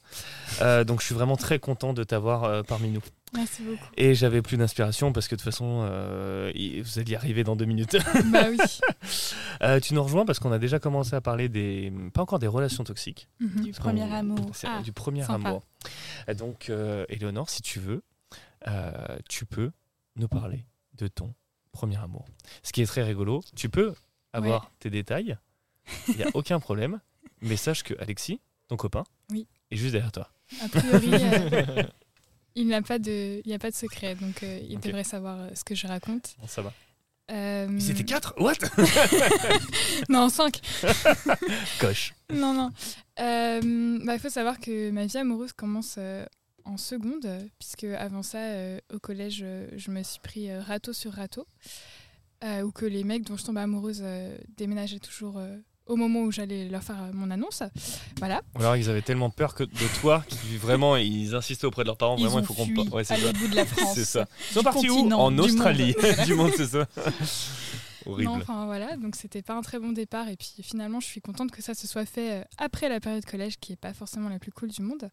Euh, 0.60 0.84
donc, 0.84 1.00
je 1.00 1.06
suis 1.06 1.14
vraiment 1.14 1.36
très 1.36 1.58
content 1.58 1.92
de 1.92 2.04
t'avoir 2.04 2.44
euh, 2.44 2.62
parmi 2.62 2.90
nous. 2.90 3.02
Merci 3.34 3.62
beaucoup. 3.62 3.84
Et 3.96 4.14
j'avais 4.14 4.42
plus 4.42 4.56
d'inspiration 4.56 5.12
parce 5.12 5.26
que 5.26 5.34
de 5.34 5.40
toute 5.40 5.44
façon, 5.44 5.80
vous 5.80 6.98
allez 6.98 7.12
y 7.12 7.16
arriver 7.16 7.44
dans 7.44 7.56
deux 7.56 7.64
minutes. 7.64 7.96
bah 8.32 8.46
oui. 8.48 9.80
tu 9.82 9.94
nous 9.94 10.02
rejoins 10.02 10.24
parce 10.24 10.38
qu'on 10.38 10.52
a 10.52 10.58
déjà 10.58 10.78
commencé 10.78 11.14
à 11.14 11.20
parler 11.20 11.48
des. 11.48 11.92
Pas 12.14 12.22
encore 12.22 12.38
des 12.38 12.46
relations 12.46 12.84
toxiques. 12.84 13.28
Mhm. 13.40 13.64
Du 13.64 13.72
premier 13.72 14.14
amour. 14.14 14.50
Ah, 14.64 14.80
du 14.82 14.92
premier 14.92 15.28
amour. 15.30 15.62
Donc, 16.36 16.70
Éléonore, 17.08 17.50
si 17.50 17.62
tu 17.62 17.80
veux, 17.80 18.02
tu 19.28 19.44
peux 19.44 19.72
nous 20.16 20.28
parler 20.28 20.64
de 20.94 21.08
ton 21.08 21.34
premier 21.72 21.98
amour. 21.98 22.26
Ce 22.62 22.72
qui 22.72 22.80
est 22.80 22.86
très 22.86 23.02
rigolo, 23.02 23.42
tu 23.54 23.68
peux 23.68 23.94
avoir 24.32 24.70
tes 24.78 24.88
détails. 24.88 25.36
Il 26.08 26.16
n'y 26.16 26.22
a 26.22 26.28
aucun 26.34 26.60
problème. 26.60 27.00
Mais 27.40 27.56
sache 27.56 27.82
que 27.82 27.94
Alexis, 27.98 28.40
ton 28.68 28.76
copain, 28.76 29.04
oui. 29.30 29.46
est 29.70 29.76
juste 29.76 29.92
derrière 29.92 30.12
toi. 30.12 30.30
A 30.62 30.68
priori, 30.68 31.10
euh, 31.12 31.82
il 32.54 32.68
n'a 32.68 32.82
pas 32.82 32.98
de, 32.98 33.40
il 33.44 33.52
a 33.52 33.58
pas 33.58 33.70
de 33.70 33.76
secret, 33.76 34.14
donc 34.14 34.42
euh, 34.42 34.60
il 34.68 34.78
devrait 34.80 35.04
savoir 35.04 35.40
euh, 35.40 35.50
ce 35.54 35.64
que 35.64 35.74
je 35.74 35.86
raconte. 35.86 36.36
ça 36.46 36.62
va. 36.62 36.72
Ils 37.28 37.90
étaient 37.90 38.04
quatre? 38.04 38.34
What? 38.38 38.54
Non, 40.08 40.28
cinq. 40.28 40.60
Coche. 41.80 42.14
Non, 42.32 42.54
non. 42.54 42.70
Il 43.18 44.04
bah, 44.04 44.18
faut 44.18 44.30
savoir 44.30 44.60
que 44.60 44.90
ma 44.90 45.06
vie 45.06 45.18
amoureuse 45.18 45.52
commence 45.52 45.98
en 46.64 46.76
seconde, 46.76 47.28
puisque 47.58 47.84
avant 47.84 48.22
ça, 48.22 48.38
au 48.92 49.00
collège, 49.00 49.44
je 49.76 49.90
me 49.90 50.04
suis 50.04 50.20
pris 50.20 50.56
râteau 50.56 50.92
sur 50.92 51.14
râteau, 51.14 51.48
ou 52.44 52.70
que 52.70 52.86
les 52.86 53.02
mecs 53.02 53.24
dont 53.24 53.36
je 53.36 53.44
tombe 53.44 53.58
amoureuse 53.58 54.04
déménageaient 54.56 55.00
toujours 55.00 55.40
au 55.87 55.96
moment 55.96 56.20
où 56.22 56.33
j'allais 56.33 56.68
leur 56.68 56.83
faire 56.83 57.03
euh, 57.03 57.11
mon 57.12 57.31
annonce. 57.31 57.62
Voilà. 58.18 58.42
alors 58.57 58.77
ils 58.77 58.90
avaient 58.90 59.03
tellement 59.03 59.31
peur 59.31 59.55
que 59.55 59.64
de 59.64 60.01
toi 60.01 60.25
qu'ils 60.29 60.59
vraiment 60.59 60.96
ils 60.96 61.35
insistaient 61.35 61.66
auprès 61.66 61.83
de 61.83 61.88
leurs 61.88 61.96
parents. 61.96 62.16
Ils 62.16 62.27
vraiment, 62.27 62.40
il 62.40 62.46
faut 62.46 62.55
qu'on. 62.55 62.88
Ouais, 62.96 63.05
c'est 63.05 63.33
bout 63.33 63.49
de 63.49 63.57
la 63.57 63.66
France. 63.66 63.94
c'est 63.94 64.05
ça. 64.05 64.27
Ils 64.51 64.55
sont 64.55 64.62
partis 64.62 64.90
où? 64.90 65.12
En 65.12 65.37
Australie. 65.38 65.94
du 66.27 66.35
monde, 66.35 66.53
c'est 66.57 66.66
ça. 66.66 66.87
Horrible. 68.07 68.31
Non, 68.31 68.37
enfin 68.37 68.66
voilà, 68.66 68.96
donc 68.96 69.16
c'était 69.16 69.42
pas 69.42 69.55
un 69.55 69.62
très 69.62 69.79
bon 69.79 69.92
départ. 69.92 70.29
Et 70.29 70.37
puis 70.37 70.55
finalement, 70.62 71.01
je 71.01 71.07
suis 71.07 71.20
contente 71.20 71.51
que 71.51 71.61
ça 71.61 71.75
se 71.75 71.87
soit 71.87 72.07
fait 72.07 72.40
euh, 72.40 72.44
après 72.59 72.88
la 72.88 73.01
période 73.01 73.25
collège, 73.25 73.59
qui 73.59 73.72
est 73.72 73.77
pas 73.77 73.92
forcément 73.92 74.29
la 74.29 74.38
plus 74.38 74.53
cool 74.53 74.70
du 74.70 74.83
monde. 74.83 75.11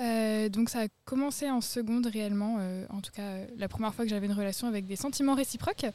Euh, 0.00 0.48
donc 0.48 0.70
ça 0.70 0.82
a 0.82 0.86
commencé 1.04 1.50
en 1.50 1.60
seconde 1.60 2.06
réellement, 2.06 2.56
euh, 2.58 2.86
en 2.90 3.00
tout 3.00 3.12
cas 3.12 3.40
la 3.56 3.68
première 3.68 3.94
fois 3.94 4.04
que 4.04 4.10
j'avais 4.10 4.26
une 4.26 4.32
relation 4.32 4.66
avec 4.66 4.86
des 4.86 4.96
sentiments 4.96 5.34
réciproques. 5.34 5.86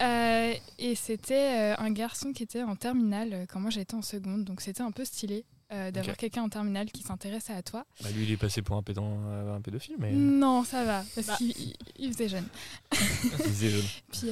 Et 0.00 0.94
c'était 0.94 1.74
un 1.78 1.90
garçon 1.90 2.32
qui 2.32 2.42
était 2.42 2.62
en 2.62 2.76
terminale 2.76 3.46
quand 3.50 3.60
moi 3.60 3.70
j'étais 3.70 3.94
en 3.94 4.02
seconde, 4.02 4.44
donc 4.44 4.60
c'était 4.60 4.82
un 4.82 4.92
peu 4.92 5.04
stylé. 5.04 5.44
d'avoir 5.70 6.16
quelqu'un 6.16 6.42
en 6.42 6.48
terminale 6.48 6.90
qui 6.90 7.02
s'intéressait 7.02 7.52
à 7.52 7.62
toi. 7.62 7.84
Bah, 8.02 8.10
lui, 8.10 8.24
il 8.24 8.32
est 8.32 8.36
passé 8.36 8.62
pour 8.62 8.76
un, 8.76 8.82
pédant, 8.82 9.18
un 9.54 9.60
pédophile, 9.60 9.96
mais... 9.98 10.12
Non, 10.12 10.64
ça 10.64 10.84
va, 10.84 11.04
parce 11.14 11.26
bah. 11.26 11.36
qu'il 11.36 11.74
il 11.98 12.12
faisait 12.12 12.28
jeune. 12.28 12.48
il 12.92 13.30
faisait 13.30 13.70
jeune. 13.70 13.84
Puis 14.12 14.30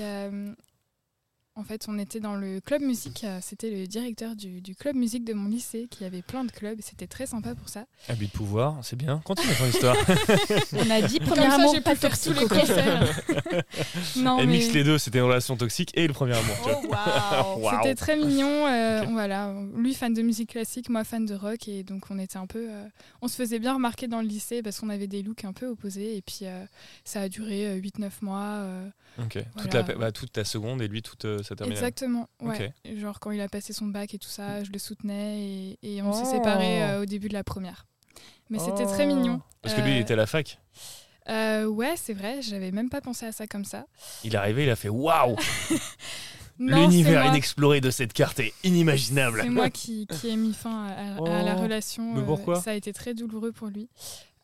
En 1.58 1.64
fait, 1.64 1.86
on 1.88 1.98
était 1.98 2.20
dans 2.20 2.36
le 2.36 2.60
club 2.60 2.82
musique. 2.82 3.24
Euh, 3.24 3.38
c'était 3.40 3.70
le 3.70 3.86
directeur 3.86 4.36
du, 4.36 4.60
club 4.78 4.94
musique 4.94 5.24
de 5.24 5.32
mon 5.32 5.48
lycée 5.48 5.88
qui 5.90 6.04
avait 6.04 6.20
plein 6.20 6.44
de 6.44 6.50
clubs. 6.50 6.78
C'était 6.82 7.06
très 7.06 7.24
sympa 7.24 7.54
pour 7.54 7.70
ça. 7.70 7.86
Abus 8.08 8.26
de 8.26 8.30
pouvoir, 8.30 8.76
c'est 8.82 8.96
bien. 8.96 9.22
Continue 9.24 9.54
ton 9.56 9.64
histoire. 9.64 9.96
on 10.74 10.90
a 10.90 11.00
dit 11.00 11.18
premier 11.18 11.46
amour, 11.46 11.74
pas 11.82 11.96
toxique. 11.96 12.34
Tous 12.34 12.40
les 12.40 12.46
concerts. 12.46 13.22
non, 14.16 14.38
Elle 14.38 14.48
mixe 14.48 14.70
les 14.74 14.84
deux. 14.84 14.98
C'était 14.98 15.16
une 15.16 15.24
relation 15.24 15.56
toxique 15.56 15.92
et 15.94 16.06
le 16.06 16.12
premier 16.12 16.34
amour. 16.34 16.56
Oh, 16.66 17.58
wow. 17.58 17.70
C'était 17.76 17.94
très 17.94 18.16
mignon. 18.16 18.66
Euh, 18.66 19.06
voilà, 19.10 19.54
lui 19.74 19.94
fan 19.94 20.12
de 20.12 20.20
musique 20.20 20.50
classique, 20.50 20.90
moi 20.90 21.04
fan 21.04 21.24
de 21.24 21.34
rock, 21.34 21.68
et 21.68 21.84
donc 21.84 22.04
on 22.10 22.18
était 22.18 22.36
un 22.36 22.46
peu, 22.46 22.66
euh, 22.70 22.84
on 23.22 23.28
se 23.28 23.36
faisait 23.36 23.60
bien 23.60 23.72
remarquer 23.72 24.08
dans 24.08 24.20
le 24.20 24.26
lycée 24.26 24.62
parce 24.62 24.78
qu'on 24.78 24.90
avait 24.90 25.06
des 25.06 25.22
looks 25.22 25.46
un 25.46 25.54
peu 25.54 25.68
opposés. 25.68 26.18
Et 26.18 26.20
puis 26.20 26.40
ça 27.04 27.22
a 27.22 27.28
duré 27.30 27.80
8-9 27.80 28.10
mois. 28.20 28.62
ok. 29.18 29.38
Toute, 29.56 29.72
la, 29.72 29.82
bah, 29.82 30.12
toute 30.12 30.32
ta 30.32 30.44
seconde 30.44 30.82
et 30.82 30.88
lui 30.88 31.00
toute 31.00 31.24
Exactement, 31.64 32.28
ouais. 32.40 32.72
Genre 32.96 33.18
quand 33.20 33.30
il 33.30 33.40
a 33.40 33.48
passé 33.48 33.72
son 33.72 33.86
bac 33.86 34.14
et 34.14 34.18
tout 34.18 34.28
ça, 34.28 34.64
je 34.64 34.70
le 34.70 34.78
soutenais 34.78 35.78
et, 35.82 36.02
on 36.02 36.12
s'est 36.12 36.30
séparés 36.30 36.78
oh. 36.80 36.84
euh, 36.84 37.02
au 37.02 37.04
début 37.06 37.28
de 37.28 37.34
la 37.34 37.44
première. 37.44 37.86
Mais 38.50 38.58
c'était 38.58 38.86
très 38.86 39.06
mignon. 39.06 39.40
Parce 39.62 39.74
que 39.74 39.80
lui, 39.80 39.92
il 39.92 39.98
euh, 39.98 40.00
était 40.00 40.14
à 40.14 40.16
la 40.16 40.26
fac 40.26 40.58
euh, 41.28 41.66
Ouais, 41.66 41.94
c'est 41.96 42.14
vrai, 42.14 42.42
j'avais 42.42 42.70
même 42.70 42.88
pas 42.88 43.00
pensé 43.00 43.26
à 43.26 43.32
ça 43.32 43.46
comme 43.46 43.64
ça. 43.64 43.86
Il 44.24 44.34
est 44.34 44.38
arrivé, 44.38 44.64
il 44.64 44.70
a 44.70 44.76
fait 44.76 44.88
waouh 44.88 45.36
L'univers 46.58 47.26
inexploré 47.26 47.82
de 47.82 47.90
cette 47.90 48.14
carte 48.14 48.40
est 48.40 48.54
inimaginable. 48.64 49.42
C'est 49.42 49.50
moi 49.50 49.68
qui, 49.68 50.06
qui 50.06 50.28
ai 50.28 50.36
mis 50.36 50.54
fin 50.54 50.86
à, 50.86 51.42
la 51.42 51.56
oh. 51.56 51.62
relation. 51.62 52.14
Mais 52.14 52.22
pourquoi? 52.22 52.60
Ça 52.62 52.70
a 52.70 52.74
été 52.74 52.94
très 52.94 53.12
douloureux 53.12 53.52
pour 53.52 53.68
lui. 53.68 53.90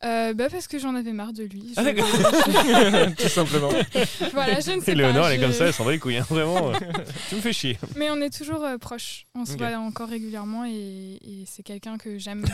Euh, 0.04 0.34
bah 0.34 0.48
parce 0.50 0.66
que 0.66 0.78
j'en 0.78 0.96
avais 0.96 1.12
marre 1.12 1.32
de 1.32 1.44
lui. 1.44 1.74
Ah, 1.76 1.84
Tout 3.16 3.28
simplement. 3.28 3.68
voilà, 4.32 4.58
je 4.58 4.72
ne 4.72 4.80
sais 4.80 4.96
Léonore, 4.96 5.28
elle 5.28 5.38
est 5.38 5.42
comme 5.42 5.52
ça, 5.52 5.66
elle 5.66 5.72
s'en 5.72 5.84
va 5.84 5.92
les 5.92 6.00
couilles, 6.00 6.16
hein, 6.16 6.26
vraiment. 6.28 6.72
Euh, 6.72 6.78
tu 7.28 7.36
me 7.36 7.40
fais 7.40 7.52
chier. 7.52 7.78
Mais 7.94 8.10
on 8.10 8.20
est 8.20 8.36
toujours 8.36 8.64
euh, 8.64 8.78
proches. 8.78 9.26
On 9.36 9.44
se 9.44 9.56
voit 9.56 9.76
encore 9.76 10.08
régulièrement 10.08 10.64
et, 10.64 11.44
c'est 11.46 11.62
quelqu'un 11.62 11.98
que 11.98 12.18
j'aime. 12.18 12.44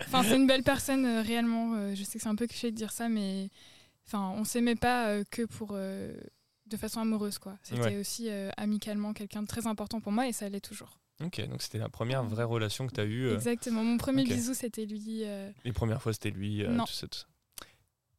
enfin, 0.00 0.22
c'est 0.24 0.36
une 0.36 0.46
belle 0.46 0.62
personne 0.62 1.06
réellement. 1.20 1.94
je 1.94 2.02
sais 2.04 2.18
que 2.18 2.22
c'est 2.22 2.28
un 2.28 2.34
peu 2.34 2.46
cliché 2.46 2.70
de 2.70 2.76
dire 2.76 2.92
ça, 2.92 3.08
mais 3.08 3.48
enfin, 4.06 4.34
on 4.36 4.44
s'aimait 4.44 4.76
pas 4.76 5.24
que 5.30 5.42
pour 5.42 5.72
de 5.72 6.76
façon 6.76 7.00
amoureuse, 7.00 7.38
quoi. 7.38 7.56
C'était 7.62 7.96
aussi 7.96 8.28
amicalement 8.58 9.14
quelqu'un 9.14 9.42
de 9.42 9.46
très 9.46 9.66
important 9.66 10.00
pour 10.00 10.12
moi 10.12 10.26
et 10.26 10.32
ça 10.32 10.48
l'est 10.50 10.60
toujours. 10.60 10.98
Ok, 11.24 11.40
donc 11.48 11.62
c'était 11.62 11.78
la 11.78 11.88
première 11.88 12.24
vraie 12.24 12.44
relation 12.44 12.86
que 12.86 12.94
tu 12.94 13.00
as 13.00 13.04
eue. 13.04 13.26
Euh, 13.26 13.34
Exactement, 13.34 13.82
mon 13.84 13.96
premier 13.96 14.24
bisou 14.24 14.54
c'était 14.54 14.84
lui. 14.86 15.22
Euh. 15.24 15.50
Les 15.64 15.72
premières 15.72 16.02
fois 16.02 16.12
c'était 16.12 16.30
lui, 16.30 16.64
euh, 16.64 16.68
non. 16.70 16.84
tout 16.84 16.92
ça, 16.92 17.06
tout 17.08 17.18
ça. 17.18 17.26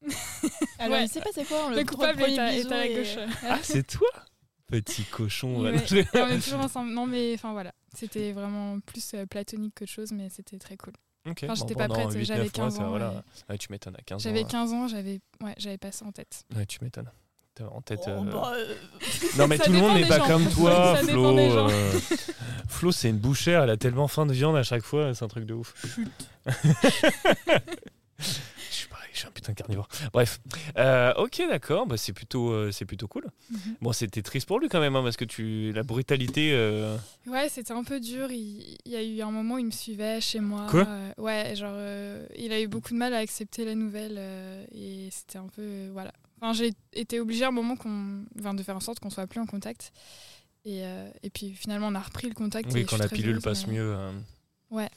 Alors 0.79 0.99
il 0.99 1.07
s'est 1.07 1.21
passé 1.21 1.45
quoi 1.45 1.69
Le, 1.69 1.77
le 1.77 1.85
coupable 1.85 2.21
est 2.23 2.37
à, 2.37 2.53
est 2.53 2.71
à 2.71 2.87
gauche. 2.87 3.17
Ah, 3.43 3.59
c'est 3.61 3.87
toi? 3.87 4.09
Petit 4.67 5.03
cochon. 5.03 5.55
on 5.59 5.67
est 5.67 5.85
toujours 6.43 6.59
ensemble. 6.59 6.91
Non, 6.91 7.05
mais 7.05 7.33
enfin 7.35 7.53
voilà, 7.53 7.73
c'était 7.93 8.31
vraiment 8.31 8.79
plus 8.79 9.15
platonique 9.29 9.75
que 9.75 9.85
chose, 9.85 10.11
mais 10.11 10.29
c'était 10.29 10.57
très 10.57 10.77
cool. 10.77 10.93
Ok. 11.25 11.43
Enfin, 11.43 11.55
j'étais 11.55 11.75
pas 11.75 11.87
prête, 11.87 12.09
j'avais 12.23 12.49
15 12.49 12.79
ans. 12.79 12.89
Voilà. 12.89 13.23
Ouais. 13.49 13.57
tu 13.57 13.71
m'étonnes, 13.71 13.95
à 13.95 14.01
15 14.01 14.15
ans. 14.15 14.19
J'avais 14.29 14.43
15 14.43 14.73
ans, 14.73 14.87
j'avais 14.87 15.21
ouais, 15.41 15.77
pas 15.77 15.91
ça 15.91 16.05
en 16.05 16.11
tête. 16.11 16.43
Ouais, 16.55 16.65
tu 16.65 16.79
m'étonnes 16.81 17.09
en 17.61 17.81
tête. 17.81 18.01
Oh, 18.07 18.09
euh, 18.09 18.21
bah, 18.31 18.53
euh, 18.55 18.75
non, 19.37 19.47
mais 19.47 19.57
tout 19.57 19.71
le 19.71 19.79
monde 19.79 19.95
n'est 19.95 20.07
pas 20.07 20.19
comme 20.19 20.49
toi, 20.49 20.95
Flo. 20.95 21.37
Euh, 21.37 21.99
Flo, 22.67 22.91
c'est 22.91 23.09
une 23.09 23.17
bouchère, 23.17 23.63
elle 23.63 23.69
a 23.69 23.77
tellement 23.77 24.07
faim 24.07 24.25
de 24.25 24.33
viande 24.33 24.55
à 24.55 24.63
chaque 24.63 24.83
fois, 24.83 25.13
c'est 25.13 25.23
un 25.23 25.27
truc 25.27 25.45
de 25.45 25.53
ouf. 25.53 25.73
je 26.47 28.23
suis 28.69 28.87
pareil, 28.87 29.09
je 29.13 29.19
suis 29.19 29.27
un 29.27 29.31
putain 29.31 29.51
de 29.51 29.57
carnivore. 29.57 29.87
Bref, 30.11 30.39
ok, 31.17 31.43
d'accord, 31.49 31.85
bah, 31.85 31.97
c'est 31.97 32.13
plutôt, 32.13 32.71
c'est 32.71 32.85
plutôt 32.85 33.07
cool. 33.07 33.25
Mhm. 33.51 33.59
Bon, 33.81 33.93
c'était 33.93 34.23
triste 34.23 34.47
pour 34.47 34.59
lui 34.59 34.69
quand 34.69 34.79
même, 34.79 34.95
hein, 34.95 35.03
parce 35.03 35.17
que 35.17 35.25
tu, 35.25 35.71
la 35.73 35.83
brutalité. 35.83 36.53
Ouais, 37.27 37.49
c'était 37.49 37.73
un 37.73 37.83
peu 37.83 37.99
dur. 37.99 38.31
Il, 38.31 38.77
y 38.85 38.95
a 38.95 39.03
eu 39.03 39.21
un 39.21 39.31
moment 39.31 39.55
où 39.55 39.59
il 39.59 39.65
me 39.65 39.71
suivait 39.71 40.19
chez 40.21 40.39
moi. 40.39 40.67
Quoi 40.69 40.87
Ouais, 41.17 41.55
genre, 41.55 41.77
il 42.35 42.51
a 42.51 42.59
eu 42.59 42.67
beaucoup 42.67 42.93
de 42.93 42.97
mal 42.97 43.13
à 43.13 43.17
accepter 43.17 43.63
la 43.63 43.75
nouvelle 43.75 44.19
et 44.71 45.09
c'était 45.11 45.37
un 45.37 45.47
peu, 45.47 45.89
voilà 45.91 46.11
j'ai 46.51 46.73
été 46.91 47.21
obligée 47.21 47.45
à 47.45 47.47
un 47.47 47.51
moment 47.51 47.77
qu'on, 47.77 48.25
de 48.35 48.63
faire 48.63 48.75
en 48.75 48.81
sorte 48.81 48.99
qu'on 48.99 49.09
soit 49.09 49.27
plus 49.27 49.39
en 49.39 49.45
contact. 49.45 49.93
Et, 50.65 50.83
euh, 50.83 51.09
et, 51.23 51.29
puis 51.29 51.53
finalement, 51.53 51.87
on 51.87 51.95
a 51.95 52.01
repris 52.01 52.27
le 52.27 52.33
contact. 52.33 52.71
Oui, 52.73 52.85
quand 52.85 52.97
la 52.97 53.07
pilule 53.07 53.39
passe 53.39 53.67
mieux. 53.67 53.95
Euh, 53.95 54.11
ouais. 54.71 54.89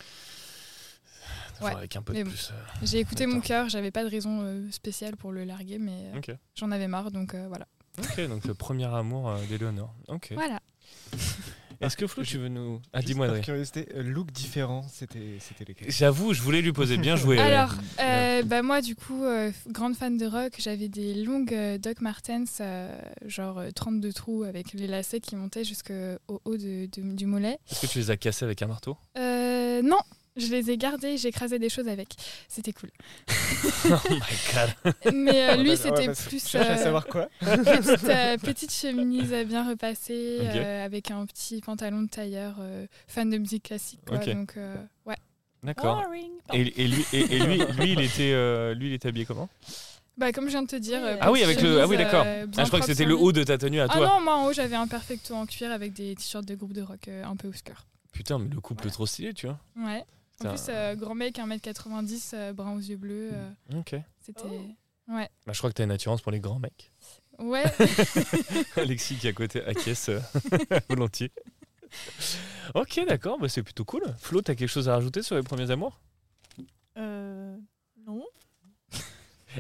Avec 1.61 1.97
un 1.97 2.03
peu 2.03 2.15
de 2.15 2.23
plus. 2.25 2.51
Euh, 2.53 2.61
j'ai 2.83 2.99
écouté 2.99 3.27
mon 3.27 3.41
cœur, 3.41 3.69
j'avais 3.69 3.91
pas 3.91 4.05
de 4.05 4.11
raison 4.11 4.71
spéciale 4.71 5.17
pour 5.17 5.33
le 5.33 5.45
larguer, 5.45 5.79
mais 5.79 6.13
j'en 6.57 6.71
avais 6.73 6.89
marre, 6.89 7.11
donc 7.11 7.35
voilà. 7.35 7.67
Ok, 7.99 8.29
donc 8.29 8.45
le 8.45 8.55
premier 8.55 8.85
amour 8.85 9.35
d'Eléonore. 9.49 9.95
Ok. 10.09 10.33
Voilà. 10.35 10.61
Est-ce 11.81 11.97
que 11.97 12.07
Flo, 12.07 12.23
tu 12.23 12.39
veux 12.39 12.49
nous. 12.49 12.81
Ah, 12.93 13.03
dis-moi, 13.03 13.29
Par 13.29 13.41
curiosité, 13.41 13.87
euh, 13.95 14.03
look 14.03 14.31
différent, 14.33 14.85
c'était 14.91 15.39
lesquels? 15.67 15.91
J'avoue, 15.91 16.33
je 16.33 16.43
voulais 16.43 16.63
lui 16.63 16.73
poser 16.73 16.97
bien 16.97 17.17
joué. 17.17 17.39
Alors, 17.39 17.75
euh, 18.01 18.43
bah, 18.43 18.63
moi, 18.63 18.81
du 18.81 18.95
coup, 18.95 19.25
euh, 19.25 19.51
grande 19.69 19.95
fan 19.95 20.17
de 20.17 20.27
rock, 20.27 20.55
j'avais 20.59 20.89
des 20.89 21.15
longues 21.15 21.79
Doc 21.79 22.01
Martens, 22.01 22.63
genre 23.27 23.63
32 23.75 24.13
trous 24.13 24.45
avec 24.45 24.73
les 24.73 24.87
lacets 24.87 25.21
qui 25.21 25.37
montaient 25.37 25.65
jusqu'au 25.65 25.93
haut 26.29 26.57
de, 26.57 26.87
du 26.87 27.27
mollet. 27.27 27.59
Est-ce 27.71 27.83
que 27.83 27.87
tu 27.87 27.99
les 27.99 28.11
as 28.11 28.17
cassés 28.17 28.45
avec 28.45 28.63
un 28.63 28.67
marteau? 28.67 28.97
Non, 29.17 29.99
je 30.37 30.49
les 30.49 30.71
ai 30.71 30.77
gardés, 30.77 31.17
j'ai 31.17 31.29
écrasé 31.29 31.59
des 31.59 31.69
choses 31.69 31.89
avec. 31.89 32.09
C'était 32.49 32.73
cool. 32.73 32.91
oh 33.87 33.99
my 34.11 34.21
god. 34.53 34.95
Mais 35.15 35.51
euh, 35.51 35.57
lui, 35.57 35.77
c'était 35.77 36.13
plus. 36.13 36.55
Euh, 36.55 36.77
savoir 36.77 37.07
quoi 37.07 37.29
petite, 37.41 38.05
euh, 38.05 38.37
petite, 38.37 38.73
chemise 38.73 39.33
bien 39.47 39.69
repassée, 39.69 40.47
avec 40.85 41.11
un 41.11 41.25
petit 41.27 41.61
pantalon 41.61 42.03
de 42.03 42.09
tailleur, 42.09 42.57
fan 43.07 43.31
de 43.31 43.39
musique 43.39 43.65
classique. 43.65 44.01
Quoi, 44.07 44.19
Donc, 44.19 44.55
ouais. 45.07 45.17
D'accord. 45.63 46.03
Et, 46.53 46.61
et, 46.61 46.87
lui, 46.87 47.05
et, 47.13 47.39
lui, 47.41 47.59
lui, 47.59 47.93
il 47.93 48.01
était, 48.01 48.75
lui, 48.75 48.89
il 48.89 48.93
était 48.93 49.09
habillé 49.09 49.25
comment? 49.25 49.49
Bah, 50.19 50.33
comme 50.33 50.47
je 50.47 50.51
viens 50.51 50.63
de 50.63 50.69
te 50.69 50.77
dire. 50.77 51.01
ah 51.21 51.33
oui, 51.33 51.43
avec 51.43 51.61
le. 51.61 51.81
Ah 51.81 51.87
oui, 51.87 51.97
d'accord. 51.97 52.25
Ah, 52.27 52.63
je 52.63 52.69
crois 52.69 52.81
que 52.81 52.87
c'était 52.87 53.05
le 53.05 53.17
haut 53.17 53.33
de 53.33 53.43
ta 53.43 53.59
tenue 53.59 53.81
à 53.81 53.89
toi. 53.89 54.07
Ah 54.07 54.07
non, 54.07 54.21
moi 54.21 54.37
en 54.37 54.47
haut, 54.47 54.53
j'avais 54.53 54.77
un 54.77 54.87
perfecto 54.87 55.35
en 55.35 55.47
cuir 55.47 55.73
avec 55.73 55.95
des 55.95 56.15
t-shirts 56.15 56.45
de 56.45 56.55
groupe 56.55 56.73
de 56.73 56.83
rock 56.83 57.09
un 57.09 57.37
peu 57.37 57.49
obscurs. 57.49 57.87
Putain, 58.13 58.39
mais 58.39 58.49
le 58.49 58.61
couple 58.61 58.87
est 58.87 58.91
trop 58.91 59.07
stylé, 59.07 59.35
tu 59.35 59.47
vois. 59.47 59.59
Ouais. 59.77 60.05
En 60.45 60.49
plus, 60.51 60.67
euh, 60.69 60.95
grand 60.95 61.15
mec, 61.15 61.37
1m90, 61.37 62.31
euh, 62.35 62.53
brun 62.53 62.75
aux 62.75 62.81
yeux 62.81 62.97
bleus. 62.97 63.31
Euh, 63.33 63.51
ok. 63.79 63.97
C'était. 64.21 64.43
Ouais. 65.09 65.31
Bah, 65.47 65.53
je 65.53 65.59
crois 65.59 65.71
que 65.71 65.77
tu 65.77 65.83
as 65.83 65.85
une 65.85 65.91
attirance 65.93 66.21
pour 66.21 66.33
les 66.33 66.41
grands 66.41 66.59
mecs. 66.59 66.93
Ouais. 67.39 67.65
Alexis 68.77 69.17
qui 69.17 69.27
est 69.27 69.31
à 69.31 69.33
côté 69.33 69.65
acquiesce 69.65 70.11
volontiers. 70.89 71.33
ok, 72.75 73.01
d'accord, 73.07 73.39
bah, 73.39 73.49
c'est 73.49 73.63
plutôt 73.63 73.85
cool. 73.85 74.03
Flo, 74.19 74.43
t'as 74.43 74.55
quelque 74.55 74.69
chose 74.69 74.89
à 74.89 74.95
rajouter 74.95 75.23
sur 75.23 75.37
les 75.37 75.43
premiers 75.43 75.71
amours? 75.71 76.01
Euh. 76.99 77.57
Non. 78.07 78.25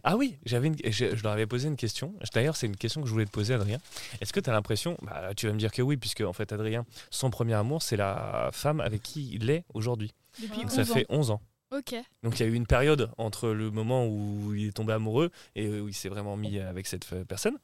Ah 0.04 0.16
oui, 0.16 0.38
j'avais 0.44 0.72
je, 0.90 1.22
leur 1.22 1.32
avais 1.32 1.46
posé 1.46 1.68
une 1.68 1.76
question. 1.76 2.14
D'ailleurs, 2.35 2.56
c'est 2.56 2.66
une 2.66 2.76
question 2.76 3.00
que 3.00 3.09
je 3.09 3.12
voulais 3.12 3.26
te 3.26 3.30
poser, 3.30 3.54
Adrien. 3.54 3.78
Est-ce 4.20 4.32
que 4.32 4.40
tu 4.40 4.50
as 4.50 4.52
l'impression, 4.52 4.96
bah, 5.02 5.30
tu 5.37 5.46
vas 5.46 5.52
me 5.52 5.59
dire 5.59 5.72
que 5.72 5.82
oui, 5.82 5.96
puisque 5.96 6.20
en 6.22 6.32
fait, 6.32 6.52
Adrien, 6.52 6.85
son 7.11 7.30
premier 7.30 7.54
amour, 7.54 7.82
c'est 7.82 7.96
la 7.96 8.50
femme 8.52 8.80
avec 8.80 9.02
qui 9.02 9.30
il 9.32 9.50
est 9.50 9.64
aujourd'hui. 9.74 10.12
Depuis 10.40 10.61
ça 10.68 10.85
fait 10.85 11.06
11 11.09 11.30
ans. 11.30 11.40
Ok. 11.72 11.94
Donc 12.22 12.38
il 12.38 12.42
y 12.42 12.46
a 12.46 12.48
eu 12.48 12.54
une 12.54 12.66
période 12.66 13.11
entre 13.18 13.48
le 13.48 13.70
moment 13.70 14.06
où 14.06 14.54
il 14.54 14.68
est 14.68 14.72
tombé 14.72 14.92
amoureux 14.92 15.30
et 15.56 15.68
où 15.68 15.88
il 15.88 15.94
s'est 15.94 16.09
vraiment 16.09 16.37
mis 16.37 16.59
avec 16.59 16.87
cette 16.87 17.06
personne. 17.24 17.59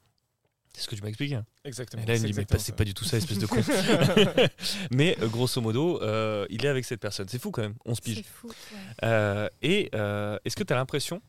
C'est 0.72 0.82
ce 0.82 0.88
que 0.88 0.94
tu 0.94 1.02
m'as 1.02 1.08
expliqué. 1.08 1.38
Exactement. 1.64 2.02
Et 2.02 2.06
là, 2.06 2.16
il 2.16 2.22
me 2.22 2.28
dit, 2.28 2.34
mais 2.34 2.58
c'est 2.58 2.74
pas 2.74 2.84
du 2.84 2.94
tout 2.94 3.04
ça, 3.04 3.18
espèce 3.18 3.38
de 3.38 3.46
con. 3.48 3.60
mais 4.90 5.16
euh, 5.20 5.28
grosso 5.28 5.60
modo, 5.60 6.00
euh, 6.02 6.46
il 6.48 6.64
est 6.64 6.68
avec 6.68 6.84
cette 6.84 7.00
personne. 7.00 7.28
C'est 7.28 7.38
fou 7.38 7.50
quand 7.50 7.62
même, 7.62 7.74
on 7.84 7.94
se 7.94 8.00
pige. 8.00 8.18
C'est 8.18 8.24
fou. 8.24 8.50
Euh, 9.04 9.48
et 9.60 9.90
est-ce 10.44 10.56
que 10.56 10.64
tu 10.64 10.72
as 10.72 10.76
l'impression 10.76 11.20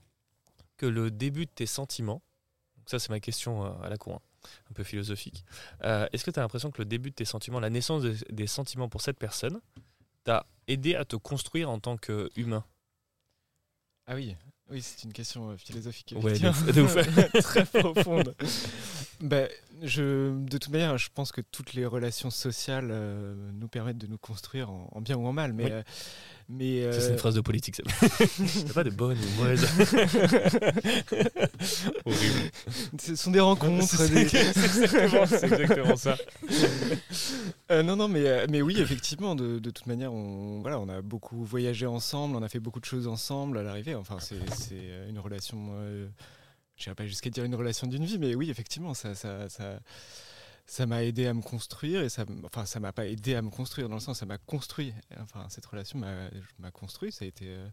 que 0.84 0.89
le 0.89 1.12
début 1.12 1.46
de 1.46 1.52
tes 1.52 1.65
sentiments, 1.65 2.22
donc 2.78 2.89
ça 2.89 3.00
c'est 3.00 3.10
ma 3.10 3.22
question 3.22 3.82
à 3.82 3.88
la 3.89 3.98
cour, 3.98 4.15
hein, 4.15 4.50
un 4.69 4.74
peu 4.74 4.84
philosophique, 4.84 5.46
est-ce 5.82 6.26
que 6.26 6.32
tu 6.32 6.39
as 6.39 6.41
l'impression 6.41 6.72
que 6.72 6.82
le 6.82 6.86
début 6.86 7.10
de 7.12 7.15
tes 7.15 7.26
sentiments, 7.26 7.62
la 7.62 7.69
naissance 7.69 8.04
des 8.04 8.48
sentiments 8.48 8.89
pour 8.89 9.02
cette 9.02 9.17
personne, 9.17 9.62
t'a 10.26 10.46
aidé 10.67 10.96
à 10.96 11.06
te 11.06 11.15
construire 11.15 11.69
en 11.69 11.80
tant 11.80 11.96
qu'humain? 11.96 12.65
Ah 14.08 14.15
oui, 14.15 14.36
oui, 14.69 14.82
c'est 14.82 15.04
une 15.04 15.13
question 15.13 15.52
euh, 15.52 15.58
philosophique. 15.58 16.15
Ouais, 16.22 16.34
très 17.41 17.65
profonde. 17.65 18.36
ben, 19.19 19.50
je, 19.82 20.36
de 20.36 20.58
toute 20.58 20.69
manière, 20.69 20.98
je 20.98 21.10
pense 21.13 21.32
que 21.32 21.41
toutes 21.41 21.74
les 21.74 21.86
relations 21.86 22.30
sociales 22.32 22.89
euh, 22.89 23.36
nous 23.54 23.67
permettent 23.67 23.98
de 23.98 24.08
nous 24.08 24.17
construire 24.17 24.72
en, 24.72 25.02
bien 25.02 25.17
ou 25.17 25.28
en 25.28 25.34
mal. 25.34 25.54
Mais, 25.54 25.72
euh, 25.72 25.84
mais 26.49 26.91
c'est 26.91 27.12
une 27.12 27.17
phrase 27.17 27.36
de 27.36 27.41
politique, 27.41 27.75
ça. 27.75 27.84
a 28.69 28.73
pas 28.73 28.84
de 28.84 28.89
bonne 28.89 29.17
ou 29.17 29.41
mauvaise. 29.41 29.63
Horrible. 32.06 32.51
Ce 32.99 33.15
sont 33.15 33.32
des 33.32 33.39
rencontres. 33.39 33.88
C'est 33.88 34.15
exactement, 35.43 35.95
ça. 35.95 36.17
non, 37.84 37.95
non, 37.95 38.08
mais, 38.08 38.47
mais 38.47 38.62
oui, 38.62 38.79
effectivement, 38.79 39.36
de, 39.36 39.60
de, 39.60 39.69
toute 39.69 39.88
manière, 39.88 40.13
on, 40.13 40.62
voilà, 40.62 40.79
on 40.79 40.89
a 40.89 41.02
beaucoup 41.02 41.44
voyagé 41.44 41.85
ensemble, 41.85 42.35
on 42.35 42.44
a 42.44 42.50
fait 42.50 42.60
beaucoup 42.60 42.79
de 42.79 42.85
choses 42.85 43.08
ensemble 43.08 43.58
à 43.58 43.63
l'arrivée. 43.63 43.96
Enfin, 43.96 44.17
c'est 44.19 44.35
une 45.10 45.19
relation 45.19 45.71
je 46.75 46.89
n'irai 46.89 46.96
pas 46.96 47.06
jusqu'à 47.06 47.29
dire 47.29 47.44
une 47.44 47.56
relation 47.56 47.87
d'une 47.87 48.06
vie, 48.06 48.17
mais 48.17 48.35
oui, 48.35 48.50
effectivement, 48.50 48.94
ça, 48.94 49.15
ça, 49.15 49.48
ça 49.50 49.79
m'a 50.85 51.03
aidé 51.03 51.27
à 51.27 51.33
me 51.33 51.41
construire 51.41 52.01
et 52.01 52.09
ça 52.09 52.25
enfin 52.45 52.65
ça 52.65 52.79
m'a 52.79 52.91
pas 52.93 53.05
aidé 53.05 53.35
à 53.35 53.41
me 53.41 53.49
construire 53.49 53.89
dans 53.89 53.95
le 53.95 54.01
sens 54.01 54.19
ça 54.19 54.25
m'a 54.25 54.37
construit. 54.37 54.93
Enfin 55.19 55.47
cette 55.49 55.65
relation 55.65 55.99
m'a 55.99 56.71
construit 56.71 57.11
ça 57.11 57.25
a 57.25 57.27
été 57.27 57.45
euh, 57.47 57.67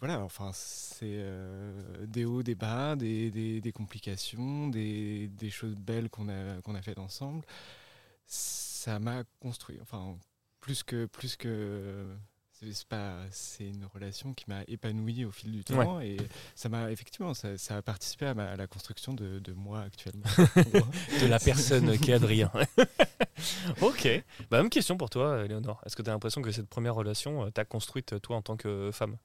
voilà 0.00 0.20
enfin 0.20 0.50
c'est 0.52 1.16
euh, 1.18 2.06
des 2.06 2.24
hauts 2.24 2.42
des 2.42 2.54
bas 2.54 2.96
des, 2.96 3.30
des, 3.30 3.60
des 3.60 3.72
complications 3.72 4.68
des, 4.68 5.28
des, 5.28 5.50
choses 5.50 5.74
belles 5.74 6.10
qu'on 6.10 6.28
a 6.28 6.60
qu'on 6.62 6.74
a 6.74 6.82
faites 6.82 6.98
ensemble. 6.98 7.44
Ça 8.26 8.98
m'a 8.98 9.24
construit 9.40 9.78
enfin 9.80 10.18
plus 10.60 10.82
que 10.82 11.06
plus 11.06 11.36
que 11.36 12.06
c'est 12.72 12.88
pas 12.88 13.16
c'est 13.30 13.64
une 13.64 13.84
relation 13.92 14.32
qui 14.32 14.44
m'a 14.48 14.62
épanoui 14.68 15.24
au 15.24 15.30
fil 15.30 15.52
du 15.52 15.64
temps 15.64 16.00
et 16.00 16.16
ça 16.54 16.68
m'a 16.68 16.90
effectivement 16.90 17.34
ça, 17.34 17.48
a 17.70 17.82
participé 17.82 18.26
à, 18.26 18.56
la 18.56 18.66
construction 18.66 19.12
de, 19.12 19.40
moi 19.54 19.80
actuellement. 19.80 20.24
De 21.20 21.26
la 21.26 21.38
personne 21.38 21.98
qui 21.98 22.10
est 22.10 22.14
Adrien. 22.14 22.50
Ok. 23.80 24.08
Bah, 24.50 24.58
même 24.58 24.70
question 24.70 24.96
pour 24.96 25.10
toi 25.10 25.46
Léonore. 25.46 25.80
Est-ce 25.84 25.96
que 25.96 26.02
tu 26.02 26.08
as 26.08 26.12
l'impression 26.12 26.40
que 26.40 26.50
cette 26.52 26.68
première 26.68 26.94
relation 26.94 27.44
euh, 27.44 27.50
t'a 27.50 27.64
construite 27.64 28.20
toi 28.20 28.36
en 28.36 28.42
tant 28.42 28.56
que 28.56 28.90
femme? 28.92 29.16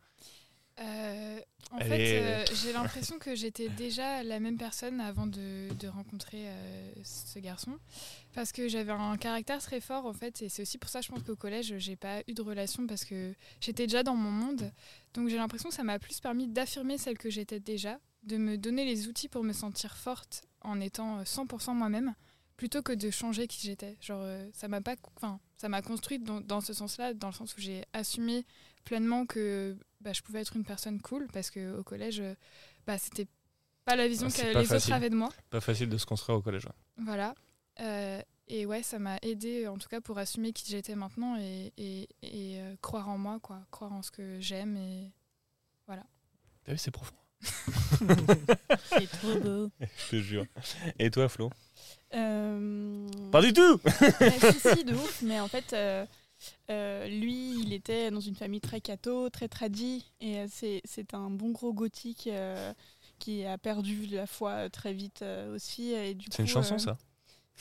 Euh, 1.71 1.75
en 1.75 1.79
fait, 1.79 2.21
euh, 2.21 2.45
j'ai 2.63 2.73
l'impression 2.73 3.19
que 3.19 3.35
j'étais 3.35 3.69
déjà 3.69 4.23
la 4.23 4.39
même 4.39 4.57
personne 4.57 4.99
avant 4.99 5.27
de, 5.27 5.69
rencontrer 5.87 6.47
euh, 6.47 6.91
ce 7.03 7.37
garçon. 7.39 7.77
Parce 8.33 8.51
que 8.51 8.67
j'avais 8.67 8.91
un 8.91 9.17
caractère 9.17 9.59
très 9.59 9.79
fort, 9.79 10.05
en 10.05 10.13
fait. 10.13 10.41
Et 10.41 10.49
c'est 10.49 10.63
aussi 10.63 10.77
pour 10.77 10.89
ça, 10.89 11.01
je 11.01 11.09
pense 11.09 11.23
qu'au 11.23 11.35
collège, 11.35 11.75
j'ai 11.77 11.95
pas 11.95 12.21
eu 12.27 12.33
de 12.33 12.41
relation 12.41 12.87
parce 12.87 13.05
que 13.05 13.33
j'étais 13.61 13.85
déjà 13.85 14.03
dans 14.03 14.15
mon 14.15 14.31
monde. 14.31 14.71
Donc 15.13 15.29
j'ai 15.29 15.37
l'impression 15.37 15.69
que 15.69 15.75
ça 15.75 15.83
m'a 15.83 15.99
plus 15.99 16.19
permis 16.19 16.47
d'affirmer 16.47 16.97
celle 16.97 17.17
que 17.17 17.29
j'étais 17.29 17.59
déjà, 17.59 17.99
de 18.23 18.37
me 18.37 18.57
donner 18.57 18.85
les 18.85 19.07
outils 19.07 19.29
pour 19.29 19.43
me 19.43 19.53
sentir 19.53 19.95
forte 19.95 20.43
en 20.61 20.79
étant 20.81 21.21
100% 21.23 21.73
moi-même, 21.73 22.13
plutôt 22.57 22.81
que 22.81 22.93
de 22.93 23.09
changer 23.11 23.47
qui 23.47 23.65
j'étais. 23.65 23.97
Genre, 24.01 24.25
ça 24.53 24.67
m'a 24.67 24.81
pas. 24.81 24.95
Enfin, 25.17 25.39
ça 25.55 25.69
m'a 25.69 25.81
construite 25.81 26.23
dans, 26.23 26.41
dans 26.41 26.61
ce 26.61 26.73
sens-là, 26.73 27.13
dans 27.13 27.27
le 27.27 27.33
sens 27.33 27.55
où 27.55 27.61
j'ai 27.61 27.83
assumé 27.93 28.45
pleinement 28.89 29.27
que 29.27 29.77
bah, 30.01 30.13
je 30.13 30.21
pouvais 30.23 30.41
être 30.41 30.55
une 30.55 30.63
personne 30.63 30.99
cool 30.99 31.27
parce 31.31 31.51
qu'au 31.51 31.83
collège, 31.83 32.23
bah, 32.87 32.97
c'était 32.97 33.27
pas 33.85 33.95
la 33.95 34.07
vision 34.07 34.29
ah, 34.31 34.35
que 34.35 34.57
les 34.57 34.73
autres 34.73 34.91
avaient 34.91 35.11
de 35.11 35.15
moi. 35.15 35.29
Pas 35.51 35.61
facile 35.61 35.89
de 35.89 35.97
se 35.97 36.07
construire 36.07 36.39
au 36.39 36.41
collège. 36.41 36.67
Voilà. 36.97 37.35
Euh, 37.81 38.19
et 38.47 38.65
ouais, 38.65 38.81
ça 38.81 38.97
m'a 38.97 39.17
aidé 39.21 39.67
en 39.67 39.77
tout 39.77 39.87
cas 39.87 40.01
pour 40.01 40.17
assumer 40.17 40.53
qui 40.53 40.67
j'étais 40.67 40.95
maintenant 40.95 41.37
et, 41.39 41.71
et, 41.77 42.09
et 42.23 42.59
euh, 42.61 42.75
croire 42.81 43.09
en 43.09 43.19
moi, 43.19 43.39
quoi. 43.43 43.61
Croire 43.69 43.93
en 43.93 44.01
ce 44.01 44.09
que 44.09 44.39
j'aime 44.39 44.75
et 44.75 45.11
voilà. 45.85 46.03
T'as 46.63 46.71
vu, 46.71 46.79
c'est 46.79 46.89
profond. 46.89 47.13
c'est 47.41 49.07
trop 49.11 49.39
beau. 49.39 49.69
Je 49.79 50.09
te 50.09 50.15
jure. 50.15 50.45
Et 50.97 51.11
toi, 51.11 51.29
Flo? 51.29 51.51
Euh... 52.15 53.07
Pas 53.31 53.41
du 53.43 53.53
tout 53.53 53.79
si, 54.51 54.59
si, 54.59 54.83
de 54.83 54.95
ouf, 54.95 55.21
mais 55.21 55.39
en 55.39 55.47
fait, 55.47 55.75
euh, 56.69 57.07
lui, 57.07 57.59
il 57.59 57.73
était 57.73 58.11
dans 58.11 58.19
une 58.19 58.35
famille 58.35 58.61
très 58.61 58.81
catho, 58.81 59.29
très 59.29 59.47
tradie, 59.47 60.05
et 60.21 60.39
euh, 60.39 60.47
c'est 60.85 61.13
un 61.13 61.29
bon 61.29 61.51
gros 61.51 61.73
gothique 61.73 62.27
euh, 62.27 62.73
qui 63.17 63.45
a 63.45 63.57
perdu 63.57 64.05
la 64.07 64.27
foi 64.27 64.69
très 64.69 64.93
vite 64.93 65.23
aussi. 65.53 65.93
C'est 66.31 66.41
une 66.43 66.47
chanson, 66.47 66.77
ça 66.77 66.97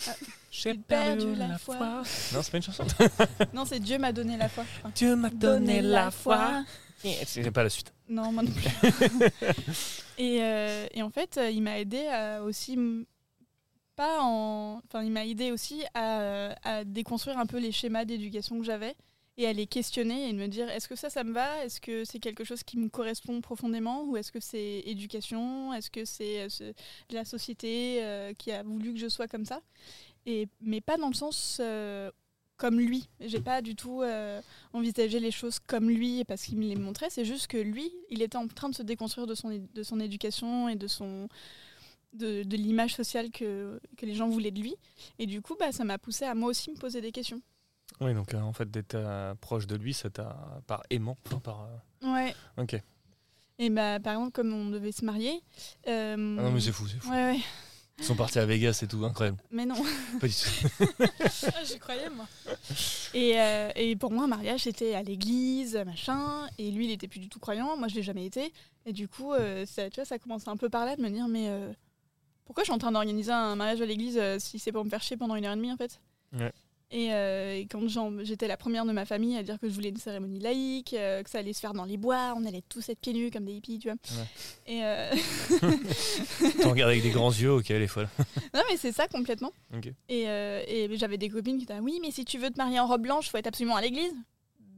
ah, 0.07 0.13
J'ai 0.51 0.75
perdu, 0.75 1.35
la, 1.35 1.59
foi. 1.59 2.03
Non, 2.33 2.43
c'est 2.43 2.51
pas 2.51 2.57
une 2.59 2.63
chanson. 2.63 2.85
non, 3.53 3.65
c'est 3.65 3.81
Dieu 3.81 3.99
m'a 3.99 4.13
donné 4.13 4.37
la 4.37 4.49
foi. 4.49 4.65
Dieu 4.95 5.17
m'a 5.17 5.31
donné, 5.31 5.83
la 5.83 6.11
foi. 6.11 6.65
C'est 7.03 7.51
pas 7.51 7.63
la 7.63 7.71
suite. 7.71 7.93
Non, 8.09 8.33
moi 8.33 8.43
non 8.43 8.53
plus. 8.53 9.31
et, 10.19 10.37
et, 10.95 11.03
en 11.03 11.11
fait, 11.11 11.41
il 11.53 11.63
m'a 11.63 11.79
aidé 11.79 12.07
à 12.07 12.43
aussi 12.43 12.79
en. 14.05 14.81
Enfin, 14.87 15.03
il 15.03 15.11
m'a 15.11 15.27
aidé 15.27 15.53
aussi 15.53 15.83
à, 15.95 16.85
déconstruire 16.85 17.39
un 17.39 17.47
peu 17.47 17.59
les 17.59 17.73
schémas 17.73 18.05
d'éducation 18.05 18.59
que 18.59 18.65
j'avais 18.65 18.95
et 19.37 19.47
à 19.47 19.53
les 19.53 19.67
questionner 19.67 20.29
et 20.29 20.33
de 20.33 20.39
me 20.39 20.49
dire 20.49 20.69
est-ce 20.69 20.89
que 20.89 20.97
ça, 20.97 21.11
ça 21.11 21.25
me 21.25 21.33
va? 21.33 21.65
Est-ce 21.65 21.81
que 21.81 22.05
c'est 22.05 22.19
quelque 22.19 22.45
chose 22.45 22.63
qui 22.63 22.77
me 22.77 22.89
correspond 22.89 23.41
profondément? 23.41 24.05
Ou 24.05 24.17
est-ce 24.17 24.33
que 24.33 24.41
c'est 24.41 24.83
éducation? 24.85 25.73
Est-ce 25.75 25.91
que 25.91 26.05
c'est 26.05 26.43
euh, 26.43 26.73
la 27.11 27.25
société 27.25 27.99
euh, 28.03 28.33
qui 28.35 28.51
a 28.51 28.63
voulu 28.63 28.93
que 28.93 28.99
je 28.99 29.09
sois 29.09 29.29
comme 29.29 29.45
ça? 29.45 29.61
Et, 30.27 30.49
Mais 30.61 30.81
pas 30.81 30.97
dans 30.97 31.09
le 31.09 31.15
sens. 31.15 31.59
Euh, 31.61 32.11
comme 32.57 32.81
lui. 32.81 33.09
J'ai 33.21 33.41
pas 33.41 33.63
du 33.63 33.77
tout 33.77 34.03
envisagé 34.73 35.21
les 35.21 35.31
choses 35.31 35.61
comme 35.61 35.89
lui 35.89 36.25
parce 36.25 36.43
qu'il 36.43 36.59
me 36.59 36.65
les 36.65 36.75
montrait. 36.75 37.09
C'est 37.09 37.25
juste 37.25 37.47
que 37.47 37.57
lui, 37.57 37.93
il 38.11 38.21
était 38.21 38.37
en 38.37 38.49
train 38.49 38.69
de 38.69 38.75
se 38.75 38.83
déconstruire 38.83 39.29
de 39.29 39.37
son, 39.37 39.65
de 39.73 39.83
son 39.85 40.01
éducation 40.01 40.69
et 40.69 40.75
de 40.75 40.89
son, 40.89 41.29
de, 42.19 42.57
l'image 42.57 42.95
sociale 42.95 43.31
que, 43.31 43.81
que, 43.97 44.05
les 44.05 44.15
gens 44.15 44.29
voulaient 44.29 44.51
de 44.51 44.61
lui. 44.61 44.75
Et 45.19 45.27
du 45.27 45.41
coup, 45.41 45.57
bah, 45.59 45.73
ça 45.73 45.85
m'a 45.85 45.99
poussé 45.99 46.25
à 46.25 46.35
moi 46.35 46.51
aussi 46.51 46.71
me 46.71 46.77
poser 46.77 47.01
des 47.01 47.13
questions. 47.13 47.41
Oui, 48.01 48.15
donc 48.15 48.35
euh, 48.35 48.41
en 48.41 48.53
fait, 48.53 48.71
d'être 48.71 48.95
euh, 48.95 49.35
proche 49.35 49.67
de 49.67 49.77
lui, 49.77 49.95
ça 49.95 50.11
t'a 50.11 50.61
par 50.67 50.83
aimant, 50.91 51.17
par. 51.43 51.69
Euh, 52.05 52.15
ouais. 52.15 52.35
Ok. 52.57 52.81
Et 53.59 53.71
bah, 53.71 53.99
par 53.99 54.15
exemple, 54.15 54.33
comme 54.33 54.53
on 54.53 54.71
devait 54.71 54.93
se 54.93 55.05
marier. 55.05 55.43
Ah 55.87 56.17
non, 56.17 56.53
mais 56.53 56.61
c'est 56.61 56.73
fou, 56.73 56.87
c'est 56.87 56.99
fou. 56.99 57.11
Ouais, 57.11 57.33
ouais. 57.33 57.41
Ils 57.99 58.05
sont 58.05 58.15
partis 58.15 58.39
à 58.39 58.47
Vegas 58.47 58.79
et 58.85 58.87
tout, 58.87 59.05
incroyable. 59.05 59.39
Mais 59.51 59.67
non. 59.67 59.75
Pas 60.21 60.29
du 60.29 60.35
tout. 60.35 60.85
Ah, 61.21 61.65
j'y 61.65 61.81
croyais, 61.81 62.09
moi. 62.11 62.29
Et, 63.13 63.35
et, 63.75 63.97
pour 63.97 64.13
moi, 64.13 64.25
un 64.25 64.29
mariage, 64.29 64.61
c'était 64.61 64.95
à 64.95 65.03
l'église, 65.03 65.75
machin. 65.85 66.47
Et 66.59 66.71
lui, 66.71 66.85
il 66.85 66.93
était 66.93 67.09
plus 67.09 67.19
du 67.19 67.29
tout 67.29 67.41
croyant. 67.41 67.77
Moi, 67.77 67.89
je 67.89 67.97
l'ai 67.97 68.05
jamais 68.05 68.25
été. 68.25 68.53
Et 68.87 68.93
du 68.93 69.09
coup, 69.09 69.33
ça, 69.67 69.91
tu 69.91 69.97
vois, 69.97 70.05
ça 70.05 70.21
commence 70.21 70.47
un 70.47 70.57
peu 70.57 70.69
par 70.69 70.85
là 70.85 70.95
de 70.95 71.03
me 71.03 71.11
dire, 71.11 71.27
mais 71.27 71.51
pourquoi 72.49 72.65
je 72.65 72.69
suis 72.69 72.75
en 72.75 72.79
train 72.79 72.93
d'organiser 72.93 73.31
un 73.31 73.57
mariage 73.57 73.83
à 73.83 73.85
l'église 73.85 74.17
euh, 74.17 74.39
si 74.39 74.59
c'est 74.59 74.73
pour 74.73 74.83
me 74.83 74.89
faire 74.89 75.03
chier 75.03 75.19
pendant 75.19 75.37
une 75.37 75.45
heure 75.45 75.53
et 75.53 75.57
demie 75.57 75.71
en 75.71 75.77
fait 75.77 76.01
euh, 76.35 77.55
et, 77.55 77.67
quand 77.67 77.87
j'étais 78.23 78.49
la 78.49 78.57
première 78.57 78.87
de 78.87 78.93
ma 78.93 79.05
famille 79.05 79.37
à 79.37 79.43
dire 79.43 79.61
que 79.61 79.69
je 79.69 79.75
voulais 79.75 79.91
une 79.91 79.99
cérémonie 79.99 80.39
laïque, 80.41 80.95
euh, 80.95 81.23
que 81.23 81.29
ça 81.29 81.41
allait 81.41 81.53
se 81.53 81.61
faire 81.61 81.75
dans 81.75 81.85
les 81.85 81.99
bois, 81.99 82.33
on 82.35 82.47
allait 82.47 82.63
tous 82.67 82.89
être 82.89 83.01
pieds 83.01 83.13
nus 83.13 83.31
comme 83.31 83.45
des 83.45 83.53
hippies, 83.53 83.79
tu 83.79 83.89
vois. 83.89 83.99
Et 84.67 84.81
tu 86.59 86.67
regardes 86.67 86.91
avec 86.91 87.03
des 87.03 87.11
grands 87.11 87.31
yeux, 87.31 87.53
ok, 87.53 87.71
elle 87.71 87.83
est 87.83 87.87
folle. 87.87 88.09
non, 88.55 88.63
mais 88.71 88.79
c'est 88.79 88.93
ça 88.93 89.09
complètement. 89.09 89.53
Et, 90.09 90.23
et 90.23 90.97
j'avais 90.97 91.19
des 91.19 91.29
copines 91.29 91.59
qui 91.59 91.67
disaient 91.67 91.81
Oui, 91.81 91.99
mais 92.01 92.11
si 92.11 92.25
tu 92.25 92.39
veux 92.39 92.49
te 92.49 92.57
marier 92.57 92.81
en 92.81 92.87
robe 92.87 93.03
blanche, 93.03 93.29
faut 93.29 93.37
être 93.37 93.49
absolument 93.49 93.77
à 93.77 93.83
l'église. 93.83 94.15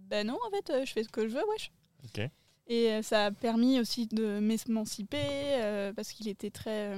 Ben 0.09 0.27
non, 0.27 0.39
en 0.45 0.51
fait, 0.51 0.85
je 0.85 0.91
fais 0.91 1.05
ce 1.05 1.09
que 1.09 1.29
je 1.29 1.35
veux, 1.35 1.45
wesh. 1.53 1.71
Et 2.67 3.01
ça 3.05 3.27
a 3.27 3.31
permis 3.31 3.79
aussi 3.79 4.09
de 4.09 4.41
m'émanciper 4.41 5.93
parce 5.95 6.11
qu'il 6.11 6.27
était 6.27 6.51
très 6.51 6.97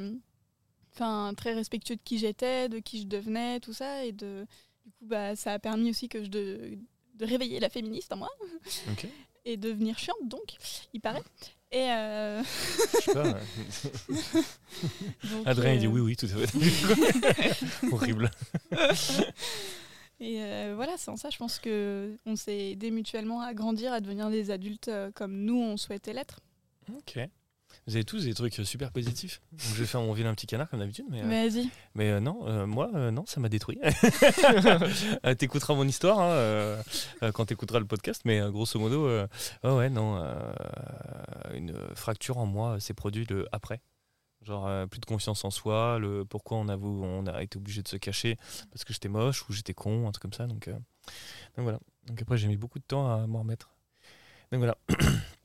enfin 0.92 1.32
très 1.36 1.54
respectueux 1.54 1.96
de 1.96 2.02
qui 2.02 2.18
j'étais, 2.18 2.68
de 2.68 2.78
qui 2.78 3.00
je 3.02 3.06
devenais, 3.06 3.60
tout 3.60 3.72
ça, 3.72 4.04
et 4.04 4.12
de 4.12 4.46
du 4.84 4.90
coup 4.92 5.06
bah 5.06 5.36
ça 5.36 5.52
a 5.52 5.58
permis 5.58 5.90
aussi 5.90 6.08
que 6.08 6.22
je 6.24 6.28
de, 6.28 6.78
de 7.14 7.24
réveiller 7.24 7.60
la 7.60 7.70
féministe 7.70 8.12
en 8.12 8.16
moi 8.16 8.30
et 9.44 9.56
devenir 9.56 9.98
chiante 9.98 10.16
donc, 10.24 10.56
il 10.92 11.00
paraît. 11.00 11.22
Et 11.70 11.90
euh... 11.90 12.42
je 12.42 13.00
sais 13.00 13.14
pas. 13.14 13.38
Adrien 15.50 15.72
il 15.72 15.80
dit 15.80 15.86
euh, 15.86 15.90
oui 15.90 16.00
oui 16.00 16.16
tout 16.16 16.26
à 16.26 16.46
fait. 16.46 17.66
Horrible. 17.92 18.30
Et 20.20 20.42
euh, 20.42 20.74
voilà, 20.76 20.98
c'est 20.98 21.10
en 21.10 21.16
ça, 21.16 21.30
je 21.30 21.38
pense 21.38 21.58
que 21.58 22.14
on 22.26 22.36
s'est 22.36 22.72
aidé 22.72 22.90
mutuellement 22.90 23.40
à 23.40 23.54
grandir, 23.54 23.92
à 23.92 24.00
devenir 24.00 24.28
des 24.28 24.50
adultes 24.50 24.90
comme 25.14 25.32
nous 25.44 25.58
on 25.58 25.78
souhaitait 25.78 26.12
l'être. 26.12 26.40
Ok. 26.94 27.18
Vous 27.86 27.96
avez 27.96 28.04
tous 28.04 28.24
des 28.24 28.34
trucs 28.34 28.54
super 28.54 28.92
positifs. 28.92 29.40
je 29.56 29.74
vais 29.74 29.86
faire 29.86 30.00
mon 30.00 30.12
vilain 30.12 30.32
petit 30.34 30.46
canard 30.46 30.68
comme 30.68 30.80
d'habitude. 30.80 31.06
Mais, 31.10 31.22
euh, 31.22 31.48
Vas-y. 31.48 31.68
mais 31.94 32.10
euh, 32.10 32.20
non, 32.20 32.46
euh, 32.46 32.66
moi, 32.66 32.88
non, 33.10 33.26
ça 33.26 33.40
m'a 33.40 33.48
détruit. 33.48 33.78
t'écouteras 35.38 35.74
mon 35.74 35.86
histoire 35.86 36.20
hein, 36.20 37.30
quand 37.32 37.46
t'écouteras 37.46 37.80
le 37.80 37.86
podcast. 37.86 38.22
Mais 38.24 38.40
grosso 38.50 38.78
modo, 38.78 39.08
oh 39.64 39.76
ouais, 39.76 39.90
non, 39.90 40.22
une 41.54 41.76
fracture 41.94 42.38
en 42.38 42.46
moi 42.46 42.78
s'est 42.80 42.94
produite 42.94 43.32
après. 43.52 43.80
Genre 44.42 44.88
plus 44.88 44.98
de 44.98 45.06
confiance 45.06 45.44
en 45.44 45.50
soi, 45.50 45.98
le 46.00 46.24
pourquoi 46.24 46.58
on 46.58 46.68
a, 46.68 46.76
on 46.76 47.26
a 47.26 47.42
été 47.42 47.58
obligé 47.58 47.82
de 47.82 47.88
se 47.88 47.96
cacher 47.96 48.38
parce 48.72 48.84
que 48.84 48.92
j'étais 48.92 49.08
moche 49.08 49.48
ou 49.48 49.52
j'étais 49.52 49.74
con, 49.74 50.08
un 50.08 50.12
truc 50.12 50.22
comme 50.22 50.32
ça. 50.32 50.46
Donc, 50.46 50.68
donc 50.68 51.62
voilà. 51.64 51.78
Donc 52.06 52.20
après 52.20 52.36
j'ai 52.38 52.48
mis 52.48 52.56
beaucoup 52.56 52.80
de 52.80 52.84
temps 52.84 53.08
à 53.08 53.26
m'en 53.26 53.40
remettre. 53.40 53.70
Donc 54.50 54.58
voilà. 54.58 54.76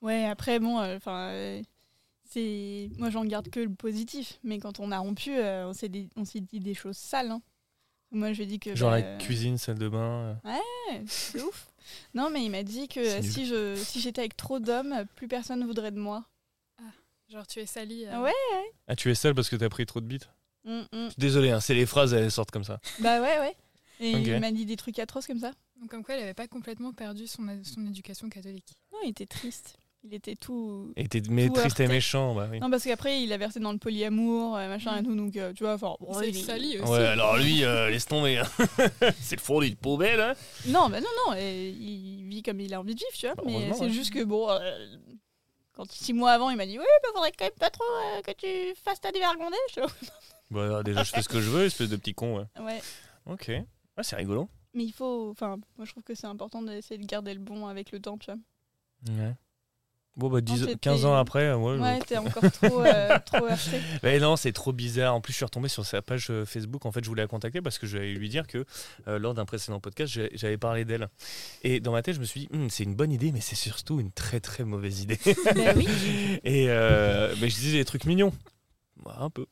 Ouais, 0.00 0.24
après, 0.26 0.58
bon, 0.58 0.78
euh, 0.80 0.96
enfin. 0.96 1.30
Euh, 1.30 1.62
c'est 2.30 2.90
moi 2.98 3.08
j'en 3.08 3.24
garde 3.24 3.48
que 3.48 3.60
le 3.60 3.74
positif 3.74 4.38
mais 4.42 4.58
quand 4.58 4.80
on 4.80 4.92
a 4.92 4.98
rompu 4.98 5.30
euh, 5.38 5.66
on 5.66 5.72
s'est 5.72 5.88
dit, 5.88 6.10
dit 6.14 6.60
des 6.60 6.74
choses 6.74 6.98
sales 6.98 7.30
hein. 7.30 7.40
moi 8.10 8.32
je 8.34 8.38
lui 8.38 8.44
ai 8.44 8.46
dit 8.46 8.58
que 8.58 8.74
genre 8.74 8.90
la 8.90 9.00
bah, 9.00 9.16
cuisine 9.16 9.56
salle 9.56 9.78
de 9.78 9.88
bain 9.88 10.38
ouais 10.44 11.02
c'est 11.06 11.40
ouf. 11.40 11.68
Non 12.12 12.28
mais 12.28 12.44
il 12.44 12.50
m'a 12.50 12.64
dit 12.64 12.86
que 12.86 13.22
si 13.22 13.46
je 13.46 13.74
si 13.76 14.00
j'étais 14.00 14.20
avec 14.20 14.36
trop 14.36 14.58
d'hommes 14.58 15.06
plus 15.16 15.26
personne 15.26 15.60
ne 15.60 15.64
voudrait 15.64 15.90
de 15.90 15.98
moi. 15.98 16.26
Ah, 16.78 16.92
genre 17.30 17.46
tu 17.46 17.60
es 17.60 17.66
sali 17.66 18.04
ouais, 18.04 18.20
ouais, 18.20 18.72
ah 18.88 18.94
tu 18.94 19.10
es 19.10 19.14
sale 19.14 19.34
parce 19.34 19.48
que 19.48 19.56
t'as 19.56 19.70
pris 19.70 19.86
trop 19.86 20.02
de 20.02 20.06
bites? 20.06 20.28
Mm, 20.64 20.80
mm. 20.92 21.08
désolé 21.16 21.50
hein, 21.50 21.60
c'est 21.60 21.72
les 21.72 21.86
phrases 21.86 22.12
elles 22.12 22.30
sortent 22.30 22.50
comme 22.50 22.64
ça. 22.64 22.78
Bah 23.00 23.22
ouais 23.22 23.38
ouais. 23.38 23.56
Et 24.00 24.10
il 24.10 24.38
m'a 24.38 24.52
dit 24.52 24.66
des 24.66 24.76
trucs 24.76 24.98
atroces 24.98 25.26
comme 25.26 25.40
ça. 25.40 25.52
Donc 25.80 25.88
comme 25.88 26.04
quoi 26.04 26.14
il 26.14 26.22
avait 26.22 26.34
pas 26.34 26.46
complètement 26.46 26.92
perdu 26.92 27.26
son, 27.26 27.42
son 27.62 27.86
éducation 27.86 28.28
catholique. 28.28 28.74
Non 28.92 28.98
il 29.02 29.08
était 29.08 29.24
triste 29.24 29.78
il 30.04 30.14
était 30.14 30.36
tout. 30.36 30.92
Il 30.96 31.04
était 31.04 31.22
mais 31.28 31.48
triste 31.48 31.80
et 31.80 31.88
méchant, 31.88 32.34
bah 32.34 32.48
oui. 32.50 32.60
Non, 32.60 32.70
parce 32.70 32.84
qu'après, 32.84 33.22
il 33.22 33.32
a 33.32 33.36
versé 33.36 33.58
dans 33.60 33.72
le 33.72 33.78
polyamour, 33.78 34.56
euh, 34.56 34.68
machin 34.68 34.96
et 34.96 35.02
mm. 35.02 35.04
tout, 35.04 35.14
donc 35.16 35.36
euh, 35.36 35.52
tu 35.52 35.64
vois, 35.64 35.74
enfin. 35.74 35.96
c'est 36.20 36.32
sali 36.32 36.78
aussi. 36.78 36.90
Ouais, 36.90 37.06
alors 37.06 37.36
lui, 37.36 37.64
euh, 37.64 37.90
laisse 37.90 38.06
tomber. 38.06 38.38
Hein. 38.38 38.46
c'est 39.20 39.36
le 39.36 39.40
fourni 39.40 39.70
de 39.70 39.76
poubelle, 39.76 40.20
hein. 40.20 40.34
Non, 40.66 40.88
bah 40.88 41.00
non, 41.00 41.08
non, 41.26 41.34
il 41.36 42.26
vit 42.28 42.42
comme 42.42 42.60
il 42.60 42.72
a 42.74 42.80
envie 42.80 42.94
de 42.94 43.00
vivre, 43.00 43.12
tu 43.12 43.26
vois. 43.26 43.34
Bah, 43.34 43.42
mais 43.46 43.72
c'est 43.74 43.90
juste 43.90 44.12
que, 44.12 44.22
bon, 44.22 44.48
quand 45.72 45.90
six 45.90 46.12
mois 46.12 46.32
avant, 46.32 46.50
il 46.50 46.56
m'a 46.56 46.66
dit, 46.66 46.78
oui, 46.78 46.84
il 46.84 47.06
faudrait 47.12 47.32
quand 47.32 47.46
même 47.46 47.52
pas 47.58 47.70
trop 47.70 47.84
que 48.24 48.32
tu 48.32 48.76
fasses 48.80 49.00
ta 49.00 49.10
dévergondée. 49.10 49.56
bah, 50.50 50.82
déjà, 50.84 51.02
je 51.02 51.10
fais 51.10 51.22
ce 51.22 51.28
que 51.28 51.40
je 51.40 51.50
veux, 51.50 51.66
espèce 51.66 51.88
de 51.88 51.96
petit 51.96 52.14
con. 52.14 52.38
Ouais. 52.38 52.62
ouais. 52.62 52.80
Ok. 53.26 53.48
Ouais, 53.48 53.66
c'est 54.02 54.16
rigolo. 54.16 54.48
Mais 54.74 54.84
il 54.84 54.92
faut. 54.92 55.30
Enfin, 55.30 55.58
moi, 55.76 55.84
je 55.84 55.90
trouve 55.90 56.04
que 56.04 56.14
c'est 56.14 56.26
important 56.26 56.62
d'essayer 56.62 56.98
de 56.98 57.06
garder 57.06 57.34
le 57.34 57.40
bon 57.40 57.66
avec 57.66 57.90
le 57.90 58.00
temps, 58.00 58.16
tu 58.16 58.30
vois. 58.30 58.38
Ouais. 59.12 59.34
Bon, 60.18 60.28
bah, 60.28 60.40
10, 60.40 60.78
15 60.80 61.04
ans 61.04 61.14
après, 61.14 61.54
ouais. 61.54 61.78
Ouais, 61.78 62.00
t'es 62.00 62.16
encore 62.18 62.50
trop, 62.50 62.82
euh, 62.84 63.18
trop 63.24 63.46
heurté. 63.46 63.80
Mais 64.02 64.18
non, 64.18 64.34
c'est 64.34 64.50
trop 64.50 64.72
bizarre. 64.72 65.14
En 65.14 65.20
plus, 65.20 65.32
je 65.32 65.36
suis 65.36 65.44
retombé 65.44 65.68
sur 65.68 65.86
sa 65.86 66.02
page 66.02 66.26
euh, 66.30 66.44
Facebook. 66.44 66.86
En 66.86 66.92
fait, 66.92 67.04
je 67.04 67.08
voulais 67.08 67.22
la 67.22 67.28
contacter 67.28 67.62
parce 67.62 67.78
que 67.78 67.86
je 67.86 67.96
voulais 67.96 68.14
lui 68.14 68.28
dire 68.28 68.48
que 68.48 68.64
euh, 69.06 69.20
lors 69.20 69.32
d'un 69.32 69.44
précédent 69.44 69.78
podcast, 69.78 70.18
j'avais 70.34 70.58
parlé 70.58 70.84
d'elle. 70.84 71.08
Et 71.62 71.78
dans 71.78 71.92
ma 71.92 72.02
tête, 72.02 72.16
je 72.16 72.20
me 72.20 72.24
suis 72.24 72.40
dit, 72.40 72.48
hm, 72.52 72.68
c'est 72.68 72.82
une 72.82 72.96
bonne 72.96 73.12
idée, 73.12 73.30
mais 73.30 73.40
c'est 73.40 73.54
surtout 73.54 74.00
une 74.00 74.10
très 74.10 74.40
très 74.40 74.64
mauvaise 74.64 75.02
idée. 75.02 75.20
Ben 75.54 75.76
oui. 75.76 75.86
Et 76.44 76.66
mais 76.66 77.48
je 77.48 77.54
disais 77.54 77.78
des 77.78 77.84
trucs 77.84 78.04
mignons. 78.04 78.32
un 79.06 79.30
peu. 79.30 79.46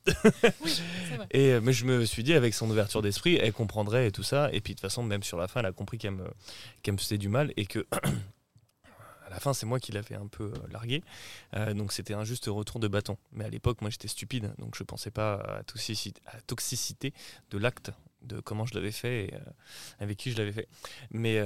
Oui, 0.65 0.81
vrai. 1.17 1.27
Et, 1.31 1.61
mais 1.61 1.73
je 1.73 1.85
me 1.85 2.05
suis 2.05 2.25
dit, 2.25 2.35
avec 2.35 2.55
son 2.55 2.69
ouverture 2.69 3.03
d'esprit, 3.03 3.37
elle 3.37 3.53
comprendrait 3.53 4.09
et 4.09 4.11
tout 4.11 4.25
ça. 4.25 4.49
Et 4.53 4.61
puis, 4.61 4.75
de 4.75 4.81
toute 4.81 4.83
façon, 4.83 5.05
même 5.05 5.23
sur 5.23 5.39
la 5.39 5.47
fin, 5.47 5.61
elle 5.61 5.67
a 5.67 5.73
compris 5.73 5.99
qu'elle 5.99 6.11
me, 6.11 6.27
qu'elle 6.83 6.95
me 6.95 6.99
faisait 6.99 7.19
du 7.19 7.29
mal 7.29 7.53
et 7.57 7.67
que 7.67 7.87
la 9.37 9.41
fin, 9.41 9.53
c'est 9.53 9.67
moi 9.67 9.79
qui 9.79 9.93
l'avais 9.93 10.15
un 10.15 10.29
peu 10.29 10.45
euh, 10.45 10.69
largué. 10.71 11.03
Euh, 11.55 11.75
donc 11.75 11.93
c'était 11.93 12.15
un 12.15 12.25
juste 12.25 12.47
retour 12.47 12.81
de 12.81 12.89
bâton. 12.89 13.19
Mais 13.33 13.45
à 13.45 13.51
l'époque, 13.51 13.83
moi, 13.83 13.91
j'étais 13.91 14.09
stupide. 14.09 14.55
Donc 14.59 14.77
je 14.77 14.83
pensais 14.83 15.11
pas 15.11 15.35
à, 15.35 15.57
la 15.57 16.41
toxicité 16.47 17.13
de 17.51 17.59
l'acte, 17.59 17.91
de 18.23 18.41
comment 18.41 18.65
je 18.65 18.73
l'avais 18.75 18.93
fait 18.93 19.27
et 19.27 19.35
euh, 19.35 19.41
avec 19.99 20.17
qui 20.17 20.31
je 20.31 20.39
l'avais 20.39 20.53
fait. 20.53 20.69
Mais 21.11 21.39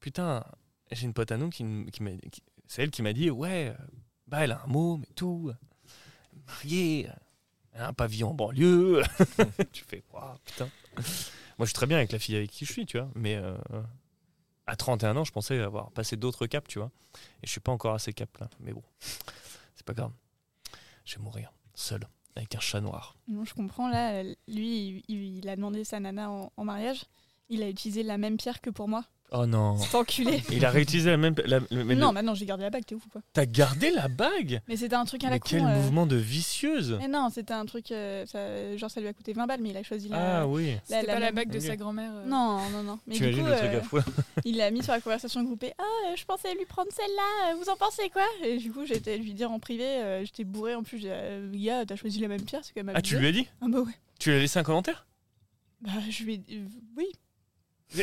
putain, 0.00 0.42
j'ai 0.90 1.04
une 1.04 1.12
pote 1.12 1.30
à 1.32 1.36
nous 1.36 1.50
qui, 1.50 1.64
m'a. 1.64 2.10
C'est 2.66 2.82
elle 2.82 2.90
qui 2.90 3.02
m'a 3.02 3.12
dit 3.12 3.28
Ouais, 3.30 3.74
bah, 4.26 4.38
elle 4.42 4.52
a 4.52 4.62
un 4.64 4.66
mot, 4.66 4.96
mais 4.96 5.08
tout. 5.14 5.52
Mariée, 6.46 7.10
un 7.74 7.92
pavillon 7.92 8.30
en 8.30 8.34
banlieue. 8.34 9.02
tu 9.72 9.84
fais 9.84 10.02
Waouh, 10.14 10.38
putain. 10.46 10.70
Moi, 11.58 11.60
je 11.60 11.66
suis 11.66 11.74
très 11.74 11.86
bien 11.86 11.98
avec 11.98 12.10
la 12.10 12.18
fille 12.18 12.36
avec 12.36 12.50
qui 12.50 12.64
je 12.64 12.72
suis, 12.72 12.86
tu 12.86 12.96
vois. 12.96 13.10
Mais 13.14 13.38
à 14.66 14.76
31 14.76 15.16
ans, 15.16 15.24
je 15.24 15.32
pensais 15.32 15.58
avoir 15.60 15.90
passé 15.92 16.16
d'autres 16.16 16.46
caps, 16.46 16.68
tu 16.68 16.78
vois. 16.78 16.90
Et 17.42 17.46
je 17.46 17.50
suis 17.50 17.60
pas 17.60 17.72
encore 17.72 17.94
à 17.94 17.98
ces 17.98 18.12
caps 18.12 18.40
là. 18.40 18.48
Mais 18.60 18.72
bon, 18.72 18.82
c'est 19.74 19.84
pas 19.84 19.94
grave. 19.94 20.12
Je 21.04 21.16
vais 21.16 21.22
mourir 21.22 21.52
seul 21.74 22.06
avec 22.36 22.54
un 22.54 22.60
chat 22.60 22.80
noir. 22.80 23.16
Non, 23.28 23.44
je 23.44 23.54
comprends. 23.54 23.88
Là, 23.88 24.22
lui, 24.48 25.04
il, 25.08 25.48
a 25.48 25.56
demandé 25.56 25.84
sa 25.84 26.00
nana 26.00 26.30
en 26.30 26.64
mariage. 26.64 27.04
Il 27.48 27.62
a 27.62 27.68
utilisé 27.68 28.02
la 28.02 28.18
même 28.18 28.36
pierre 28.36 28.60
que 28.60 28.70
pour 28.70 28.88
moi. 28.88 29.04
Oh 29.32 29.46
non. 29.46 29.76
C'est 29.78 29.96
enculé. 29.96 30.42
Il 30.50 30.64
a 30.64 30.70
réutilisé 30.70 31.10
la 31.10 31.16
même. 31.16 31.34
non, 31.72 32.12
maintenant 32.12 32.34
j'ai 32.34 32.46
gardé 32.46 32.64
la 32.64 32.70
bague, 32.70 32.84
t'es 32.84 32.94
ouf 32.94 33.04
ou 33.06 33.08
quoi 33.08 33.22
T'as 33.32 33.46
gardé 33.46 33.90
la 33.90 34.08
bague 34.08 34.60
Mais 34.68 34.76
c'était 34.76 34.94
un 34.94 35.04
truc 35.04 35.24
à 35.24 35.30
la 35.30 35.38
con. 35.38 35.48
Quel 35.48 35.64
euh. 35.64 35.76
mouvement 35.76 36.06
de 36.06 36.16
vicieuse 36.16 36.96
Mais 37.00 37.08
non, 37.08 37.28
c'était 37.30 37.54
un 37.54 37.66
truc. 37.66 37.90
Euh, 37.90 38.24
ça, 38.26 38.76
genre 38.76 38.90
ça 38.90 39.00
lui 39.00 39.08
a 39.08 39.12
coûté 39.12 39.32
20 39.32 39.46
balles, 39.46 39.60
mais 39.60 39.70
il 39.70 39.76
a 39.76 39.82
choisi 39.82 40.08
la. 40.08 40.42
Ah 40.42 40.46
oui. 40.46 40.76
C'était 40.84 41.06
pas 41.06 41.18
la 41.18 41.32
bague 41.32 41.50
de 41.50 41.58
sa 41.58 41.76
grand-mère. 41.76 42.12
Euh. 42.14 42.26
Non, 42.26 42.60
non, 42.70 42.82
non. 42.82 42.98
Mais 43.06 43.18
du 43.18 43.32
coup, 43.32 43.96
il 44.44 44.56
l'a 44.56 44.70
mis 44.70 44.82
sur 44.82 44.92
la 44.92 45.00
conversation 45.00 45.42
groupée. 45.42 45.72
Ah, 45.78 46.14
je 46.16 46.24
pensais 46.24 46.54
lui 46.54 46.66
prendre 46.66 46.90
celle-là, 46.92 47.54
vous 47.56 47.68
en 47.68 47.76
pensez 47.76 48.10
quoi? 48.10 48.26
Et 48.44 48.58
du 48.58 48.70
coup, 48.72 48.86
j'étais 48.86 49.18
lui 49.18 49.34
dire 49.34 49.50
en 49.50 49.58
privé, 49.58 50.22
j'étais 50.24 50.44
bourré 50.44 50.74
en 50.74 50.82
plus. 50.82 51.00
Gars, 51.00 51.84
t'as 51.86 51.96
choisi 51.96 52.20
la 52.20 52.28
même 52.28 52.42
pierre, 52.42 52.60
c'est 52.64 52.72
quand 52.72 52.84
même. 52.84 52.96
Ah, 52.96 53.02
tu 53.02 53.18
lui 53.18 53.26
as 53.26 53.32
dit? 53.32 53.48
Ah 53.60 53.66
bah 53.68 53.80
ouais. 53.80 53.92
Tu 54.18 54.30
lui 54.30 54.36
as 54.36 54.40
laissé 54.40 54.58
un 54.58 54.62
commentaire? 54.62 55.06
Bah, 55.80 55.90
je 56.08 56.24
lui 56.24 56.34
ai. 56.34 56.62
Oui, 56.96 57.06
il 57.94 58.02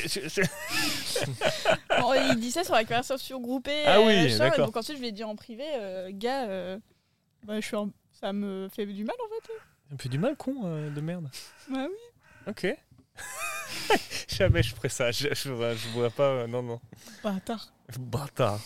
dit 2.40 2.52
ça 2.52 2.64
sur 2.64 2.74
la 2.74 2.86
conversation 2.86 3.42
groupée. 3.42 3.84
Ah 3.86 4.02
oui, 4.02 4.38
d'accord. 4.38 4.68
Donc 4.68 4.78
ensuite, 4.78 4.98
je 4.98 5.02
lui 5.02 5.10
ai 5.10 5.12
dit 5.12 5.24
en 5.24 5.36
privé, 5.36 5.66
euh, 5.76 6.12
gars, 6.14 6.48
euh, 6.48 6.78
bah, 7.44 7.60
je 7.60 7.66
suis 7.66 7.76
ça 8.12 8.34
me 8.34 8.70
fait 8.74 8.86
du 8.86 9.04
mal 9.04 9.16
en 9.24 9.30
fait. 9.30 9.52
Ça 9.90 9.94
me 9.94 9.98
fait 9.98 10.10
du 10.10 10.20
mal, 10.20 10.36
con 10.36 10.56
euh, 10.64 10.90
de 10.90 11.02
merde. 11.02 11.30
Bah 11.70 11.88
oui. 11.90 11.96
Ok. 12.48 12.68
Jamais 14.28 14.64
je 14.64 14.76
ferais 14.76 14.90
ça. 14.90 15.12
Je, 15.12 15.28
je, 15.34 15.50
vois 15.50 16.10
pas. 16.10 16.48
non, 16.48 16.64
non. 16.64 16.80
Bâtard. 17.24 17.74
Bâtard. 18.00 18.60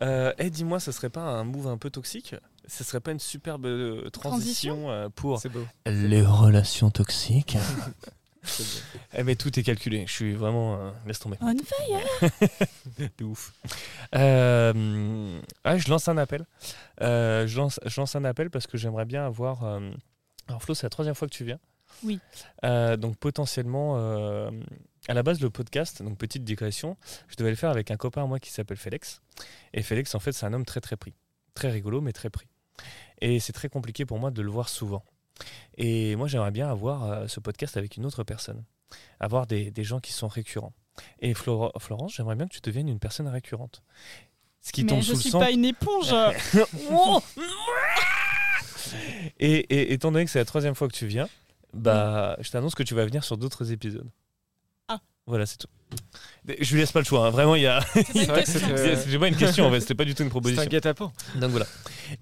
Eh, 0.00 0.50
dis-moi, 0.50 0.80
ce 0.80 0.92
serait 0.92 1.10
pas 1.10 1.20
un 1.20 1.44
move 1.44 1.66
un 1.66 1.76
peu 1.76 1.90
toxique? 1.90 2.34
Ce 2.66 2.82
serait 2.82 3.00
pas 3.00 3.12
une 3.12 3.20
superbe 3.20 4.10
transition, 4.10 5.10
pour 5.14 5.42
les 5.84 6.22
relations 6.22 6.90
toxiques 6.90 7.58
eh, 9.14 9.22
mais 9.22 9.36
tout 9.36 9.58
est 9.58 9.62
calculé. 9.62 10.04
Je 10.06 10.12
suis 10.12 10.34
vraiment. 10.34 10.76
Euh, 10.76 10.90
laisse 11.06 11.18
tomber. 11.18 11.36
On 11.40 11.54
fire 11.56 12.30
De 13.18 13.24
ouf. 13.24 13.52
Euh, 14.14 15.40
ah, 15.64 15.78
je 15.78 15.88
lance 15.88 16.08
un 16.08 16.16
appel. 16.16 16.46
Euh, 17.00 17.46
je, 17.46 17.56
lance, 17.56 17.80
je 17.84 18.00
lance 18.00 18.16
un 18.16 18.24
appel 18.24 18.50
parce 18.50 18.66
que 18.66 18.76
j'aimerais 18.76 19.04
bien 19.04 19.24
avoir. 19.26 19.64
Alors, 20.48 20.62
Flo, 20.62 20.74
c'est 20.74 20.86
la 20.86 20.90
troisième 20.90 21.14
fois 21.14 21.28
que 21.28 21.34
tu 21.34 21.44
viens. 21.44 21.58
Oui. 22.02 22.20
donc, 22.62 23.16
potentiellement, 23.18 23.96
à 25.08 25.14
la 25.14 25.22
base, 25.22 25.40
le 25.40 25.50
podcast, 25.50 26.02
donc 26.02 26.18
petite 26.18 26.44
digression, 26.44 26.96
je 27.28 27.36
devais 27.36 27.50
le 27.50 27.56
faire 27.56 27.70
avec 27.70 27.90
un 27.90 27.96
copain 27.96 28.24
à 28.24 28.26
moi 28.26 28.40
qui 28.40 28.50
s'appelle 28.50 28.76
Félix. 28.76 29.22
Et 29.72 29.82
Félix, 29.82 30.14
en 30.14 30.20
fait, 30.20 30.32
c'est 30.32 30.46
un 30.46 30.52
homme 30.52 30.64
très, 30.64 30.80
très 30.80 30.96
pris. 30.96 31.14
Très 31.54 31.70
rigolo, 31.70 32.00
mais 32.00 32.12
très 32.12 32.30
pris. 32.30 32.48
Et 33.20 33.40
c'est 33.40 33.52
très 33.52 33.68
compliqué 33.68 34.04
pour 34.04 34.18
moi 34.18 34.30
de 34.30 34.42
le 34.42 34.50
voir 34.50 34.68
souvent. 34.68 35.04
Et 35.76 36.16
moi, 36.16 36.28
j'aimerais 36.28 36.50
bien 36.50 36.68
avoir 36.68 37.04
euh, 37.04 37.26
ce 37.26 37.40
podcast 37.40 37.76
avec 37.76 37.96
une 37.96 38.06
autre 38.06 38.22
personne, 38.24 38.64
avoir 39.20 39.46
des, 39.46 39.70
des 39.70 39.84
gens 39.84 40.00
qui 40.00 40.12
sont 40.12 40.28
récurrents. 40.28 40.72
Et 41.20 41.34
Florence, 41.34 42.14
j'aimerais 42.14 42.36
bien 42.36 42.46
que 42.46 42.54
tu 42.54 42.60
deviennes 42.60 42.88
une 42.88 43.00
personne 43.00 43.26
récurrente. 43.26 43.82
Ce 44.60 44.72
qui 44.72 44.84
Mais 44.84 45.02
je 45.02 45.12
ne 45.12 45.18
suis 45.18 45.30
pas 45.30 45.50
une 45.50 45.64
éponge. 45.64 46.14
et, 49.38 49.56
et, 49.58 49.92
étant 49.92 50.12
donné 50.12 50.24
que 50.24 50.30
c'est 50.30 50.38
la 50.38 50.44
troisième 50.44 50.74
fois 50.74 50.88
que 50.88 50.94
tu 50.94 51.06
viens, 51.06 51.28
bah, 51.74 52.36
je 52.40 52.50
t'annonce 52.50 52.74
que 52.74 52.82
tu 52.82 52.94
vas 52.94 53.04
venir 53.04 53.24
sur 53.24 53.36
d'autres 53.36 53.72
épisodes. 53.72 54.08
Ah. 54.88 55.00
Voilà, 55.26 55.44
c'est 55.44 55.58
tout. 55.58 55.68
Je 56.46 56.72
lui 56.72 56.80
laisse 56.80 56.92
pas 56.92 57.00
le 57.00 57.04
choix. 57.04 57.26
Hein. 57.26 57.30
Vraiment, 57.30 57.56
il 57.56 57.62
y 57.62 57.66
a. 57.66 57.80
C'est 58.14 58.26
pas 59.18 59.28
une 59.28 59.36
question 59.36 59.66
en 59.66 59.70
fait. 59.70 59.80
C'était 59.80 59.94
pas 59.94 60.04
du 60.04 60.14
tout 60.14 60.22
une 60.22 60.30
proposition. 60.30 60.62
C'est 60.62 60.68
un 60.68 60.70
guet-apens. 60.70 61.12
Donc 61.36 61.50
voilà. 61.50 61.66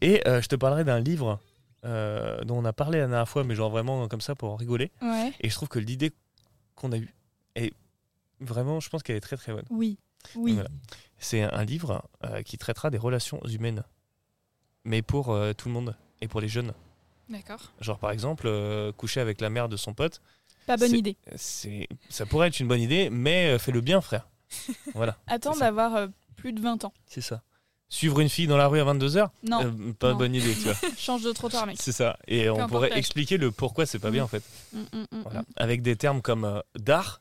Et 0.01 0.27
euh, 0.27 0.43
je 0.43 0.49
te 0.49 0.57
parlerai 0.57 0.85
d'un 0.85 1.01
livre 1.01 1.39
euh, 1.85 2.43
dont 2.45 2.59
on 2.59 2.65
a 2.65 2.73
parlé 2.73 2.99
la 2.99 3.07
dernière 3.07 3.29
fois, 3.29 3.45
mais 3.45 3.55
genre 3.55 3.71
vraiment 3.71 4.07
comme 4.09 4.21
ça 4.21 4.35
pour 4.35 4.59
rigoler. 4.59 4.91
Et 5.41 5.51
je 5.51 5.55
trouve 5.55 5.69
que 5.69 5.79
l'idée 5.79 6.13
qu'on 6.75 6.93
a 6.93 6.99
eue 6.99 7.15
est 7.55 7.73
vraiment, 8.41 8.81
je 8.81 8.89
pense 8.89 9.03
qu'elle 9.03 9.17
est 9.17 9.21
très 9.21 9.37
très 9.37 9.53
bonne. 9.53 9.65
Oui, 9.71 9.99
oui. 10.37 10.59
C'est 11.19 11.43
un 11.43 11.65
livre 11.65 12.03
euh, 12.25 12.43
qui 12.43 12.59
traitera 12.59 12.91
des 12.91 12.99
relations 12.99 13.41
humaines, 13.47 13.85
mais 14.85 15.03
pour 15.03 15.31
euh, 15.31 15.53
tout 15.53 15.69
le 15.69 15.75
monde 15.75 15.97
et 16.21 16.29
pour 16.29 16.41
les 16.41 16.49
jeunes. 16.49 16.73
D'accord. 17.29 17.73
Genre 17.81 17.99
par 17.99 18.11
exemple, 18.11 18.49
coucher 18.97 19.21
avec 19.21 19.41
la 19.41 19.51
mère 19.51 19.69
de 19.69 19.77
son 19.77 19.95
pote. 19.95 20.21
Pas 20.67 20.77
bonne 20.77 20.95
idée. 20.95 21.17
Ça 21.37 22.27
pourrait 22.27 22.49
être 22.49 22.61
une 22.61 22.69
bonne 22.69 22.81
idée, 22.81 23.11
mais 23.11 23.59
fais-le 23.59 23.81
bien, 23.81 24.01
frère. 24.01 24.29
voilà. 24.95 25.17
Attends 25.27 25.57
d'avoir 25.57 26.09
plus 26.37 26.53
de 26.53 26.61
20 26.61 26.85
ans. 26.85 26.93
C'est 27.07 27.21
ça. 27.21 27.43
Suivre 27.93 28.21
une 28.21 28.31
fille 28.31 28.47
dans 28.47 28.57
la 28.57 28.69
rue 28.69 28.81
à 28.81 28.85
22h 28.85 29.29
Non. 29.43 29.67
Euh, 29.67 29.93
pas 29.93 30.15
bonne 30.15 30.35
idée, 30.35 30.55
tu 30.55 30.63
vois. 30.63 30.75
Change 30.97 31.25
de 31.25 31.31
trottoir, 31.31 31.67
mec. 31.67 31.77
C'est 31.79 31.93
ça. 31.93 32.17
Et 32.27 32.49
on 32.49 32.67
pourrait 32.67 32.97
expliquer 32.97 33.37
le 33.37 33.51
pourquoi 33.51 33.85
c'est 33.85 33.99
pas 33.99 34.11
bien, 34.11 34.25
en 34.25 34.29
fait. 34.29 34.43
Mm, 34.73 34.79
mm, 34.79 35.01
mm, 35.13 35.23
voilà. 35.25 35.43
Avec 35.57 35.83
des 35.83 35.95
termes 35.95 36.23
comme 36.23 36.47
euh, 36.47 36.61
d'art. 36.75 37.21